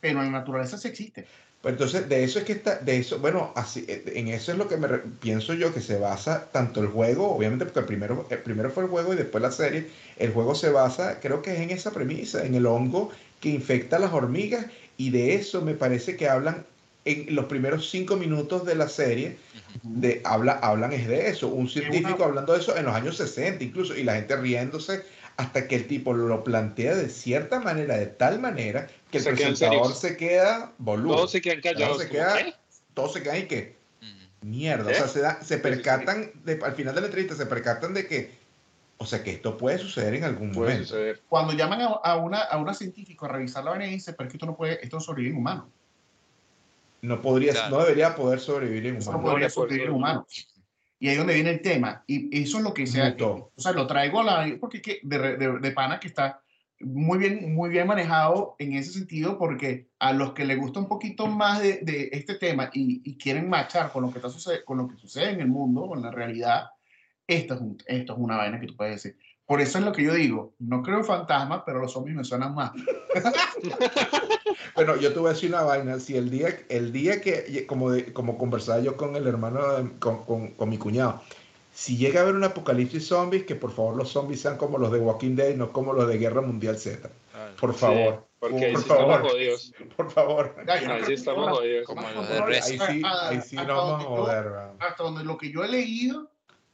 pero 0.00 0.20
en 0.20 0.32
la 0.32 0.38
naturaleza 0.40 0.78
sí 0.78 0.88
existe. 0.88 1.26
Pues 1.62 1.72
entonces, 1.72 2.08
de 2.10 2.24
eso 2.24 2.38
es 2.38 2.44
que 2.44 2.52
está, 2.52 2.76
de 2.78 2.98
eso, 2.98 3.18
bueno, 3.20 3.52
así, 3.56 3.86
eh, 3.88 4.04
en 4.16 4.28
eso 4.28 4.52
es 4.52 4.58
lo 4.58 4.68
que 4.68 4.76
me 4.76 4.88
pienso 4.98 5.54
yo 5.54 5.72
que 5.72 5.80
se 5.80 5.98
basa 5.98 6.50
tanto 6.52 6.80
el 6.80 6.88
juego, 6.88 7.34
obviamente 7.34 7.64
porque 7.64 7.80
el 7.80 7.86
primero, 7.86 8.26
el 8.28 8.42
primero 8.42 8.70
fue 8.70 8.82
el 8.84 8.90
juego 8.90 9.14
y 9.14 9.16
después 9.16 9.40
la 9.40 9.50
serie. 9.50 9.88
El 10.18 10.32
juego 10.32 10.54
se 10.54 10.68
basa, 10.68 11.20
creo 11.20 11.40
que 11.40 11.54
es 11.54 11.60
en 11.60 11.70
esa 11.70 11.90
premisa, 11.92 12.44
en 12.44 12.54
el 12.54 12.66
hongo 12.66 13.10
que 13.40 13.48
infecta 13.48 13.96
a 13.96 14.00
las 14.00 14.12
hormigas, 14.12 14.66
y 14.98 15.08
de 15.10 15.34
eso 15.34 15.62
me 15.62 15.74
parece 15.74 16.16
que 16.16 16.28
hablan 16.28 16.66
en 17.04 17.34
los 17.34 17.46
primeros 17.46 17.90
cinco 17.90 18.16
minutos 18.16 18.64
de 18.64 18.74
la 18.74 18.88
serie, 18.88 19.36
de, 19.82 20.20
habla, 20.24 20.52
hablan 20.62 20.92
es 20.92 21.06
de 21.06 21.28
eso, 21.28 21.48
un 21.48 21.68
científico 21.68 22.14
una- 22.16 22.24
hablando 22.24 22.52
de 22.54 22.60
eso 22.60 22.76
en 22.76 22.86
los 22.86 22.94
años 22.94 23.16
60 23.16 23.62
incluso, 23.62 23.94
y 23.96 24.04
la 24.04 24.14
gente 24.14 24.36
riéndose 24.36 25.04
hasta 25.36 25.66
que 25.68 25.74
el 25.76 25.86
tipo 25.86 26.14
lo 26.14 26.44
plantea 26.44 26.94
de 26.94 27.08
cierta 27.08 27.60
manera, 27.60 27.96
de 27.96 28.06
tal 28.06 28.38
manera, 28.40 28.86
que 29.10 29.18
el 29.18 29.24
Se 29.24 29.34
quedan 29.34 29.50
presentador 29.54 29.94
se 29.94 30.16
queda 30.16 30.72
boludo. 30.78 31.16
Todos 31.16 31.32
se 31.32 31.40
quedan 31.42 31.60
callados. 31.60 31.98
se 31.98 32.08
como, 32.08 32.20
queda- 32.20 32.36
¿qué? 32.44 32.54
Todos 32.94 33.12
se 33.12 33.22
quedan 33.22 33.38
y 33.38 33.42
que, 33.44 33.76
mierda, 34.42 34.90
¿Eh? 34.90 34.94
o 34.94 34.96
sea, 34.96 35.08
se, 35.08 35.20
da- 35.20 35.42
se 35.42 35.58
percatan, 35.58 36.30
de- 36.44 36.60
al 36.62 36.74
final 36.74 36.94
de 36.94 37.00
la 37.00 37.06
entrevista 37.08 37.34
se 37.34 37.46
percatan 37.46 37.92
de 37.94 38.06
que, 38.06 38.30
o 38.98 39.06
sea, 39.06 39.22
que 39.24 39.32
esto 39.32 39.56
puede 39.58 39.78
suceder 39.78 40.14
en 40.14 40.24
algún 40.24 40.52
Puede 40.52 40.70
momento. 40.70 40.88
suceder. 40.90 41.20
Cuando 41.28 41.52
llaman 41.52 41.80
a, 41.82 41.86
a 41.86 42.16
una, 42.16 42.38
a 42.42 42.56
una 42.58 42.72
científica 42.74 43.26
a 43.26 43.30
revisar 43.30 43.64
la 43.64 43.70
vaina 43.72 43.86
y 43.88 43.90
dice, 43.94 44.12
pero 44.12 44.28
es 44.28 44.32
que 44.32 44.36
esto 44.36 44.46
no 44.46 44.56
puede, 44.56 44.82
esto 44.82 44.96
no 44.96 45.00
sobrevive 45.02 45.32
en 45.32 45.38
humanos. 45.38 45.66
No 47.04 47.20
podría, 47.20 47.52
Claro. 47.52 47.76
no 47.76 47.82
debería 47.82 48.14
poder 48.14 48.40
sobrevivir 48.40 48.86
en 48.86 48.96
Eso 48.96 49.12
no 49.12 49.22
podría 49.22 49.50
sobrevivir 49.50 49.88
en 49.88 49.92
humanos. 49.94 50.24
Y 50.98 51.08
ahí 51.08 51.12
es 51.12 51.18
donde 51.18 51.34
viene 51.34 51.50
el 51.50 51.60
tema. 51.60 52.02
Y 52.06 52.34
eso 52.42 52.58
es 52.58 52.64
lo 52.64 52.72
que 52.72 52.86
se 52.86 53.02
ha. 53.02 53.14
O 53.20 53.52
sea, 53.56 53.72
lo 53.72 53.86
traigo 53.86 54.20
a 54.20 54.24
la. 54.24 54.56
Porque 54.58 55.00
de, 55.02 55.18
de, 55.36 55.58
de 55.58 55.70
pana 55.72 56.00
que 56.00 56.08
está 56.08 56.40
muy 56.80 57.18
bien, 57.18 57.54
muy 57.54 57.68
bien 57.68 57.86
manejado 57.86 58.56
en 58.58 58.72
ese 58.74 58.92
sentido, 58.92 59.38
porque 59.38 59.88
a 59.98 60.12
los 60.12 60.32
que 60.32 60.44
les 60.46 60.58
gusta 60.58 60.80
un 60.80 60.88
poquito 60.88 61.26
más 61.26 61.60
de, 61.60 61.80
de 61.82 62.08
este 62.12 62.34
tema 62.36 62.70
y, 62.72 63.02
y 63.04 63.16
quieren 63.18 63.48
marchar 63.50 63.92
con 63.92 64.02
lo, 64.02 64.10
que 64.10 64.18
está 64.18 64.30
sucede, 64.30 64.64
con 64.64 64.78
lo 64.78 64.88
que 64.88 64.96
sucede 64.96 65.30
en 65.30 65.40
el 65.40 65.48
mundo, 65.48 65.86
con 65.86 66.00
la 66.02 66.10
realidad, 66.10 66.68
esto 67.26 67.54
es, 67.54 67.60
un- 67.60 67.78
esto 67.86 68.12
es 68.14 68.18
una 68.18 68.36
vaina 68.36 68.58
que 68.60 68.66
tú 68.66 68.76
puedes 68.76 69.02
decir. 69.02 69.18
Por 69.46 69.60
eso 69.60 69.78
es 69.78 69.84
lo 69.84 69.92
que 69.92 70.02
yo 70.02 70.14
digo. 70.14 70.54
No 70.58 70.82
creo 70.82 70.98
en 70.98 71.04
fantasmas, 71.04 71.62
pero 71.66 71.78
los 71.80 71.92
zombies 71.92 72.16
me 72.16 72.24
suenan 72.24 72.54
más. 72.54 72.72
Bueno, 74.74 74.96
yo 74.96 75.12
te 75.12 75.18
voy 75.20 75.30
a 75.30 75.34
decir 75.34 75.50
una 75.50 75.62
vaina. 75.62 76.00
Si 76.00 76.16
el 76.16 76.30
día, 76.30 76.58
el 76.68 76.92
día 76.92 77.20
que, 77.20 77.64
como, 77.66 77.90
de- 77.90 78.12
como 78.12 78.36
conversaba 78.38 78.80
yo 78.80 78.96
con 78.96 79.14
el 79.16 79.26
hermano, 79.26 79.72
de- 79.82 79.98
con, 79.98 80.24
con, 80.24 80.48
con 80.52 80.68
mi 80.68 80.78
cuñado, 80.78 81.22
si 81.72 81.96
llega 81.96 82.20
a 82.20 82.22
haber 82.24 82.34
un 82.36 82.44
apocalipsis 82.44 83.06
zombies, 83.06 83.44
que 83.44 83.54
por 83.56 83.72
favor 83.72 83.96
los 83.96 84.10
zombies 84.10 84.40
sean 84.40 84.56
como 84.56 84.78
los 84.78 84.90
de 84.92 84.98
Walking 85.00 85.36
Dead, 85.36 85.54
no 85.56 85.72
como 85.72 85.92
los 85.92 86.08
de 86.08 86.18
Guerra 86.18 86.40
Mundial 86.40 86.78
Z. 86.78 87.08
Por 87.60 87.74
favor, 87.74 88.26
Sí, 88.28 88.36
porque 88.40 88.64
ahí 88.66 88.72
por 88.72 88.82
sí 88.82 88.88
estamos 88.88 89.14
favor. 89.16 89.30
jodidos. 89.30 89.72
por 89.96 90.10
favor. 90.10 90.54
No 90.66 90.72
Ahí 90.72 91.02
sí 91.06 91.12
estamos 91.14 91.50
jodidos. 91.58 91.86
Como 91.86 92.02
los 92.10 92.28
de. 92.28 92.38
Ahí 92.56 92.62
sí, 92.62 92.78
hasta- 93.04 93.28
ahí 93.28 93.40
sí 93.40 93.56
hasta 93.56 93.68
nos 93.72 93.76
vamos 93.76 94.00
a 94.00 94.02
yo- 94.02 94.08
joder. 94.16 94.46
hasta 94.80 95.02
donde 95.02 95.24
lo 95.24 95.38
que 95.38 95.50
yo 95.52 95.64
he 95.64 95.68
leído, 95.68 96.30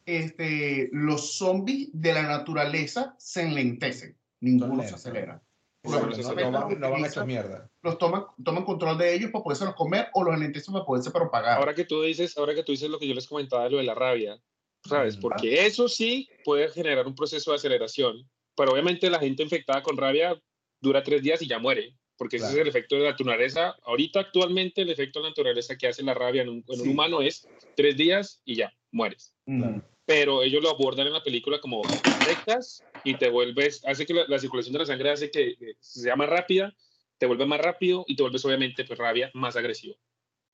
este, 0.07 0.89
los 0.93 1.37
zombies 1.37 1.89
de 1.93 2.13
la 2.15 2.23
naturaleza 2.23 3.15
se 3.19 3.43
enlentecen, 3.43 4.17
ninguno 4.41 4.83
se 4.83 4.95
acelera. 4.95 5.41
No, 5.83 5.93
van, 5.93 6.01
zombies 6.23 6.79
no 6.79 6.91
van 6.91 7.05
a 7.05 7.09
echar 7.09 7.25
utilizan- 7.25 7.27
mierda. 7.27 7.71
los 7.83 7.97
toman, 7.99 8.25
toman 8.45 8.65
control 8.65 8.99
de 8.99 9.15
ellos 9.15 9.31
para 9.31 9.43
poderse 9.45 9.65
los 9.65 9.75
comer 9.75 10.09
o 10.13 10.23
los 10.25 10.35
enlentecen 10.35 10.73
para 10.75 10.85
poderse 10.85 11.11
propagar. 11.11 11.59
Ahora 11.59 11.75
que 11.75 11.85
tú 11.85 12.03
dices, 12.03 12.37
ahora 12.37 12.55
que 12.55 12.63
tú 12.63 12.73
dices 12.73 12.91
lo 12.91 12.99
que 12.99 13.09
yo 13.09 13.15
les 13.15 13.27
comentaba 13.27 13.65
de 13.65 13.71
lo 13.71 13.77
de 13.79 13.85
la 13.85 13.95
rabia, 13.95 14.39
¿sabes? 14.87 15.17
Porque 15.17 15.67
eso 15.67 15.89
sí 15.89 16.29
puede 16.45 16.69
generar 16.69 17.07
un 17.07 17.15
proceso 17.15 17.51
de 17.51 17.57
aceleración, 17.57 18.29
pero 18.55 18.73
obviamente 18.73 19.09
la 19.09 19.19
gente 19.19 19.43
infectada 19.43 19.83
con 19.83 19.97
rabia 19.97 20.39
dura 20.83 21.03
tres 21.03 21.23
días 21.23 21.41
y 21.41 21.49
ya 21.49 21.59
muere, 21.59 21.97
porque 22.19 22.37
ese 22.37 22.45
Claro. 22.47 22.57
es 22.57 22.63
el 22.63 22.69
efecto 22.69 22.97
de 22.97 23.03
la 23.05 23.11
naturaleza. 23.13 23.75
Ahorita 23.85 24.21
actualmente 24.21 24.83
el 24.83 24.91
efecto 24.91 25.19
de 25.19 25.23
la 25.25 25.29
naturaleza 25.31 25.77
que 25.77 25.89
hace 25.89 26.03
la 26.03 26.13
rabia 26.15 26.43
en 26.43 26.51
un, 26.51 26.65
en 26.69 26.79
un 26.81 26.85
Sí. 26.85 26.89
humano 26.91 27.23
es 27.23 27.49
tres 27.75 27.97
días 27.97 28.43
y 28.45 28.57
ya, 28.57 28.71
mueres. 28.93 29.33
Mm. 29.47 29.79
Pero 30.11 30.43
ellos 30.43 30.61
lo 30.61 30.71
abordan 30.71 31.07
en 31.07 31.13
la 31.13 31.23
película 31.23 31.61
como 31.61 31.83
rectas 32.27 32.83
y 33.05 33.15
te 33.15 33.29
vuelves, 33.29 33.81
hace 33.87 34.05
que 34.05 34.13
la, 34.13 34.25
la 34.27 34.41
circulación 34.41 34.73
de 34.73 34.81
la 34.81 34.85
sangre 34.85 35.11
hace 35.11 35.31
que 35.31 35.51
eh, 35.51 35.77
sea 35.79 36.17
más 36.17 36.29
rápida, 36.29 36.75
te 37.17 37.27
vuelve 37.27 37.47
más 37.47 37.61
rápido 37.61 38.05
y 38.09 38.17
te 38.17 38.25
vuelves 38.25 38.45
obviamente 38.45 38.85
pues 38.85 38.99
rabia 38.99 39.31
más 39.35 39.55
agresivo, 39.55 39.95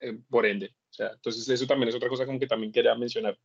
eh, 0.01 0.19
por 0.29 0.45
ende. 0.45 0.75
O 0.91 0.93
sea, 0.93 1.13
entonces 1.15 1.49
eso 1.49 1.67
también 1.67 1.89
es 1.89 1.95
otra 1.95 2.11
cosa 2.11 2.27
como 2.27 2.39
que 2.39 2.47
también 2.47 2.71
quería 2.71 2.95
mencionar 2.97 3.39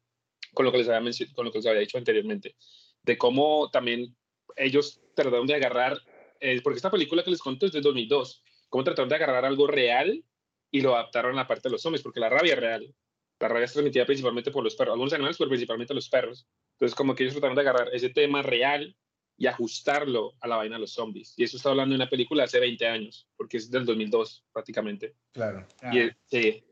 con 0.54 0.66
lo 0.66 0.74
que 0.74 0.80
les 0.80 0.90
había, 0.90 1.12
con 1.34 1.46
lo 1.46 1.52
que 1.54 1.60
les 1.60 1.68
había 1.68 1.80
dicho 1.80 1.98
anteriormente, 1.98 2.58
de 3.04 3.18
cómo 3.18 3.70
también 3.72 4.14
ellos 4.58 5.00
trataron 5.16 5.48
de 5.48 5.56
agarrar, 5.56 5.98
eh, 6.42 6.60
porque 6.62 6.76
esta 6.76 6.92
película 6.92 7.24
que 7.24 7.32
les 7.32 7.40
conté 7.40 7.68
es 7.68 7.72
de 7.72 7.80
2002, 7.80 8.44
cómo 8.68 8.84
trataron 8.84 9.08
de 9.08 9.16
agarrar 9.16 9.46
algo 9.46 9.66
real 9.66 10.26
y 10.72 10.82
lo 10.82 10.94
adaptaron 10.94 11.36
a 11.36 11.44
la 11.44 11.48
parte 11.48 11.70
de 11.70 11.72
los 11.72 11.82
zombies, 11.82 12.04
porque 12.04 12.20
la 12.20 12.28
rabia 12.28 12.56
es 12.56 12.60
real. 12.60 12.94
La 13.42 13.48
rabia 13.48 13.66
es 13.66 13.74
transmitida 13.74 14.06
principalmente 14.06 14.52
por 14.52 14.64
los 14.64 14.76
perros, 14.76 14.94
algunos 14.94 15.14
animales, 15.14 15.36
pero 15.38 15.50
principalmente 15.50 15.96
los 15.96 16.08
perros. 16.08 16.48
Entonces, 16.74 16.96
como 16.96 17.16
que 17.16 17.24
ellos 17.24 17.34
trataron 17.34 17.56
de 17.56 17.62
agarrar 17.62 17.90
ese 17.92 18.10
tema 18.10 18.44
real 18.44 18.96
y 19.36 19.48
ajustarlo 19.48 20.36
a 20.40 20.48
la 20.48 20.58
vaina 20.58 20.76
de 20.76 20.82
los 20.82 20.94
zombies. 20.94 21.34
Y 21.38 21.44
eso 21.44 21.58
está 21.58 21.70
hablando 21.70 21.94
de 21.94 21.96
una 21.96 22.10
película 22.10 22.44
de 22.44 22.46
hace 22.46 22.60
20 22.60 22.88
años, 22.88 23.28
porque 23.36 23.58
es 23.58 23.72
del 23.72 23.84
2002 23.86 24.46
prácticamente. 24.54 25.16
Claro. 25.32 25.68
Ah, 25.82 25.90
Y 25.92 26.00
es- 26.02 26.16
sí, 26.30 26.64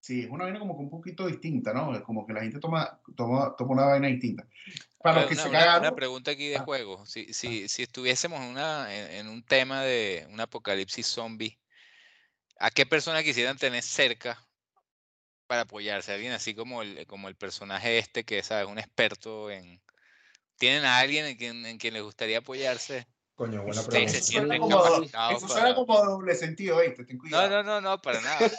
sí, 0.00 0.20
es 0.24 0.30
una 0.30 0.42
vaina 0.44 0.58
como 0.58 0.76
que 0.76 0.82
un 0.82 0.90
poquito 0.90 1.28
distinta, 1.28 1.72
¿no? 1.72 1.94
Es 1.94 2.02
Como 2.02 2.26
que 2.26 2.32
la 2.32 2.40
gente 2.40 2.58
toma, 2.58 3.00
toma, 3.16 3.54
toma 3.56 3.72
una 3.74 3.84
vaina 3.84 4.08
distinta. 4.08 4.44
Para 5.00 5.20
los 5.20 5.28
que 5.28 5.34
una, 5.34 5.42
se 5.44 5.50
cagaron, 5.52 5.82
una 5.86 5.94
pregunta 5.94 6.32
aquí 6.32 6.48
de 6.48 6.56
Ah. 6.56 6.64
juego. 6.64 7.06
Si, 7.06 7.32
si, 7.32 7.68
si 7.68 7.84
estuviésemos 7.84 8.40
en, 8.40 8.48
una, 8.48 8.92
en, 8.92 9.12
en 9.26 9.28
un 9.28 9.44
tema 9.44 9.84
de 9.84 10.26
un 10.32 10.40
apocalipsis 10.40 11.06
zombie, 11.06 11.56
¿a 12.58 12.72
qué 12.72 12.84
persona 12.86 13.22
quisieran 13.22 13.56
tener 13.56 13.84
cerca 13.84 14.44
para 15.48 15.62
apoyarse? 15.62 16.12
Alguien 16.12 16.32
así 16.32 16.54
como 16.54 16.82
el, 16.82 17.06
como 17.08 17.28
el 17.28 17.34
personaje 17.34 17.98
este 17.98 18.24
que 18.24 18.42
¿sabes? 18.44 18.68
un 18.68 18.78
experto 18.78 19.50
en... 19.50 19.80
¿Tienen 20.58 20.84
a 20.84 20.98
alguien 20.98 21.24
en 21.26 21.36
quien, 21.36 21.66
en 21.66 21.78
quien 21.78 21.94
les 21.94 22.02
gustaría 22.02 22.38
apoyarse? 22.38 23.06
Coño, 23.34 23.62
buena 23.62 23.82
pregunta. 23.82 24.10
se 24.10 24.18
eso 24.18 24.26
sienten 24.26 24.60
suena 24.60 24.60
como, 24.60 24.82
capacitados 24.82 25.36
eso 25.38 25.48
para- 25.48 25.60
suena 25.60 25.74
como 25.74 26.04
doble 26.04 26.34
sentido, 26.34 26.80
¿viste? 26.80 27.04
Ten 27.04 27.16
No, 27.16 27.22
cuidado. 27.22 27.50
no, 27.50 27.62
no, 27.62 27.80
no, 27.80 28.02
para 28.02 28.20
nada. 28.20 28.50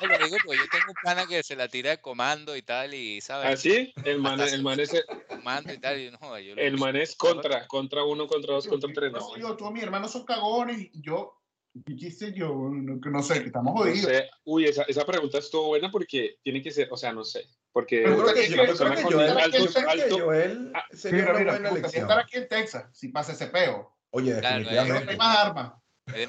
No, 0.00 0.06
lo 0.06 0.18
digo 0.18 0.36
porque 0.44 0.58
yo 0.58 0.64
tengo 0.70 0.90
un 0.90 0.96
pana 1.02 1.26
que 1.26 1.42
se 1.42 1.56
la 1.56 1.68
tira 1.68 1.90
de 1.90 2.00
comando 2.00 2.54
y 2.54 2.62
tal, 2.62 2.92
y 2.92 3.20
¿sabes? 3.22 3.58
así, 3.58 3.94
el 4.04 4.20
man, 4.20 4.38
el 4.40 4.62
man 4.62 4.78
ese, 4.78 5.02
fumando 5.26 5.72
y 5.72 5.78
tal. 5.78 5.98
Y 5.98 6.10
no, 6.10 6.38
yo 6.38 6.54
El 6.54 6.78
man 6.78 6.96
es 6.96 7.16
contra, 7.16 7.66
contra 7.66 8.04
uno, 8.04 8.26
contra 8.26 8.54
dos, 8.54 8.66
contra 8.66 8.92
tres. 8.92 9.12
No, 9.12 9.20
No, 9.20 9.36
yo, 9.38 9.56
tú, 9.56 9.70
mi 9.70 9.80
hermano 9.80 10.06
son 10.08 10.26
cagones 10.26 10.78
y 10.78 10.90
yo, 11.00 11.40
¿y 11.42 11.45
qué 11.84 12.10
sé 12.10 12.32
yo? 12.32 12.54
No, 12.72 13.00
que 13.00 13.10
no 13.10 13.22
sé, 13.22 13.40
que 13.40 13.46
estamos 13.46 13.74
no 13.74 13.80
jodidos. 13.80 14.00
sé. 14.10 14.28
Uy, 14.44 14.64
esa, 14.66 14.82
esa 14.84 15.04
pregunta 15.04 15.38
estuvo 15.38 15.66
buena 15.68 15.90
porque 15.90 16.36
tiene 16.42 16.62
que 16.62 16.70
ser, 16.70 16.88
o 16.90 16.96
sea, 16.96 17.12
no 17.12 17.24
sé. 17.24 17.44
Porque 17.72 18.02
Yo 18.02 18.16
creo 18.16 18.34
que, 18.34 18.42
yo 18.42 18.48
que- 18.48 18.52
creo 18.54 18.66
persona 18.66 18.96
que 18.96 19.02
Joel, 19.02 19.30
alto- 19.38 19.58
yo 19.58 19.72
creo 19.72 20.08
que 20.08 20.10
Joel 20.22 20.72
sería 20.92 21.18
Mira, 21.20 21.30
una 21.32 21.38
mira, 21.40 21.52
buena 21.52 21.68
elección. 21.70 22.02
estar 22.02 22.18
aquí 22.20 22.36
en 22.38 22.48
Texas, 22.48 22.84
si 22.92 23.08
pasa 23.08 23.32
ese 23.32 23.46
peo. 23.48 23.92
Oye, 24.10 24.38
Claro, 24.38 24.64
No 24.64 24.70
hay 24.70 24.74
definitivamente. 24.76 25.16
más 25.16 25.36
armas. 25.38 25.72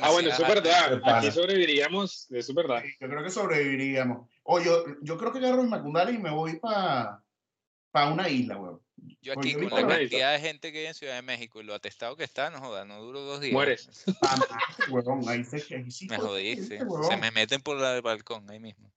Ah, 0.01 0.11
bueno, 0.11 0.29
eso 0.29 0.41
es 0.41 0.49
verdad. 0.49 1.01
Aquí 1.05 1.31
sobreviviríamos, 1.31 2.27
eso 2.31 2.51
es 2.51 2.55
verdad. 2.55 2.81
Sí, 2.83 2.89
Yo 2.99 3.07
creo 3.07 3.23
que 3.23 3.29
sobreviviríamos. 3.29 4.27
O 4.43 4.59
yo, 4.59 4.83
yo 5.01 5.17
creo 5.17 5.31
que 5.31 5.37
agarro 5.37 5.61
mis 5.61 5.69
macundales 5.71 6.15
y 6.15 6.17
me 6.17 6.31
voy 6.31 6.59
para 6.59 7.21
una 8.11 8.27
isla, 8.27 8.57
weón. 8.57 8.81
Yo 9.21 9.33
aquí 9.33 9.53
con 9.53 9.65
la 9.65 9.87
cantidad 9.87 10.33
de 10.33 10.39
gente 10.39 10.71
que 10.71 10.79
hay 10.79 10.85
en 10.87 10.93
Ciudad 10.93 11.15
de 11.15 11.21
México 11.21 11.59
y 11.59 11.63
lo 11.63 11.73
atestado 11.73 12.15
que 12.15 12.23
está, 12.23 12.49
no 12.49 12.59
joda, 12.59 12.85
no 12.85 13.01
duro 13.01 13.21
dos 13.21 13.41
días. 13.41 13.53
Mueres. 13.53 13.89
Ahí 15.27 15.43
se, 15.43 15.59
sí, 15.91 16.07
Me 16.07 16.17
weón. 16.83 17.07
Se 17.09 17.17
me 17.17 17.31
meten 17.31 17.61
por 17.61 17.77
la- 17.77 17.95
el 17.95 18.01
balcón 18.01 18.49
ahí 18.49 18.59
mismo. 18.59 18.91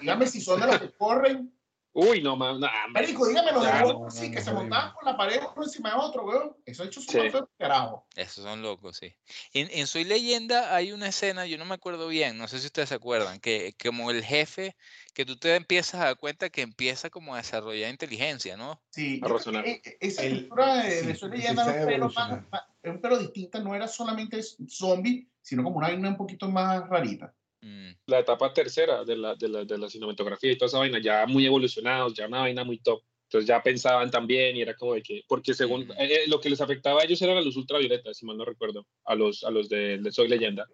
Dígame 0.00 0.26
si 0.26 0.40
son 0.40 0.60
de 0.60 0.66
los 0.66 0.80
que 0.80 0.90
corren. 0.92 1.52
Uy, 1.98 2.20
no, 2.20 2.36
man, 2.36 2.60
no. 2.60 2.68
Marico, 2.92 3.26
dígame 3.26 3.52
los 3.52 3.64
de 3.64 3.68
Ya, 3.70 3.80
los 3.80 3.92
no, 3.94 4.06
así 4.06 4.26
no, 4.26 4.32
que 4.32 4.38
no, 4.38 4.44
se 4.44 4.50
no, 4.52 4.60
montaban 4.60 4.92
con 4.92 5.04
la 5.06 5.16
pared 5.16 5.40
uno 5.54 5.64
encima 5.64 5.90
de 5.92 5.96
otro, 5.96 6.26
weón. 6.26 6.56
Eso 6.66 6.82
ha 6.82 6.86
hecho 6.86 7.00
su 7.00 7.10
Sí. 7.10 7.18
carajo. 7.58 8.06
Esos 8.14 8.44
son 8.44 8.60
locos, 8.60 8.98
sí. 8.98 9.14
En, 9.54 9.68
en 9.70 9.86
Soy 9.86 10.04
Leyenda 10.04 10.74
hay 10.76 10.92
una 10.92 11.08
escena, 11.08 11.46
yo 11.46 11.56
no 11.56 11.64
me 11.64 11.74
acuerdo 11.74 12.08
bien, 12.08 12.36
no 12.36 12.48
sé 12.48 12.58
si 12.60 12.66
ustedes 12.66 12.90
se 12.90 12.94
acuerdan, 12.96 13.40
que 13.40 13.74
como 13.82 14.10
el 14.10 14.22
jefe, 14.22 14.76
que 15.14 15.24
tú 15.24 15.36
te 15.36 15.54
empiezas 15.56 16.00
a 16.02 16.04
dar 16.04 16.16
cuenta 16.18 16.50
que 16.50 16.60
empieza 16.60 17.08
como 17.08 17.34
a 17.34 17.38
desarrollar 17.38 17.90
inteligencia, 17.90 18.58
¿no? 18.58 18.82
Sí, 18.90 19.18
A 19.22 19.28
razonar. 19.28 19.64
que, 19.64 19.70
eh, 19.72 19.96
esa 20.00 20.28
cultura 20.28 20.82
de, 20.82 20.90
sí, 20.90 21.06
de 21.06 21.14
Soy 21.14 21.30
sí, 21.30 21.36
Leyenda 21.38 21.64
sí, 21.64 21.70
era 21.70 22.92
un 22.92 23.00
pelo 23.00 23.18
distinta, 23.18 23.58
no 23.60 23.74
era 23.74 23.88
solamente 23.88 24.42
zombie, 24.68 25.30
sino 25.40 25.64
como 25.64 25.76
una 25.78 25.88
vaina 25.88 26.10
un 26.10 26.16
poquito 26.18 26.50
más 26.50 26.86
rarita. 26.90 27.34
Mm, 27.60 27.90
La 28.06 28.20
etapa 28.20 28.52
tercera 28.52 29.04
de 29.04 29.16
la, 29.16 29.34
de 29.34 29.48
la, 29.48 29.64
de 29.64 29.78
la 29.78 29.88
cinematografía 29.88 30.52
y 30.52 30.58
toda 30.58 30.66
esa 30.68 30.78
vaina, 30.78 31.00
ya 31.00 31.26
muy 31.26 31.46
evolucionados, 31.46 32.14
ya 32.14 32.26
una 32.26 32.40
vaina 32.40 32.64
muy 32.64 32.78
top. 32.78 33.02
Entonces 33.24 33.48
ya 33.48 33.60
pensaban 33.60 34.10
también 34.10 34.56
y 34.56 34.62
era 34.62 34.76
como 34.76 34.94
de 34.94 35.02
que, 35.02 35.22
porque 35.26 35.52
según 35.52 35.82
Ujú. 35.82 35.94
eh, 35.98 36.28
lo 36.28 36.40
que 36.40 36.48
les 36.48 36.60
afectaba 36.60 37.00
a 37.00 37.04
ellos 37.04 37.20
era 37.22 37.34
la 37.34 37.40
luz 37.40 37.56
ultravioleta, 37.56 38.14
si 38.14 38.24
mal 38.24 38.36
no 38.36 38.44
recuerdo, 38.44 38.86
a 39.04 39.14
los, 39.16 39.42
a 39.42 39.50
los 39.50 39.68
de, 39.68 39.98
de 39.98 40.12
Soy 40.12 40.28
Leyenda. 40.28 40.66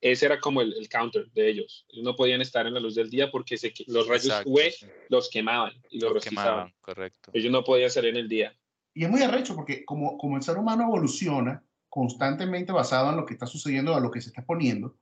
Ese 0.00 0.26
era 0.26 0.40
como 0.40 0.60
el, 0.62 0.74
el 0.76 0.88
counter 0.88 1.30
de 1.30 1.48
ellos. 1.48 1.84
Ellos 1.90 2.04
no 2.04 2.16
podían 2.16 2.40
estar 2.40 2.66
en 2.66 2.74
la 2.74 2.80
luz 2.80 2.94
del 2.94 3.10
día 3.10 3.30
porque 3.30 3.58
se, 3.58 3.72
los 3.86 4.08
rayos 4.08 4.24
exacto, 4.24 4.50
UV 4.50 4.70
sí. 4.70 4.86
los 5.08 5.28
quemaban 5.28 5.72
y 5.90 6.00
los, 6.00 6.14
Los 6.14 6.24
quemaban, 6.24 6.74
correcto. 6.80 7.30
Ellos 7.34 7.52
no 7.52 7.62
podían 7.62 7.90
salir 7.90 8.10
en 8.10 8.16
el 8.16 8.28
día. 8.28 8.56
Y 8.94 9.04
es 9.04 9.10
muy 9.10 9.22
arrecho 9.22 9.54
porque 9.54 9.84
como, 9.84 10.16
como 10.18 10.36
el 10.36 10.42
ser 10.42 10.56
humano 10.56 10.84
evoluciona 10.84 11.62
constantemente 11.88 12.72
basado 12.72 13.10
en 13.10 13.18
lo 13.18 13.26
que 13.26 13.34
está 13.34 13.46
sucediendo, 13.46 13.94
a 13.94 14.00
lo 14.00 14.10
que 14.10 14.20
se 14.20 14.30
está 14.30 14.44
poniendo, 14.44 14.96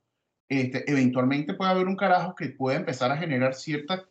este, 0.49 0.91
eventualmente 0.91 1.55
puede 1.55 1.71
haber 1.71 1.87
un 1.87 1.97
carajo 1.97 2.35
que 2.35 2.49
puede 2.49 2.79
empezar 2.79 3.11
a 3.13 3.17
generar 3.19 3.55
ciertas 3.55 4.03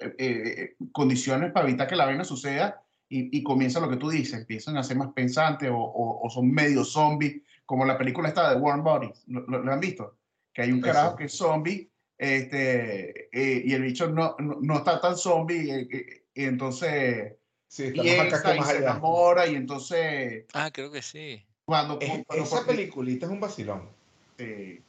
eh, 0.00 0.14
eh, 0.18 0.76
condiciones 0.92 1.50
para 1.52 1.66
evitar 1.68 1.86
que 1.86 1.96
la 1.96 2.04
vaina 2.06 2.24
suceda 2.24 2.82
y, 3.08 3.36
y 3.36 3.42
comienza 3.42 3.80
lo 3.80 3.88
que 3.88 3.96
tú 3.96 4.10
dices, 4.10 4.34
empiezan 4.40 4.76
a 4.76 4.82
ser 4.82 4.96
más 4.98 5.12
pensantes 5.14 5.70
o, 5.70 5.76
o- 5.78 6.26
o 6.26 6.30
son 6.30 6.50
medio 6.50 6.84
zombies, 6.84 7.40
como 7.64 7.84
la 7.86 7.96
película 7.96 8.28
esta 8.28 8.50
de 8.54 8.60
Warm 8.60 8.82
Bodies, 8.84 9.24
¿lo, 9.28 9.40
lo- 9.46 9.62
lo 9.62 9.72
han 9.72 9.80
visto? 9.80 10.16
Que 10.52 10.62
hay 10.62 10.72
un 10.72 10.80
carajo 10.80 11.16
que 11.16 11.24
es 11.24 11.32
zombie 11.32 11.90
este, 12.18 13.28
eh, 13.32 13.62
y 13.64 13.72
el 13.72 13.82
bicho 13.82 14.08
no, 14.10 14.34
no, 14.38 14.58
no 14.60 14.76
está 14.78 15.00
tan 15.00 15.16
zombie 15.16 15.70
eh, 15.72 15.88
eh, 15.90 16.24
y 16.34 16.44
entonces 16.44 17.34
Sí, 17.70 17.90
piensa 17.92 18.42
que 18.42 18.54
y 18.54 18.58
más 18.58 18.68
se 18.70 18.76
allá. 18.78 18.90
enamora 18.90 19.46
y 19.46 19.54
entonces 19.54 20.46
Ah, 20.54 20.70
creo 20.72 20.90
que 20.90 21.02
sí. 21.02 21.44
cuando, 21.64 21.98
Es- 22.00 22.24
cuando 22.26 22.44
esa 22.44 22.56
por 22.56 22.66
fin, 22.66 22.76
peliculita 22.76 23.26
es 23.26 23.32
un 23.32 23.40
vacilón. 23.40 23.88
eh, 24.38 24.82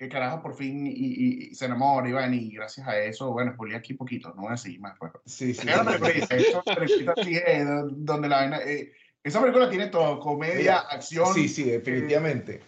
el 0.00 0.08
carajo 0.08 0.40
por 0.42 0.54
fin 0.56 0.86
y, 0.86 0.90
y- 0.90 1.48
y 1.50 1.54
se 1.54 1.66
enamora 1.66 2.08
y, 2.08 2.12
bueno, 2.12 2.34
y 2.34 2.50
gracias 2.54 2.88
a 2.88 2.98
eso, 2.98 3.30
bueno, 3.32 3.52
spoilé 3.52 3.76
aquí 3.76 3.92
poquito, 3.92 4.32
no 4.34 4.42
voy 4.42 4.52
a 4.54 4.56
seguir 4.56 4.80
más. 4.80 4.96
Pues. 4.98 5.12
Sí, 5.26 5.52
sí. 5.52 5.68
Así, 5.68 7.36
eh, 7.36 7.64
do- 7.64 7.88
donde 7.90 8.28
la 8.28 8.36
vaina, 8.36 8.60
eh, 8.64 8.92
esa 9.22 9.40
película 9.42 9.68
tiene 9.68 9.88
todo, 9.88 10.18
comedia, 10.18 10.56
Mira, 10.56 10.78
acción. 10.78 11.34
Sí, 11.34 11.48
sí, 11.48 11.64
definitivamente. 11.64 12.62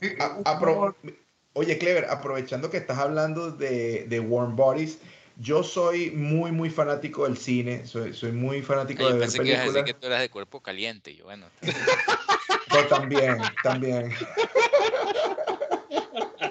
eh, 0.00 0.16
A- 0.20 0.38
apro- 0.58 0.94
Oye, 1.52 1.76
Clever, 1.76 2.06
aprovechando 2.08 2.70
que 2.70 2.78
estás 2.78 2.96
hablando 2.98 3.50
de, 3.50 4.06
de 4.08 4.20
Warm 4.20 4.56
Bodies, 4.56 5.00
yo 5.36 5.62
soy 5.62 6.10
muy, 6.12 6.50
muy 6.50 6.70
fanático 6.70 7.24
del 7.24 7.36
cine, 7.36 7.84
soy, 7.84 8.14
soy 8.14 8.32
muy 8.32 8.62
fanático 8.62 9.02
Yo 9.02 9.08
de 9.08 9.12
ver 9.14 9.20
pensé 9.22 9.38
que 9.40 9.48
ibas 9.48 9.60
a 9.60 9.62
decir 9.64 9.72
películas. 9.74 9.94
que 9.94 10.00
tú 10.00 10.06
eras 10.06 10.20
de 10.22 10.30
cuerpo 10.30 10.62
caliente. 10.62 11.14
Yo, 11.14 11.24
bueno, 11.24 11.46
Yo 12.72 12.86
también, 12.86 13.38
también. 13.62 14.10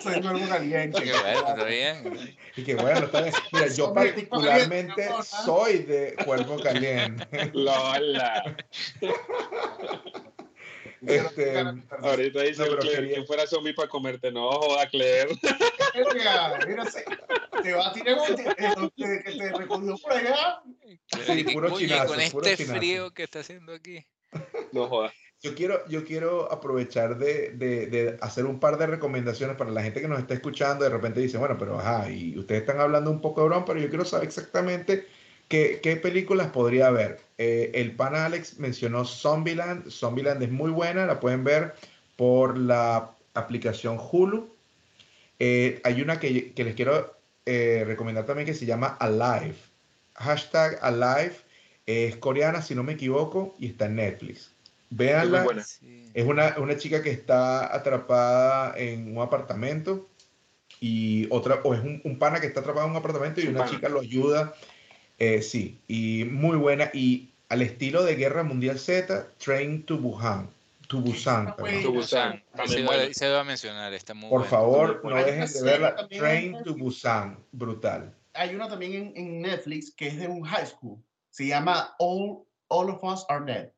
soy 0.02 0.22
nuevo 0.22 0.48
caliente. 0.48 1.02
qué 1.04 1.12
bueno, 1.12 1.39
está 1.48 1.64
bien. 1.66 2.38
Y 2.56 2.64
que 2.64 2.76
bueno, 2.76 3.00
está 3.06 3.22
bien. 3.22 3.34
Mira, 3.52 3.68
yo 3.68 3.93
particularmente 3.93 5.10
soy 5.45 5.80
de 5.80 6.16
cuerpo 6.26 6.58
caliente. 6.60 7.26
Lola. 7.54 8.56
Este, 11.06 11.60
Ahorita 12.02 12.41
dice 12.41 12.62
No, 12.64 12.66
pero 12.70 12.78
Claire, 12.80 13.02
quería- 13.02 13.16
que 13.18 13.26
fuera 13.26 13.45
zombie 13.48 13.74
para 13.74 13.88
comerte. 13.88 14.32
No, 14.32 14.50
joda, 14.52 14.88
Claire. 14.89 15.30
Mira, 16.14 16.60
mira, 16.68 16.86
se- 16.86 17.06
te 17.62 17.74
va 17.74 17.88
a 17.88 17.93
tirar 17.93 18.18
un- 18.18 18.86
eh, 18.98 19.24
que 19.24 19.32
te 19.38 19.52
recogió 19.54 19.98
por 19.98 20.14
allá. 20.14 20.62
Y 20.84 21.45
que, 21.45 21.54
puro 21.54 21.78
chinazo, 21.78 22.08
con 22.08 22.20
este 22.20 22.58
chinazo. 22.58 22.78
frío 22.80 23.12
que 23.14 23.24
está 23.24 23.39
haciendo 23.41 23.74
aquí. 23.74 24.06
No 24.72 24.88
joda. 24.88 25.14
Yo 25.41 25.53
quiero, 25.53 25.88
yo 25.88 26.03
quiero 26.03 26.51
aprovechar 26.51 27.17
de, 27.19 27.51
de- 27.51 28.17
hacer 28.21 28.45
un 28.45 28.59
par 28.59 28.77
de 28.77 28.88
recomendaciones 28.88 29.55
para 29.55 29.69
la 29.71 29.83
gente 29.83 30.01
que 30.01 30.07
nos 30.07 30.19
está 30.19 30.33
escuchando. 30.33 30.83
De 30.83 30.89
repente 30.89 31.19
dice, 31.21 31.38
bueno, 31.38 31.57
pero 31.59 31.79
ajá, 31.79 32.09
y 32.09 32.38
ustedes 32.38 32.61
están 32.61 32.79
hablando 32.79 33.11
un 33.11 33.21
poco 33.21 33.41
de 33.41 33.47
broma, 33.49 33.65
pero 33.65 33.79
yo 33.79 33.89
quiero 33.89 34.03
saber 34.05 34.27
exactamente 34.27 35.05
qué, 35.47 35.79
qué 35.81 35.95
películas 35.95 36.47
podría 36.47 36.89
ver. 36.89 37.19
Eh, 37.38 37.71
el 37.75 37.95
pan 37.95 38.15
Alex 38.15 38.57
mencionó 38.59 39.05
Zombieland. 39.05 39.89
Zombieland 39.91 40.41
es 40.41 40.51
muy 40.51 40.71
buena, 40.71 41.05
la 41.05 41.19
pueden 41.19 41.43
ver 41.43 41.75
por 42.15 42.57
la 42.57 43.15
aplicación 43.35 43.97
Hulu. 44.11 44.49
Eh, 45.39 45.81
hay 45.83 46.01
una 46.01 46.19
que, 46.19 46.53
que 46.53 46.63
les 46.65 46.75
quiero 46.75 47.15
eh, 47.45 47.83
recomendar 47.88 48.25
también 48.25 48.47
que 48.47 48.53
se 48.55 48.65
llama 48.67 48.97
Alive. 48.99 49.55
Hashtag 50.15 50.79
Alive. 50.81 51.35
Es 51.88 52.17
coreana, 52.17 52.61
si 52.61 52.75
no 52.75 52.83
me 52.83 52.93
equivoco, 52.93 53.55
y 53.59 53.67
está 53.67 53.85
en 53.88 53.95
Netflix. 53.97 54.57
Véanla. 54.89 55.43
buena. 55.43 55.63
Sí. 55.63 56.03
Es 56.13 56.25
una, 56.25 56.55
una 56.57 56.77
chica 56.77 57.01
que 57.03 57.11
está 57.11 57.75
atrapada 57.75 58.73
en 58.77 59.15
un 59.17 59.21
apartamento 59.23 60.09
y 60.79 61.27
otra, 61.31 61.59
o 61.63 61.73
es 61.73 61.81
un, 61.81 62.01
un 62.03 62.19
pana 62.19 62.39
que 62.39 62.47
está 62.47 62.59
atrapado 62.61 62.85
en 62.85 62.91
un 62.91 62.97
apartamento 62.97 63.41
y 63.41 63.45
Un 63.45 63.49
una 63.51 63.59
pana. 63.65 63.71
chica 63.71 63.89
lo 63.89 63.99
ayuda. 63.99 64.53
Eh, 65.19 65.41
sí, 65.41 65.81
y 65.88 66.25
muy 66.25 66.57
buena. 66.57 66.89
Y 66.93 67.33
al 67.49 67.61
estilo 67.63 68.03
de 68.03 68.15
Guerra 68.15 68.43
Mundial 68.43 68.77
Z, 68.79 69.27
Train 69.38 69.83
to 69.83 69.97
Busan. 69.97 70.49
To 70.88 71.01
Busan, 71.01 71.53
fue- 71.57 71.81
To 71.81 71.91
Busan, 71.91 72.33
Se 72.51 72.57
también 72.57 72.79
iba, 72.83 72.95
buena. 72.95 73.13
se 73.13 73.35
a 73.35 73.43
mencionar, 73.43 73.93
está 73.93 74.13
muy 74.13 74.29
Por 74.29 74.39
bueno. 74.41 74.49
favor, 74.49 75.01
muy 75.03 75.13
no 75.13 75.19
dejen 75.25 75.51
de 75.51 75.61
verla. 75.63 75.95
también 75.95 76.21
Train 76.21 76.63
to. 76.63 76.75
Busan. 76.75 77.38
Brutal. 77.51 78.13
Hay 78.33 78.55
una 78.55 78.69
también 78.69 78.93
en, 78.93 79.13
en 79.17 79.41
Netflix 79.41 79.91
que 79.91 80.07
es 80.07 80.17
de 80.17 80.27
un 80.27 80.43
high 80.43 80.65
school. 80.65 80.97
Se 81.29 81.47
llama 81.47 81.93
All, 81.99 82.43
All 82.69 82.89
of 82.91 83.03
Us 83.03 83.25
Are 83.27 83.43
Dead. 83.43 83.69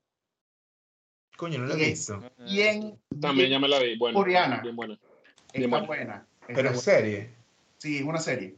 Coño, 1.40 1.58
no 1.60 1.68
la 1.68 1.76
he 1.76 1.78
visto. 1.78 2.22
Bien, 2.38 3.00
También 3.22 3.50
ya 3.50 3.60
me 3.60 3.70
la 3.70 3.80
vi. 3.80 3.98
Bueno, 3.98 4.20
Coreana. 4.20 4.60
Bien 4.62 4.76
buena. 4.76 4.96
está 4.96 5.58
bien 5.58 5.70
buena. 5.70 5.88
buena. 5.88 6.28
está 6.42 6.48
Pero 6.48 6.58
buena. 6.64 6.72
es 6.72 6.82
serie. 6.82 7.30
Sí, 7.78 7.98
es 8.00 8.04
una 8.04 8.20
serie. 8.20 8.56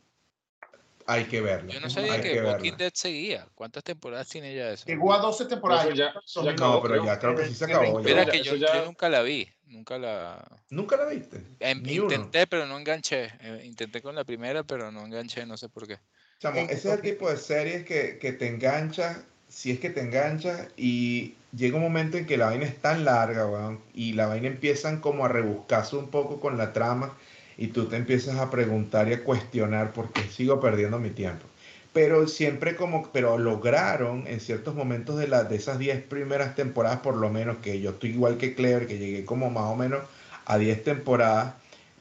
Hay 1.06 1.26
que 1.26 1.42
verla. 1.42 1.72
Yo 1.72 1.80
no 1.80 1.86
Hay 1.86 1.92
sabía 1.92 2.22
que, 2.22 2.32
que 2.32 2.42
Walking. 2.42 2.74
Dead 2.78 2.92
seguía. 2.96 3.48
¿Cuántas 3.54 3.84
temporadas 3.84 4.28
tiene 4.30 4.56
ya 4.56 4.72
eso? 4.72 4.86
Llegó 4.88 5.14
a 5.14 5.20
12 5.20 5.46
temporadas. 5.46 5.86
Eso 5.86 5.94
ya- 5.94 6.14
ya 6.44 6.54
No, 6.54 6.82
pero 6.82 7.06
ya 7.06 7.20
creo 7.20 7.36
que 7.36 7.46
sí 7.46 7.54
se 7.54 7.66
acabó. 7.66 8.00
Mira 8.00 8.26
que 8.26 8.42
yo, 8.42 8.56
ya- 8.56 8.74
yo 8.74 8.86
nunca 8.86 9.08
la 9.10 9.22
vi. 9.22 9.48
Nunca 9.68 10.00
la... 10.00 10.44
¿Nunca 10.72 10.98
la 10.98 11.06
viste? 11.06 11.40
em- 11.60 11.84
Ni 11.84 12.00
uno. 12.00 12.12
intenté, 12.12 12.48
pero 12.48 12.66
no 12.66 12.80
enganché. 12.80 13.26
Eh, 13.42 13.62
intenté 13.64 14.02
con 14.02 14.16
la 14.16 14.24
primera, 14.24 14.64
pero 14.64 14.92
no 14.92 15.06
enganché, 15.06 15.46
no 15.46 15.56
sé 15.56 15.70
por 15.70 15.88
qué. 15.88 16.00
Chamo, 16.40 16.58
En- 16.62 16.66
ese 16.72 16.90
es 16.90 16.96
el 16.96 17.02
tipo 17.02 17.30
de 17.30 17.38
series 17.38 17.86
que, 17.86 18.18
que 18.18 18.34
te 18.34 18.48
engancha, 18.48 19.24
si 19.48 19.70
es 19.70 19.80
que 19.80 19.92
te 19.92 20.02
engancha, 20.02 20.68
y 20.76 21.36
llega 21.52 21.78
un 21.78 21.84
momento 21.84 22.18
en 22.18 22.26
que 22.26 22.38
la 22.38 22.46
vaina 22.48 22.66
es 22.66 22.82
tan 22.82 23.06
larga, 23.06 23.48
weón, 23.48 23.84
y 23.94 24.14
la 24.14 24.28
vaina 24.28 24.48
empiezan 24.48 25.00
como 25.02 25.26
a 25.26 25.28
rebuscarse 25.30 25.96
un 25.96 26.10
poco 26.10 26.40
con 26.40 26.58
la 26.58 26.74
trama, 26.74 27.18
y 27.58 27.68
tú 27.68 27.88
te 27.88 27.98
empiezas 27.98 28.38
a 28.40 28.50
preguntar 28.50 29.08
y 29.10 29.14
a 29.14 29.24
cuestionar 29.24 29.94
por 29.94 30.12
qué 30.14 30.28
sigo 30.30 30.60
perdiendo 30.60 31.00
mi 31.00 31.12
tiempo. 31.12 31.46
Pero 31.94 32.28
siempre 32.28 32.76
como, 32.76 33.12
pero 33.12 33.38
lograron 33.38 34.26
en 34.28 34.40
ciertos 34.40 34.76
momentos 34.76 35.18
de, 35.18 35.28
la, 35.28 35.44
de 35.44 35.58
esas 35.58 35.78
10 35.78 36.02
primeras 36.02 36.56
temporadas, 36.56 37.00
por 37.02 37.18
lo 37.18 37.30
menos, 37.30 37.58
que 37.58 37.82
yo 37.82 37.92
estoy 37.92 38.12
igual 38.12 38.38
que 38.38 38.56
Clever, 38.56 38.88
que 38.88 38.98
llegué 38.98 39.26
como 39.26 39.50
más 39.50 39.66
o 39.66 39.76
menos 39.76 40.02
a 40.46 40.58
10 40.58 40.84
temporadas, 40.84 41.56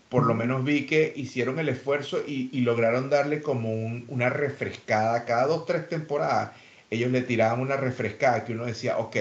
por 0.09 0.27
lo 0.27 0.35
menos 0.35 0.65
vi 0.65 0.87
que 0.87 1.13
hicieron 1.17 1.59
el 1.59 1.69
esfuerzo 1.69 2.19
y, 2.27 2.51
lograron 2.63 3.11
darle 3.11 3.43
como 3.43 3.73
un- 3.73 4.05
una 4.09 4.29
refrescada 4.31 5.25
cada 5.25 5.47
dos, 5.47 5.67
tres 5.67 5.89
temporadas. 5.89 6.53
ellos 6.91 7.11
le 7.13 7.23
tiraban 7.23 7.61
una 7.61 7.77
refrescada 7.77 8.45
que 8.45 8.53
uno 8.53 8.67
decía, 8.67 8.99
ok, 8.99 9.17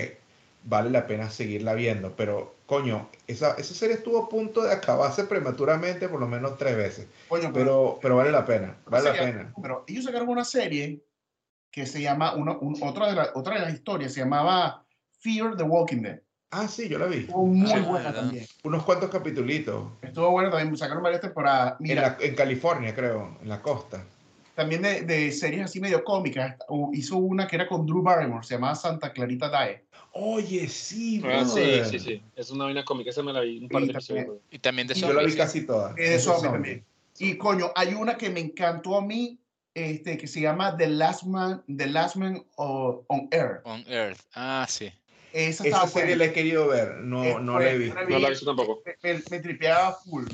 vale 0.63 0.89
la 0.89 1.07
pena 1.07 1.29
seguirla 1.29 1.73
viendo, 1.73 2.15
pero 2.15 2.55
coño, 2.65 3.09
esa, 3.27 3.53
esa 3.53 3.73
serie 3.73 3.95
estuvo 3.95 4.23
a 4.25 4.29
punto 4.29 4.61
de 4.63 4.73
acabarse 4.73 5.23
prematuramente 5.23 6.07
por 6.09 6.19
lo 6.19 6.27
menos 6.27 6.57
tres 6.57 6.75
veces. 6.77 7.07
Coño, 7.27 7.51
Pero, 7.53 7.97
pero 8.01 8.15
vale 8.17 8.31
la 8.31 8.45
pena, 8.45 8.77
vale 8.85 9.05
la 9.11 9.13
pena. 9.17 9.53
Pero 9.61 9.83
ellos 9.87 10.05
sacaron 10.05 10.29
una 10.29 10.45
serie 10.45 11.03
que 11.71 11.85
se 11.85 12.01
llama, 12.01 12.33
una, 12.35 12.53
un- 12.57 12.77
otra, 12.81 13.07
de 13.07 13.15
la- 13.15 13.31
otra 13.35 13.55
de 13.55 13.61
las 13.61 13.73
historias 13.73 14.13
se 14.13 14.19
llamaba 14.21 14.85
Fear 15.19 15.55
the 15.55 15.63
Walking 15.63 16.01
Dead. 16.01 16.19
Ah, 16.51 16.67
sí, 16.67 16.89
yo 16.89 16.97
la 16.97 17.05
vi. 17.05 17.17
Estuvo 17.19 17.45
muy 17.45 17.69
Sí, 17.69 17.79
buena 17.81 18.05
¿verdad? 18.09 18.21
también. 18.21 18.45
Unos 18.63 18.83
cuantos 18.83 19.09
capitulitos. 19.11 19.83
Estuvo 20.01 20.31
buena 20.31 20.49
también, 20.49 20.75
sacaron 20.75 21.03
varias 21.03 21.21
temporadas. 21.21 21.73
En, 21.79 21.87
Mira, 21.87 22.17
la- 22.19 22.25
en 22.25 22.35
California, 22.35 22.95
creo, 22.95 23.37
en 23.41 23.49
la 23.49 23.61
costa. 23.61 24.03
También 24.59 24.81
de, 24.81 25.03
de 25.03 25.31
series 25.31 25.63
así 25.63 25.79
medio 25.79 26.03
cómicas. 26.03 26.57
Hizo 26.91 27.15
una 27.15 27.47
que 27.47 27.55
era 27.55 27.65
con 27.65 27.85
Drew 27.85 28.01
Barrymore, 28.01 28.45
se 28.45 28.55
llamaba 28.55 28.75
Santa 28.75 29.13
Clarita 29.13 29.49
Diet. 29.49 29.85
Oye, 30.11 30.67
sí, 30.67 31.21
Ah, 31.23 31.45
sí, 31.45 31.79
sí, 31.89 31.97
sí. 31.99 32.21
Es 32.35 32.51
una 32.51 32.65
vaina 32.65 32.83
cómica, 32.83 33.09
esa 33.09 33.23
me 33.23 33.31
la 33.31 33.39
vi 33.39 33.59
un 33.59 33.69
par 33.69 33.81
Sí, 33.83 33.87
de 33.87 33.93
también. 33.93 34.17
episodios. 34.17 34.41
Y 34.51 34.59
también 34.59 34.87
de 34.89 34.95
Y 34.95 34.99
Yo 34.99 35.07
la 35.13 35.13
vi 35.23 35.29
zombies. 35.31 35.35
casi 35.37 35.65
toda. 35.65 35.91
Eh, 35.91 35.95
de 35.95 36.03
Es 36.03 36.11
de 36.11 36.19
zombie 36.19 36.41
zombie. 36.41 36.51
también. 36.51 36.85
Y 37.19 37.37
coño, 37.37 37.71
hay 37.73 37.93
una 37.93 38.17
que 38.17 38.29
me 38.29 38.41
encantó 38.41 38.97
a 38.97 39.01
mí, 39.01 39.39
este, 39.73 40.17
que 40.17 40.27
se 40.27 40.41
llama 40.41 40.75
The 40.75 40.87
Last 40.89 41.23
Man, 41.23 41.63
The 41.73 41.87
Last 41.87 42.17
Man 42.17 42.43
on 42.57 43.27
Air. 43.31 43.61
On 43.63 43.81
Earth. 43.87 44.19
Ah, 44.33 44.65
sí. 44.67 44.91
Esa, 45.31 45.63
Esa 45.63 45.63
estaba 45.67 45.87
serie 45.87 46.15
la 46.17 46.25
he 46.25 46.33
querido 46.33 46.67
ver, 46.67 46.95
no, 46.97 47.23
Eh, 47.23 47.37
no 47.39 47.59
la 47.59 47.69
he 47.71 47.77
visto. 47.77 47.95
No 48.09 48.19
la 48.19 48.27
he 48.27 48.29
visto 48.31 48.45
tampoco. 48.45 48.81
Me, 48.85 49.13
me- 49.13 49.23
me 49.29 49.39
tripeaba 49.39 49.93
full. 50.03 50.25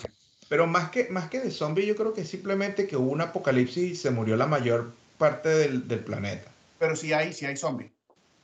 Pero 0.49 0.67
más 0.67 0.89
que, 0.91 1.09
más 1.09 1.29
que 1.29 1.39
de 1.41 1.49
zombie, 1.51 1.85
yo 1.85 1.95
creo 1.95 2.13
que 2.13 2.23
simplemente 2.23 2.85
que 2.87 2.97
hubo 2.97 3.11
un 3.11 3.21
apocalipsis 3.21 3.91
y 3.91 3.95
se 3.95 4.11
murió 4.11 4.35
la 4.35 4.45
mayor 4.47 4.91
parte 5.17 5.49
del, 5.49 5.87
del 5.87 5.99
planeta. 6.03 6.51
Pero 6.77 6.95
sí 6.95 7.13
hay, 7.13 7.33
sí 7.33 7.45
hay 7.45 7.57
zombies. 7.57 7.91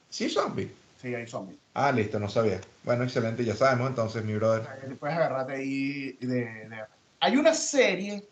Sí, 0.10 0.30
zombie. 0.30 0.72
Sí 1.02 1.14
hay 1.14 1.28
zombies. 1.28 1.60
Ah, 1.74 1.92
listo, 1.92 2.20
no 2.20 2.28
sabía. 2.30 2.60
Bueno, 2.84 3.04
excelente, 3.04 3.46
ya 3.46 3.56
sabemos 3.56 3.90
entonces, 3.90 4.24
mi 4.24 4.34
brother. 4.36 4.68
Puedes 5.00 5.16
agarrarte 5.16 5.54
ahí 5.54 6.14
de, 6.22 6.28
de- 6.46 6.86
Hay 7.20 7.38
una 7.38 7.54
serie 7.54 8.24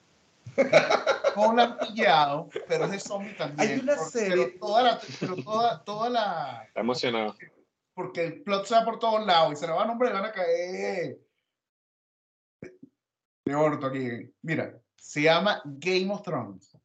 con 1.36 1.58
pillado, 1.80 2.50
pero 2.68 2.86
es 2.86 2.92
de 2.92 3.00
zombies 3.00 3.38
también. 3.38 3.70
Hay 3.72 3.80
una 3.80 3.98
serie- 3.98 4.48
Pero 4.48 4.60
toda 4.60 4.84
la, 4.84 5.00
pero 5.20 5.36
toda, 5.38 5.84
toda 5.84 6.10
la, 6.10 6.64
Está 6.68 6.80
emocionado. 6.82 7.36
porque 7.94 8.26
el 8.26 8.42
plot 8.42 8.66
se 8.66 8.76
va 8.76 8.84
por 8.86 9.00
todos 9.00 9.26
lados 9.26 9.54
y 9.54 9.56
se 9.56 9.68
le 9.68 9.74
van 9.74 9.84
a 9.84 9.86
nombre, 9.88 10.10
le 10.10 10.16
van 10.16 10.26
a 10.26 10.32
caer 10.32 11.18
de 13.50 13.56
orto 13.56 13.88
aquí. 13.88 14.32
Mira, 14.44 14.80
se 14.96 15.22
llama 15.24 15.62
Game 15.66 16.12
of 16.14 16.24
Thrones. 16.24 16.78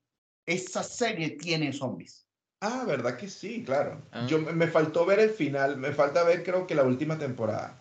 Esa 0.47 0.83
serie 0.83 1.31
tiene 1.31 1.73
zombies. 1.73 2.27
Ah, 2.61 2.85
¿verdad 2.87 3.17
que 3.17 3.29
sí? 3.29 3.63
Claro. 3.65 4.03
Ah. 4.13 4.27
Yo 4.27 4.39
me 4.41 4.67
faltó 4.67 5.05
ver 5.05 5.21
el 5.21 5.31
final, 5.31 5.77
me 5.77 5.93
falta 5.93 6.23
ver 6.25 6.43
creo 6.43 6.67
que 6.67 6.75
la 6.75 6.83
última 6.85 7.19
temporada. 7.19 7.81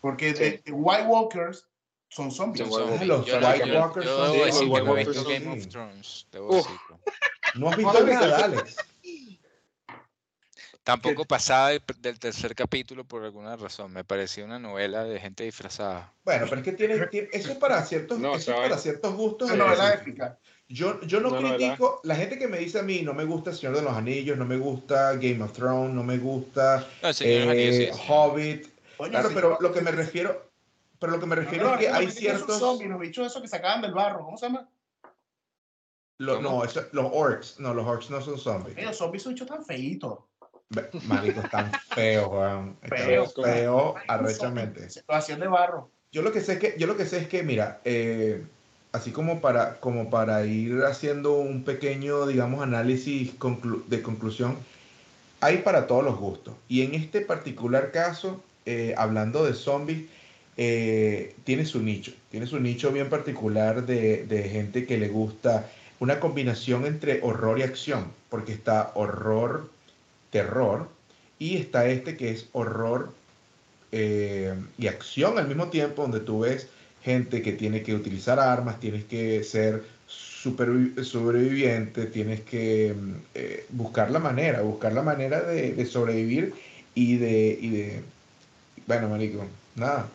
Porque 0.00 0.34
Sí. 0.34 0.42
de, 0.42 0.62
de 0.64 0.72
White 0.72 1.06
Walkers 1.06 1.68
son 2.08 2.30
zombies. 2.30 2.68
Son. 2.68 2.98
Yo, 3.00 3.40
no- 3.40 3.48
White 3.48 3.66
yo- 3.68 3.80
Walkers 3.80 4.06
yo 4.06 4.16
son- 4.16 4.32
debo 4.32 4.44
sí, 4.44 4.50
decir 4.50 4.68
los 4.68 4.78
que 4.80 4.82
White 4.82 4.84
no 4.84 4.90
he 4.90 4.94
Walkers 4.94 5.08
visto 5.08 5.22
son- 5.22 5.32
Game 5.32 5.44
sí. 5.60 5.66
of 5.66 5.72
Thrones. 5.72 6.26
Debo 6.32 6.48
Uf. 6.48 6.56
decirlo. 6.56 7.00
¿No 7.56 7.68
has 7.70 7.76
visto 7.78 8.06
nada. 8.06 8.44
Alex? 8.44 8.76
Tampoco 10.84 11.24
pasaba 11.24 11.70
del, 11.70 11.82
del 11.98 12.18
tercer 12.18 12.54
capítulo 12.54 13.04
por 13.04 13.24
alguna 13.24 13.56
razón. 13.56 13.90
Me 13.92 14.04
parecía 14.04 14.44
una 14.44 14.58
novela 14.58 15.02
de 15.04 15.18
gente 15.18 15.42
disfrazada. 15.44 16.12
Bueno, 16.24 16.44
pero 16.48 16.58
es 16.60 16.64
que 16.64 16.72
tiene, 16.72 17.06
tiene- 17.06 17.28
eso 17.32 17.52
es 17.52 17.56
para 17.58 17.82
ciertos, 17.84 18.18
No, 18.18 18.34
eso 18.34 18.54
para 18.54 18.76
ciertos 18.76 19.14
gustos. 19.14 19.48
Es 19.48 19.54
una 19.54 19.64
novela 19.64 19.88
específicos. 19.88 20.26
épica. 20.28 20.38
Yo, 20.68 21.00
yo 21.02 21.20
no 21.20 21.36
critico, 21.36 22.00
la 22.04 22.14
gente 22.16 22.38
que 22.38 22.48
me 22.48 22.58
dice 22.58 22.78
a 22.78 22.82
mí, 22.82 23.02
no 23.02 23.14
me 23.14 23.24
gusta 23.24 23.50
El 23.50 23.56
Señor 23.56 23.76
de 23.76 23.82
los 23.82 23.94
Anillos, 23.96 24.36
no 24.36 24.44
me 24.44 24.56
gusta 24.58 25.14
Game 25.14 25.42
of 25.42 25.52
Thrones, 25.52 25.94
no 25.94 26.02
me 26.02 26.18
gusta 26.18 26.86
No, 27.02 27.08
el 27.08 27.14
Señor 27.14 27.32
de 27.34 27.40
los 27.40 27.48
Anillos, 27.50 27.74
eh, 27.74 27.90
sí, 27.92 27.98
sí. 27.98 28.04
Hobbit. 28.08 28.66
Coño, 28.96 29.10
Claro, 29.10 29.28
sí, 29.28 29.34
pero 29.34 29.58
lo 29.60 29.72
que 29.72 29.80
me 29.80 29.90
sí, 29.90 29.96
sí, 29.96 30.02
refiero, 30.02 30.50
pero 30.98 31.12
lo 31.12 31.20
que 31.20 31.26
me 31.26 31.34
sí. 31.36 31.40
refiero 31.42 31.64
No, 31.68 31.74
es 31.74 31.80
que 31.80 31.88
hay 31.88 32.10
ciertos, 32.10 32.58
zombies, 32.58 32.90
los 32.90 33.00
bichos 33.00 33.26
esos 33.26 33.40
que 33.42 33.48
sacaban 33.48 33.80
del 33.82 33.92
barro, 33.92 34.24
¿cómo 34.24 34.36
se 34.36 34.46
llama? 34.46 34.68
lo- 36.18 36.40
no, 36.40 36.64
eso- 36.64 36.86
los 36.92 37.06
orcs, 37.12 37.58
no, 37.58 37.74
los 37.74 37.84
orcs 37.86 38.08
no 38.10 38.20
son 38.20 38.38
zombies. 38.38 38.80
Los 38.82 38.96
zombies 38.96 39.22
son 39.22 39.32
bichos 39.34 39.48
tan 39.48 39.64
feitos. 39.64 40.18
Marico, 41.06 41.40
están 41.40 41.70
feos, 41.94 42.28
weón. 42.30 42.76
Están 42.82 42.98
Feos, 42.98 43.94
arrechamente. 44.08 44.88
hacían 45.08 45.40
de 45.40 45.48
barro. 45.48 45.90
Yo 46.12 46.22
lo 46.22 46.32
que 46.32 46.40
sé 46.40 46.54
es 46.54 46.58
que, 46.58 46.74
yo 46.78 46.86
lo 46.86 46.96
que 46.96 47.06
sé 47.06 47.18
es 47.18 47.28
que, 47.28 47.42
mira, 47.42 47.80
eh, 47.84 48.44
así 48.92 49.10
como 49.10 49.40
para, 49.40 49.80
como 49.80 50.10
para 50.10 50.44
ir 50.46 50.82
haciendo 50.84 51.34
un 51.34 51.64
pequeño, 51.64 52.26
digamos, 52.26 52.62
análisis 52.62 53.36
conclu- 53.38 53.84
de 53.86 54.02
conclusión, 54.02 54.56
hay 55.40 55.58
para 55.58 55.86
todos 55.86 56.04
los 56.04 56.16
gustos. 56.16 56.54
Y 56.68 56.82
en 56.82 56.94
este 56.94 57.20
particular 57.20 57.90
caso, 57.90 58.42
eh, 58.64 58.94
hablando 58.96 59.44
de 59.44 59.54
zombies, 59.54 60.04
eh, 60.56 61.34
tiene 61.42 61.66
su 61.66 61.82
nicho, 61.82 62.12
tiene 62.30 62.46
su 62.46 62.60
nicho 62.60 62.92
bien 62.92 63.10
particular 63.10 63.84
de, 63.84 64.24
de 64.24 64.48
gente 64.48 64.86
que 64.86 64.98
le 64.98 65.08
gusta 65.08 65.68
una 65.98 66.20
combinación 66.20 66.86
entre 66.86 67.20
horror 67.22 67.58
y 67.58 67.62
acción, 67.62 68.12
porque 68.30 68.52
está 68.52 68.92
horror, 68.94 69.68
terror, 70.34 70.88
y 71.38 71.56
está 71.58 71.86
este 71.86 72.16
que 72.16 72.30
es 72.30 72.48
horror 72.50 73.12
eh, 73.92 74.52
y 74.76 74.88
acción 74.88 75.38
al 75.38 75.46
mismo 75.46 75.68
tiempo, 75.68 76.02
donde 76.02 76.18
tú 76.18 76.40
ves 76.40 76.66
gente 77.04 77.40
que 77.40 77.52
tiene 77.52 77.84
que 77.84 77.94
utilizar 77.94 78.40
armas, 78.40 78.80
tienes 78.80 79.04
que 79.04 79.44
ser 79.44 79.84
sobreviviente, 80.10 82.06
tienes 82.06 82.40
que 82.40 82.92
mm, 82.92 83.12
eh, 83.36 83.66
buscar 83.70 84.10
la 84.10 84.18
manera, 84.18 84.62
buscar 84.62 84.92
la 84.92 85.02
manera 85.02 85.40
de, 85.42 85.86
sobrevivir 85.86 86.52
y 86.96 87.16
de, 87.16 87.56
y 87.60 87.68
de, 87.70 88.02
bueno, 88.88 89.08
marico, 89.08 89.46
nada, 89.76 90.08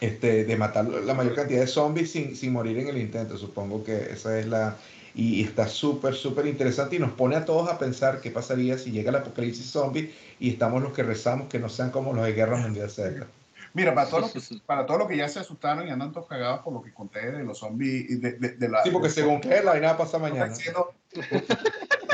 este, 0.00 0.44
de 0.44 0.56
matar 0.56 0.86
la 0.86 1.14
mayor 1.14 1.36
cantidad 1.36 1.60
de 1.60 1.68
zombies 1.68 2.10
sin, 2.10 2.34
sin 2.34 2.52
morir 2.52 2.78
en 2.78 2.88
el 2.88 2.98
intento, 2.98 3.38
supongo 3.38 3.84
que 3.84 4.10
esa 4.10 4.40
es 4.40 4.46
la... 4.46 4.76
Y, 5.18 5.42
está 5.42 5.66
súper, 5.66 6.14
súper 6.14 6.44
interesante 6.46 6.96
y 6.96 6.98
nos 6.98 7.12
pone 7.12 7.36
a 7.36 7.44
todos 7.46 7.70
a 7.70 7.78
pensar 7.78 8.20
qué 8.20 8.30
pasaría 8.30 8.76
si 8.76 8.90
llega 8.90 9.08
el 9.08 9.16
apocalipsis 9.16 9.70
zombie 9.70 10.14
y 10.38 10.50
estamos 10.50 10.82
los 10.82 10.92
que 10.92 11.02
rezamos 11.02 11.48
que 11.48 11.58
no 11.58 11.70
sean 11.70 11.90
como 11.90 12.12
los 12.12 12.26
de 12.26 12.34
Guerra 12.34 12.58
Mundial 12.58 12.90
Z. 12.90 13.26
Mira, 13.72 13.94
para 13.94 14.08
todos 14.10 14.34
los 14.34 14.48
que, 14.48 14.56
para 14.66 14.84
todos 14.84 15.00
los 15.00 15.08
que 15.08 15.16
ya 15.16 15.28
se 15.28 15.38
asustaron 15.40 15.88
y 15.88 15.90
andan 15.90 16.12
todos 16.12 16.26
cagados 16.26 16.60
por 16.60 16.74
lo 16.74 16.82
que 16.82 16.92
conté 16.92 17.30
de 17.32 17.44
los 17.44 17.58
zombies 17.58 18.10
y 18.10 18.16
de, 18.16 18.32
de, 18.32 18.48
de 18.56 18.68
la. 18.68 18.82
Sí, 18.82 18.90
porque 18.90 19.08
según 19.08 19.40
que 19.40 19.48
la 19.62 19.72
vaina 19.72 19.96
pasa 19.96 20.18
mañana. 20.18 20.48
diciendo- 20.48 20.92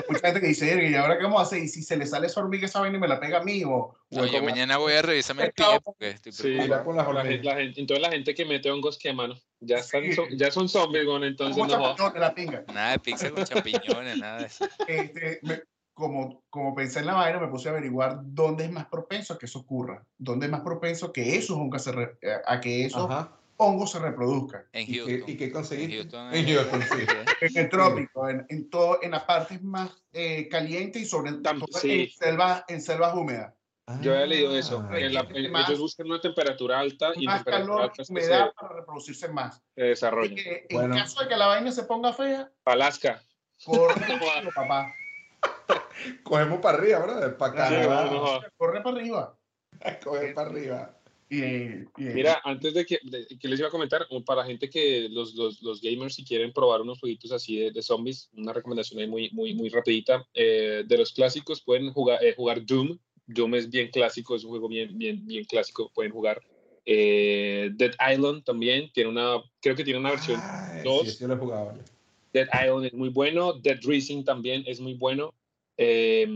Mucha 0.08 0.26
gente 0.26 0.40
que 0.40 0.46
dice, 0.48 0.70
"Ergue, 0.72 0.90
¿y 0.90 0.94
ahora 0.94 1.16
qué 1.16 1.24
vamos 1.24 1.40
a 1.40 1.42
hacer? 1.44 1.62
Y 1.62 1.68
si 1.68 1.82
se 1.82 1.96
le 1.96 2.06
sale 2.06 2.26
esa 2.26 2.40
hormiga 2.40 2.66
esa 2.66 2.80
vaina 2.80 2.96
y 2.96 3.00
me 3.00 3.08
la 3.08 3.18
pega 3.20 3.38
a 3.38 3.42
mí, 3.44 3.64
o, 3.64 3.70
o 3.70 3.96
Oye, 4.10 4.32
como- 4.32 4.44
mañana 4.50 4.76
voy 4.76 4.92
a 4.94 5.02
revisarme 5.02 5.44
el 5.44 5.52
pie 5.52 5.64
porque 5.82 6.10
estoy 6.10 6.32
Sí, 6.32 6.56
con 6.84 6.96
las 6.96 7.06
La 7.14 7.22
gente, 7.24 7.44
la 7.44 7.56
gente- 7.56 7.80
entonces 7.80 8.02
la 8.02 8.10
gente 8.10 8.34
que 8.34 8.44
mete 8.44 8.70
hongos 8.70 8.98
quema, 8.98 9.28
¿no? 9.28 9.34
Ya, 9.60 9.78
están, 9.78 10.02
Sí. 10.04 10.12
son- 10.12 10.28
ya 10.36 10.50
son 10.50 10.68
zombies, 10.68 11.06
bueno, 11.06 11.24
entonces 11.26 11.56
no 11.66 12.12
la 12.14 12.34
pinga. 12.34 12.64
Nada 12.72 12.92
de 12.92 12.98
pizza 12.98 13.30
con 13.30 13.44
champiñones, 13.44 14.18
nada 14.18 14.38
de 14.40 14.46
eso. 14.46 14.66
Este, 14.86 15.40
me- 15.42 15.62
como, 15.94 16.42
como 16.48 16.74
pensé 16.74 17.00
en 17.00 17.06
la 17.06 17.14
vaina, 17.14 17.38
me 17.38 17.48
puse 17.48 17.68
a 17.68 17.72
averiguar 17.72 18.18
dónde 18.22 18.64
es 18.64 18.70
más 18.70 18.86
propenso 18.86 19.34
a 19.34 19.38
que 19.38 19.44
eso 19.46 19.58
ocurra. 19.60 20.02
Dónde 20.18 20.46
es 20.46 20.52
más 20.52 20.62
propenso 20.62 21.12
que 21.12 21.36
esos 21.36 21.56
hongos 21.56 21.86
eh, 21.86 22.32
a 22.46 22.60
que 22.60 22.86
esos 22.86 23.10
Ajá. 23.10 23.30
Hongos 23.56 23.92
se 23.92 23.98
reproduzcan. 23.98 24.64
En 24.72 24.82
¿Y 24.82 24.86
qué, 24.86 24.98
Houston. 25.00 25.30
y 25.30 25.36
qué 25.36 25.44
En 25.44 25.52
conseguiste? 25.52 25.96
Houston. 25.96 26.34
En 26.34 26.46
Houston, 26.46 26.82
sí. 26.82 27.06
En 27.42 27.56
el 27.58 27.68
trópico, 27.68 28.28
en, 28.28 28.46
en, 28.48 28.70
todo, 28.70 28.98
en 29.02 29.10
las 29.12 29.24
partes 29.24 29.62
más 29.62 29.90
eh, 30.12 30.48
calientes 30.48 31.02
y 31.02 31.06
sobre 31.06 31.32
todo 31.32 31.66
sí. 31.80 32.02
en, 32.04 32.10
selvas, 32.10 32.64
en 32.68 32.80
selvas 32.80 33.14
húmedas. 33.14 33.54
Yo 34.00 34.12
había 34.12 34.26
leído 34.26 34.56
eso. 34.56 34.80
Ah. 34.88 34.94
que 34.94 35.08
la- 35.10 35.22
Requiere 35.22 35.40
ellos 35.48 35.52
más- 35.52 35.78
buscan 35.78 36.06
una 36.06 36.20
temperatura 36.20 36.78
alta 36.78 37.10
y 37.16 37.26
Más 37.26 37.44
calor, 37.44 37.82
alta 37.82 37.94
que 37.96 38.04
se, 38.04 38.12
humedad 38.12 38.52
para 38.54 38.74
reproducirse 38.76 39.28
más. 39.28 39.56
se 39.74 39.82
Así 39.82 39.88
desarrollan. 39.88 40.34
que 40.36 40.66
en 40.68 40.76
Bueno. 40.78 40.94
caso 40.94 41.20
de 41.22 41.28
que 41.28 41.36
la 41.36 41.46
vaina 41.48 41.72
se 41.72 41.82
ponga 41.82 42.12
fea, 42.12 42.48
Alaska. 42.64 43.20
corre, 43.64 43.94
papá. 44.54 44.94
Cogemos 46.22 46.60
para 46.60 46.78
arriba, 46.78 46.98
¿verdad? 47.00 47.36
Para 47.36 47.68
Sí, 47.68 47.74
no, 47.74 48.04
no 48.10 48.20
jodas. 48.26 48.50
Corre 48.56 48.80
para 48.82 48.96
arriba. 48.96 49.36
Coger 50.04 50.34
para 50.34 50.50
arriba. 50.50 50.96
Y, 51.32 51.86
y- 51.96 52.04
Mira, 52.12 52.42
antes 52.44 52.74
de 52.74 52.84
que, 52.84 52.98
de- 53.02 53.26
que 53.38 53.48
les 53.48 53.58
iba 53.58 53.68
a 53.68 53.70
comentar, 53.70 54.06
para 54.26 54.44
gente 54.44 54.68
que 54.68 55.08
los, 55.10 55.34
los, 55.34 55.62
los 55.62 55.80
gamers 55.80 56.14
si 56.14 56.24
quieren 56.24 56.52
probar 56.52 56.82
unos 56.82 57.00
jueguitos 57.00 57.32
así 57.32 57.56
de, 57.56 57.70
de 57.70 57.80
zombies, 57.80 58.28
una 58.36 58.52
recomendación 58.52 59.00
ahí 59.00 59.06
muy, 59.06 59.30
muy, 59.30 59.54
muy 59.54 59.70
rapidita. 59.70 60.26
Eh, 60.34 60.84
de 60.86 60.98
los 60.98 61.12
clásicos 61.12 61.62
pueden 61.62 61.90
jugar, 61.90 62.22
eh, 62.22 62.34
jugar 62.36 62.66
Doom. 62.66 62.98
Doom 63.26 63.54
es 63.54 63.70
bien 63.70 63.88
clásico, 63.90 64.36
es 64.36 64.44
un 64.44 64.50
juego 64.50 64.68
bien, 64.68 64.98
bien, 64.98 65.24
bien 65.24 65.44
clásico, 65.44 65.90
pueden 65.94 66.12
jugar. 66.12 66.42
Eh, 66.84 67.70
Dead 67.74 67.94
Island 68.12 68.44
también 68.44 68.90
tiene 68.92 69.08
una, 69.08 69.42
creo 69.62 69.74
que 69.74 69.84
tiene 69.84 70.00
una 70.00 70.10
versión. 70.10 70.38
Ay, 70.70 70.82
dos. 70.84 71.16
Sí. 71.16 71.24
Dead 72.34 72.48
Island 72.62 72.86
es 72.86 72.92
muy 72.92 73.08
bueno, 73.08 73.54
Dead 73.54 73.78
Rising 73.82 74.24
también 74.24 74.64
es 74.66 74.80
muy 74.80 74.94
bueno. 74.94 75.32
Eh, 75.76 76.26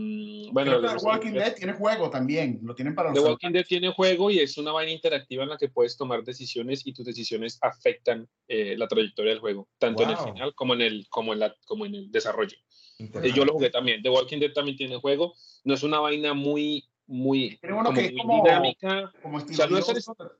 bueno, 0.51 0.81
The 0.81 1.05
Walking 1.05 1.31
Dead 1.33 1.53
tiene 1.55 1.73
juego 1.73 2.09
también. 2.09 2.59
Lo 2.63 2.73
tienen 2.73 2.95
para 2.95 3.09
los 3.11 3.21
The 3.21 3.29
Walking 3.29 3.51
Dead 3.51 3.65
tiene 3.65 3.91
juego 3.93 4.31
y 4.31 4.39
es 4.39 4.57
una 4.57 4.71
vaina 4.71 4.91
interactiva 4.91 5.43
en 5.43 5.49
la 5.49 5.57
que 5.57 5.69
puedes 5.69 5.95
tomar 5.95 6.23
decisiones 6.23 6.85
y 6.85 6.93
tus 6.93 7.05
decisiones 7.05 7.59
afectan 7.61 8.27
eh, 8.47 8.75
la 8.77 8.87
trayectoria 8.87 9.31
del 9.31 9.39
juego, 9.39 9.67
tanto 9.77 10.03
en 10.03 10.09
el 10.09 10.15
Wow. 10.15 10.25
final 10.33 10.55
como 10.55 10.73
en 10.73 10.81
el, 10.81 11.07
como 11.09 11.33
en 11.33 11.39
la, 11.39 11.55
como 11.65 11.85
en 11.85 11.95
el 11.95 12.11
desarrollo. 12.11 12.57
Eh, 12.99 13.31
Yo 13.35 13.45
lo 13.45 13.53
jugué 13.53 13.69
también. 13.69 14.01
The 14.01 14.09
Walking 14.09 14.39
Dead 14.39 14.53
también 14.53 14.75
tiene 14.75 14.95
juego. 14.97 15.33
No 15.63 15.75
es 15.75 15.83
una 15.83 15.99
vaina 15.99 16.33
muy, 16.33 16.83
muy, 17.05 17.59
como 17.59 17.93
que 17.93 18.11
muy 18.11 18.17
como- 18.17 18.43
dinámica. 18.43 19.13
Como 19.21 19.37
O 19.37 19.47
sea, 19.47 19.67
no 19.67 19.77
es 19.77 19.85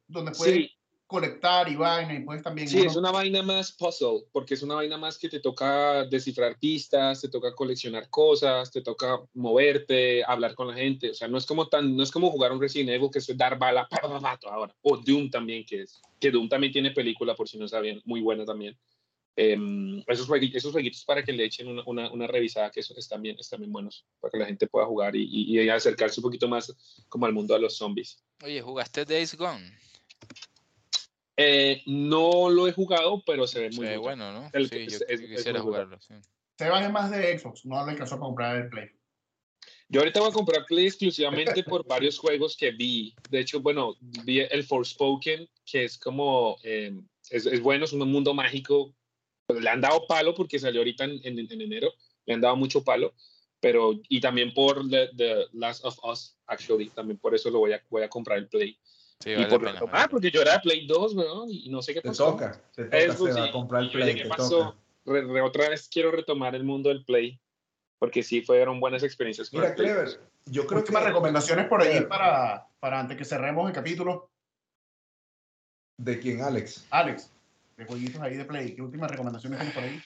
donde 0.07 0.31
puedes 0.31 0.53
Sí, 0.55 0.71
conectar 1.07 1.67
y 1.69 1.75
vaina 1.75 2.13
y 2.15 2.19
puedes 2.19 2.43
también... 2.43 2.67
sí, 2.67 2.79
uno- 2.81 2.89
es 2.91 2.95
una 2.97 3.11
vaina 3.11 3.41
más 3.41 3.71
puzzle, 3.71 4.25
porque 4.33 4.53
es 4.55 4.61
una 4.61 4.75
vaina 4.75 4.97
más 4.97 5.17
que 5.17 5.29
te 5.29 5.39
toca 5.39 6.03
descifrar 6.05 6.59
pistas, 6.59 7.21
te 7.21 7.29
toca 7.29 7.55
coleccionar 7.55 8.09
cosas, 8.09 8.69
te 8.71 8.81
toca 8.81 9.19
moverte, 9.33 10.23
hablar 10.25 10.53
con 10.53 10.67
la 10.67 10.73
gente. 10.75 11.11
O 11.11 11.13
sea, 11.13 11.27
no 11.29 11.37
es 11.37 11.45
como 11.45 11.67
tan, 11.69 11.95
no 11.95 12.03
es 12.03 12.11
como 12.11 12.29
jugar 12.29 12.51
un 12.51 12.61
Resident 12.61 12.89
Evil 12.89 13.09
que 13.11 13.19
es 13.19 13.37
dar 13.37 13.57
bala 13.57 13.87
pa, 13.87 13.97
pa, 14.01 14.19
pa, 14.19 14.39
ahora. 14.51 14.75
O 14.81 14.97
Doom 14.97 15.29
también, 15.29 15.65
que 15.65 15.83
es, 15.83 16.01
que 16.19 16.29
Doom 16.29 16.49
también 16.49 16.73
tiene 16.73 16.91
película, 16.91 17.35
por 17.35 17.47
si 17.47 17.57
no 17.57 17.67
sabían, 17.67 18.01
muy 18.05 18.19
buena 18.21 18.43
también. 18.45 18.77
Em, 19.39 20.03
esos, 20.07 20.27
juegui- 20.27 20.51
esos 20.53 20.71
jueguitos 20.71 21.05
para 21.05 21.23
que 21.23 21.31
le 21.31 21.45
echen 21.45 21.67
una, 21.67 21.83
una, 21.85 22.11
una 22.11 22.25
revisada, 22.27 22.71
que 22.71 22.79
eso 22.79 22.93
están 22.97 23.21
bien, 23.21 23.37
están 23.39 23.59
bien 23.59 23.71
buenos, 23.71 24.03
para 24.19 24.31
que 24.31 24.39
la 24.39 24.45
gente 24.47 24.65
pueda 24.67 24.87
jugar 24.87 25.15
y, 25.15 25.23
y, 25.23 25.61
y 25.61 25.69
acercarse 25.69 26.19
un 26.19 26.23
poquito 26.23 26.47
más 26.47 26.75
como 27.07 27.27
al 27.27 27.33
mundo 27.33 27.53
de 27.53 27.61
los 27.61 27.77
zombies. 27.77 28.17
Oye, 28.43 28.61
¿jugaste 28.61 29.05
Days 29.05 29.35
Gone? 29.37 29.77
Eh, 31.37 31.83
no 31.85 32.49
lo 32.49 32.67
he 32.67 32.71
jugado, 32.73 33.21
pero 33.25 33.45
se 33.45 33.59
ve 33.61 33.71
Se 33.71 33.77
muy 33.77 33.87
ve 33.87 33.97
bueno. 33.97 34.31
¿no? 34.33 34.49
El- 34.53 34.69
sí, 34.69 34.77
es- 34.87 34.99
yo, 34.99 35.05
es- 35.07 35.21
es 35.21 35.21
quisiera 35.21 35.61
bueno. 35.61 35.63
jugarlo, 35.63 35.99
sí. 36.01 36.15
Sebas 36.57 36.83
es 36.83 36.91
más 36.91 37.11
de 37.11 37.37
Xbox, 37.37 37.65
no 37.65 37.85
le 37.85 37.91
alcanzó 37.91 38.15
para 38.15 38.25
comprar 38.25 38.55
el 38.57 38.69
Play. 38.69 38.89
Yo 39.89 40.01
ahorita 40.01 40.19
voy 40.19 40.29
a 40.29 40.33
comprar 40.33 40.65
Play 40.65 40.87
exclusivamente 40.87 41.63
por 41.63 41.85
varios 41.85 42.17
juegos 42.17 42.57
que 42.57 42.71
vi. 42.71 43.13
De 43.29 43.39
hecho, 43.39 43.59
bueno, 43.61 43.95
vi 44.01 44.39
el 44.39 44.63
Forspoken, 44.63 45.47
que 45.65 45.83
es 45.85 45.97
como, 45.99 46.57
eh, 46.63 46.91
es, 47.29 47.45
es 47.45 47.61
bueno, 47.61 47.85
es 47.85 47.93
un 47.93 48.11
mundo 48.11 48.33
mágico. 48.33 48.93
Le 49.47 49.69
han 49.69 49.79
dado 49.79 50.05
palo 50.07 50.33
porque 50.33 50.59
salió 50.59 50.81
ahorita 50.81 51.03
en, 51.05 51.21
en- 51.23 51.39
en 51.51 51.61
enero, 51.61 51.93
le 52.25 52.33
han 52.33 52.41
dado 52.41 52.55
mucho 52.57 52.83
palo, 52.83 53.13
pero, 53.61 53.93
y 54.09 54.19
también 54.19 54.53
por 54.53 54.89
The, 54.89 55.09
The 55.15 55.45
Last 55.53 55.85
of 55.85 55.97
Us, 56.03 56.35
actually, 56.47 56.89
también 56.89 57.17
por 57.19 57.33
eso 57.35 57.49
lo 57.51 57.59
voy 57.59 57.73
a, 57.73 57.83
voy 57.89 58.01
a 58.03 58.09
comprar 58.09 58.39
el 58.39 58.49
Play. 58.49 58.77
Sí, 59.19 59.31
y 59.31 59.45
por 59.45 59.63
pena, 59.63 59.79
ah, 59.81 59.85
vale. 59.85 60.07
porque 60.09 60.29
yo 60.29 60.41
era 60.41 60.53
de 60.53 60.59
Play 60.59 60.85
2, 60.85 61.15
weón, 61.15 61.49
y 61.49 61.69
no 61.69 61.81
sé 61.81 61.93
qué 61.93 62.01
Te 62.01 62.09
pasó. 62.09 62.25
toca, 62.31 62.61
te 62.75 62.83
toca, 62.85 62.97
Eso 62.97 63.25
se 63.27 63.33
va 63.33 63.43
sí, 63.43 63.49
a 63.49 63.51
comprar 63.51 63.83
el 63.83 63.91
play, 63.91 64.15
¿qué 64.15 64.23
te 64.23 64.29
pasó? 64.29 64.49
toca. 64.59 64.77
Re- 65.05 65.21
re- 65.25 65.41
otra 65.41 65.69
vez 65.69 65.89
quiero 65.91 66.11
retomar 66.11 66.53
el 66.53 66.63
mundo 66.63 66.89
del 66.89 67.03
Play, 67.03 67.39
porque 67.97 68.21
sí 68.21 68.41
fueron 68.41 68.79
buenas 68.79 69.01
experiencias. 69.03 69.51
Mira. 69.53 69.73
Clever, 69.73 70.21
yo 70.45 70.67
creo 70.67 70.79
Últimas 70.81 71.01
que 71.03 71.07
recomendaciones 71.09 71.67
por 71.67 71.81
ahí 71.81 72.01
para, 72.01 72.67
para 72.79 72.99
antes 72.99 73.17
que 73.17 73.25
cerremos 73.25 73.67
el 73.67 73.73
capítulo. 73.73 74.29
¿De 75.97 76.19
quién, 76.19 76.41
Alex? 76.41 76.85
Alex, 76.91 77.31
de 77.75 77.85
jueguitos 77.85 78.21
ahí 78.21 78.35
de 78.37 78.45
Play, 78.45 78.75
¿qué 78.75 78.81
últimas 78.81 79.09
recomendaciones 79.09 79.57
tienes 79.59 79.73
por 79.73 79.83
ahí? 79.83 79.99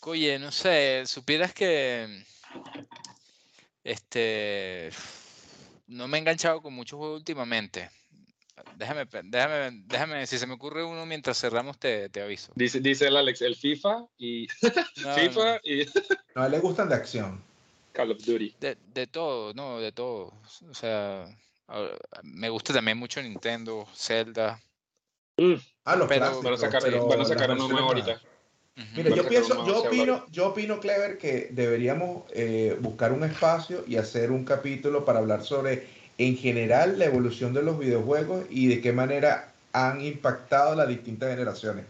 Oye, 0.00 0.38
no 0.38 0.50
sé, 0.50 1.02
supieras 1.06 1.52
que 1.52 2.24
este 3.84 4.90
no 5.88 6.06
me 6.08 6.18
he 6.18 6.20
enganchado 6.20 6.62
con 6.62 6.72
muchos 6.72 6.98
juegos 6.98 7.18
últimamente. 7.18 7.90
Déjame, 8.76 9.06
déjame, 9.24 9.82
déjame, 9.86 10.26
si 10.26 10.38
se 10.38 10.46
me 10.46 10.54
ocurre 10.54 10.84
uno 10.84 11.04
mientras 11.06 11.38
cerramos 11.40 11.78
te, 11.78 12.08
te 12.08 12.22
aviso. 12.22 12.52
Dice, 12.54 12.80
dice 12.80 13.08
el 13.08 13.16
Alex, 13.16 13.42
el 13.42 13.56
FIFA 13.56 14.06
y 14.18 14.46
No, 15.02 15.14
FIFA 15.14 15.44
no, 15.54 15.60
y 15.64 15.86
No, 16.34 16.42
a 16.42 16.46
él 16.46 16.52
le 16.52 16.58
gustan 16.60 16.88
de 16.88 16.94
acción. 16.94 17.42
Call 17.92 18.12
of 18.12 18.18
Duty. 18.24 18.54
de, 18.60 18.76
de 18.94 19.06
todo, 19.06 19.52
no, 19.54 19.80
de 19.80 19.90
todo. 19.92 20.32
O 20.70 20.74
sea, 20.74 21.24
a- 21.68 21.90
me 22.22 22.48
gusta 22.48 22.72
también 22.72 22.96
mucho 22.98 23.20
Nintendo, 23.22 23.86
Zelda. 23.94 24.60
Ah, 25.84 25.96
los 25.96 26.08
Pero- 26.08 26.20
clásicos, 26.20 26.44
Van 26.44 26.54
a 26.54 26.56
sacar, 26.56 26.82
pero 26.82 27.06
van 27.06 27.20
a 27.20 27.24
sacar 27.24 27.50
uno 27.52 27.68
nuevo 27.68 27.88
ahorita. 27.88 28.20
Mira, 28.94 29.10
yo 29.14 29.26
pienso, 29.28 29.66
yo 29.66 29.82
opino, 29.82 30.24
yo 30.30 30.48
opino, 30.48 30.78
Clever, 30.78 31.18
que 31.18 31.48
deberíamos 31.50 32.22
eh, 32.30 32.76
buscar 32.80 33.12
un 33.12 33.24
espacio 33.24 33.82
y 33.88 33.96
hacer 33.96 34.30
un 34.30 34.44
capítulo 34.44 35.04
para 35.04 35.18
hablar 35.18 35.42
sobre, 35.42 35.88
en 36.18 36.36
general, 36.36 36.98
la 36.98 37.04
evolución 37.06 37.54
de 37.54 37.62
los 37.62 37.78
videojuegos 37.78 38.44
y 38.50 38.66
de 38.66 38.80
qué 38.80 38.92
manera 38.92 39.52
han 39.72 40.00
impactado 40.00 40.74
las 40.74 40.88
distintas 40.88 41.30
generaciones. 41.30 41.84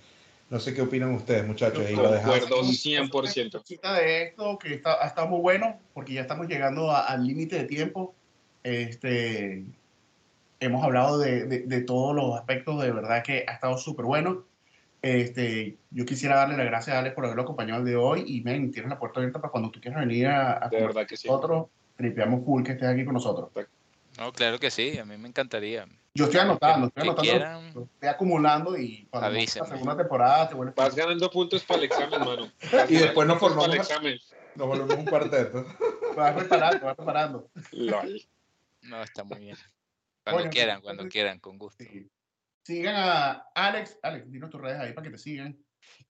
No 0.51 0.61
sé 0.61 0.75
qué 0.75 0.83
opinan 0.83 1.13
ustedes, 1.15 1.47
muchachos. 1.47 1.85
y 1.91 1.95
lo 1.97 2.11
dejamos 2.11 2.41
Concuerdo 2.41 2.65
aquí. 2.65 2.73
100%. 2.77 3.59
Cosita 3.59 3.95
de 3.95 4.23
esto 4.25 4.59
que 4.59 4.75
está, 4.75 5.03
ha 5.03 5.07
estado 5.09 5.29
muy 5.29 5.41
bueno 5.41 5.79
porque 5.95 6.13
ya 6.15 6.23
estamos 6.23 6.47
llegando 6.49 6.91
a- 6.91 7.07
al 7.07 7.27
límite 7.27 7.57
de 7.57 7.65
tiempo. 7.65 8.15
Este, 8.63 9.65
hemos 10.61 10.83
hablado 10.85 11.19
de, 11.19 11.45
de- 11.47 11.61
de 11.61 11.81
todos 11.83 12.15
los 12.15 12.35
aspectos, 12.37 12.81
de 12.83 12.91
verdad 12.93 13.23
que 13.23 13.45
ha 13.47 13.53
estado 13.53 13.77
súper 13.79 14.05
bueno. 14.07 14.45
Este, 15.03 15.77
yo 15.91 16.05
quisiera 16.05 16.37
darle 16.37 16.57
las 16.57 16.67
gracias 16.67 16.97
a 16.97 16.99
Alex 16.99 17.15
por 17.15 17.25
haberlo 17.25 17.43
acompañado 17.43 17.81
el 17.81 17.87
de 17.87 17.97
hoy 17.97 18.25
y 18.27 18.41
men, 18.43 18.73
tienes 18.73 18.91
la 18.91 18.99
puerta 18.99 19.21
abierta 19.21 19.41
para 19.41 19.53
cuando 19.53 19.71
tú 19.71 19.81
quieras 19.81 20.01
venir 20.01 20.27
a, 20.27 20.65
a 20.65 20.69
De 20.69 20.81
verdad 20.81 21.07
que 21.07 21.17
sí. 21.17 21.29
nosotros. 21.29 21.67
Tripeamos 21.97 22.45
full 22.45 22.63
que 22.63 22.73
estés 22.73 22.89
aquí 22.89 23.05
con 23.05 23.15
nosotros. 23.15 23.51
No, 24.19 24.33
claro 24.33 24.59
que 24.59 24.71
sí, 24.71 24.99
a 24.99 25.05
mí 25.05 25.17
me 25.17 25.29
encantaría. 25.29 25.87
Yo 26.13 26.25
estoy 26.25 26.41
anotando, 26.41 26.89
estoy 26.89 27.03
anotando, 27.05 27.23
quieran. 27.23 27.67
estoy 27.69 28.09
acumulando 28.09 28.77
y 28.77 29.07
cuando 29.11 29.31
la 29.31 29.47
segunda 29.47 29.97
temporada 29.97 30.49
te 30.49 30.55
vuelves 30.57 30.75
Vas 30.75 30.97
ganando 30.97 31.31
puntos 31.31 31.63
para 31.65 31.79
el 31.79 31.85
examen, 31.85 32.21
mano. 32.21 32.51
Y 32.89 32.97
después 32.97 33.29
nos 33.29 33.39
para 33.39 33.55
formamos- 33.55 33.77
examen. 33.77 34.19
Nos 34.57 34.67
volvemos 34.67 34.95
un 34.97 35.05
cuarteto. 35.05 35.65
vas 36.17 36.35
preparando, 36.35 36.85
vas 36.87 36.97
preparando. 36.97 37.51
Lol. 37.71 38.29
No, 38.83 39.03
está 39.03 39.23
muy 39.23 39.39
bien. 39.39 39.57
Cuando 40.25 40.39
Bueno, 40.41 40.51
quieran, 40.51 40.81
cuando 40.81 41.09
quieran, 41.09 41.39
con 41.39 41.57
gusto. 41.57 41.85
Sí. 41.85 42.11
Sigan 42.65 42.97
a 42.97 43.47
Alex. 43.55 43.99
Alex, 44.03 44.31
dinos 44.33 44.51
tus 44.51 44.61
redes 44.61 44.81
ahí 44.81 44.93
para 44.95 45.05
que 45.05 45.13
te 45.13 45.19
sigan. 45.19 45.57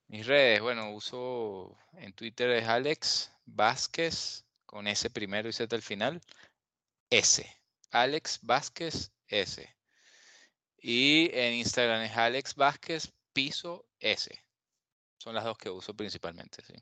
Mis 0.06 0.26
redes, 0.26 0.62
bueno, 0.62 0.92
uso 0.92 1.76
en 1.98 2.14
Twitter 2.14 2.48
es 2.52 2.66
Alex 2.66 3.30
Vázquez, 3.44 4.46
con 4.64 4.86
S 4.86 5.11
primero 5.11 5.50
y 5.50 5.52
Z 5.52 5.76
al 5.76 5.82
final. 5.82 6.22
S. 7.11 7.46
Alex 7.91 8.41
Vázquez 8.43 9.12
S. 9.28 9.68
Y 10.80 11.30
en 11.32 11.55
Instagram 11.55 12.03
es 12.03 12.16
Alex 12.16 12.55
Vázquez 12.55 13.12
Piso 13.32 13.86
S. 14.01 14.30
Son 15.16 15.34
las 15.34 15.43
dos 15.45 15.59
que 15.59 15.68
uso 15.68 15.95
principalmente, 15.97 16.62
sí. 16.64 16.74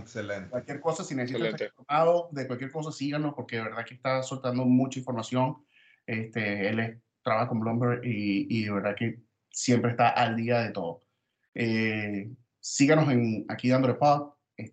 Excelente. 0.00 0.50
Cualquier 0.50 0.80
cosa, 0.80 1.04
si 1.04 1.14
necesitan 1.14 1.46
estar 1.46 1.68
informado 1.68 2.28
de 2.32 2.46
cualquier 2.48 2.72
cosa, 2.72 2.90
síganos 2.90 3.34
porque 3.34 3.56
de 3.56 3.62
verdad 3.62 3.84
que 3.86 3.94
está 3.94 4.22
soltando 4.22 4.64
mucha 4.64 4.98
información. 4.98 5.64
Este, 6.06 6.68
él 6.68 6.80
es- 6.80 6.98
trabaja 7.22 7.48
con 7.48 7.60
Bloomberg 7.60 8.04
y, 8.04 8.46
y 8.50 8.64
de 8.64 8.70
verdad 8.72 8.94
que 8.98 9.20
siempre 9.50 9.92
está 9.92 10.08
al 10.10 10.36
día 10.36 10.58
de 10.60 10.72
todo. 10.72 11.00
Eh, 11.54 12.28
síganos 12.60 13.08
en, 13.10 13.46
aquí 13.48 13.68
dándole 13.70 13.94
pop. 13.94 14.36
eh, 14.58 14.72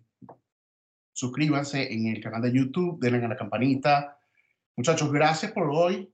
suscríbanse 1.12 1.92
en 1.92 2.08
el 2.08 2.20
canal 2.22 2.42
de 2.42 2.52
YouTube, 2.52 2.98
denle 3.00 3.24
a 3.24 3.28
la 3.28 3.36
campanita. 3.36 4.18
Muchachos, 4.82 5.12
gracias 5.12 5.52
por 5.52 5.70
hoy. 5.70 6.12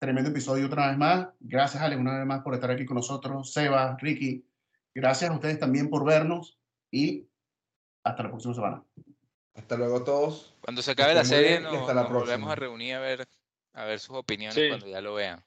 Tremendo 0.00 0.30
episodio 0.30 0.64
otra 0.68 0.88
vez 0.88 0.96
más. 0.96 1.28
Gracias, 1.38 1.82
Alex, 1.82 2.00
una 2.00 2.16
vez 2.16 2.26
más 2.26 2.42
por 2.42 2.54
estar 2.54 2.70
aquí 2.70 2.86
con 2.86 2.94
nosotros. 2.94 3.52
Seba, 3.52 3.94
Ricky, 4.00 4.42
gracias 4.94 5.30
a 5.30 5.34
ustedes 5.34 5.60
también 5.60 5.90
por 5.90 6.06
vernos 6.06 6.56
y 6.90 7.26
hasta 8.04 8.22
la 8.22 8.30
próxima 8.30 8.54
semana. 8.54 8.82
Hasta 9.54 9.76
luego 9.76 9.98
a 9.98 10.04
todos. 10.04 10.54
Cuando 10.62 10.80
se 10.80 10.92
acabe 10.92 11.12
la 11.12 11.20
estén 11.20 11.40
serie, 11.40 11.60
nos, 11.60 11.74
hasta 11.74 11.92
la 11.92 12.04
nos 12.04 12.12
volvemos 12.14 12.50
a 12.50 12.54
reunir 12.54 12.94
a 12.94 13.00
ver, 13.00 13.28
a 13.74 13.84
ver 13.84 14.00
sus 14.00 14.16
opiniones 14.16 14.54
Sí. 14.54 14.68
cuando 14.68 14.86
ya 14.86 15.02
lo 15.02 15.12
vean. 15.12 15.44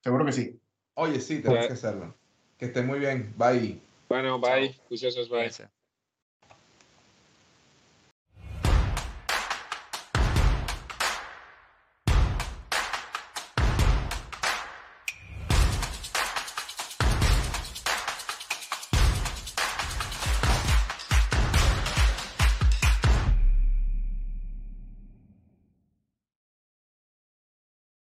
Seguro 0.00 0.24
que 0.24 0.32
sí. 0.32 0.60
Oye, 0.94 1.20
sí, 1.20 1.42
tenemos 1.42 1.66
que 1.66 1.72
hacerlo. 1.72 2.14
Que 2.56 2.66
estén 2.66 2.86
muy 2.86 3.00
bien. 3.00 3.34
Bye. 3.36 3.80
Bueno, 4.08 4.38
bye. 4.38 4.78
Juiciosos, 4.86 5.28
bye. 5.28 5.38
Cuídense. 5.38 5.68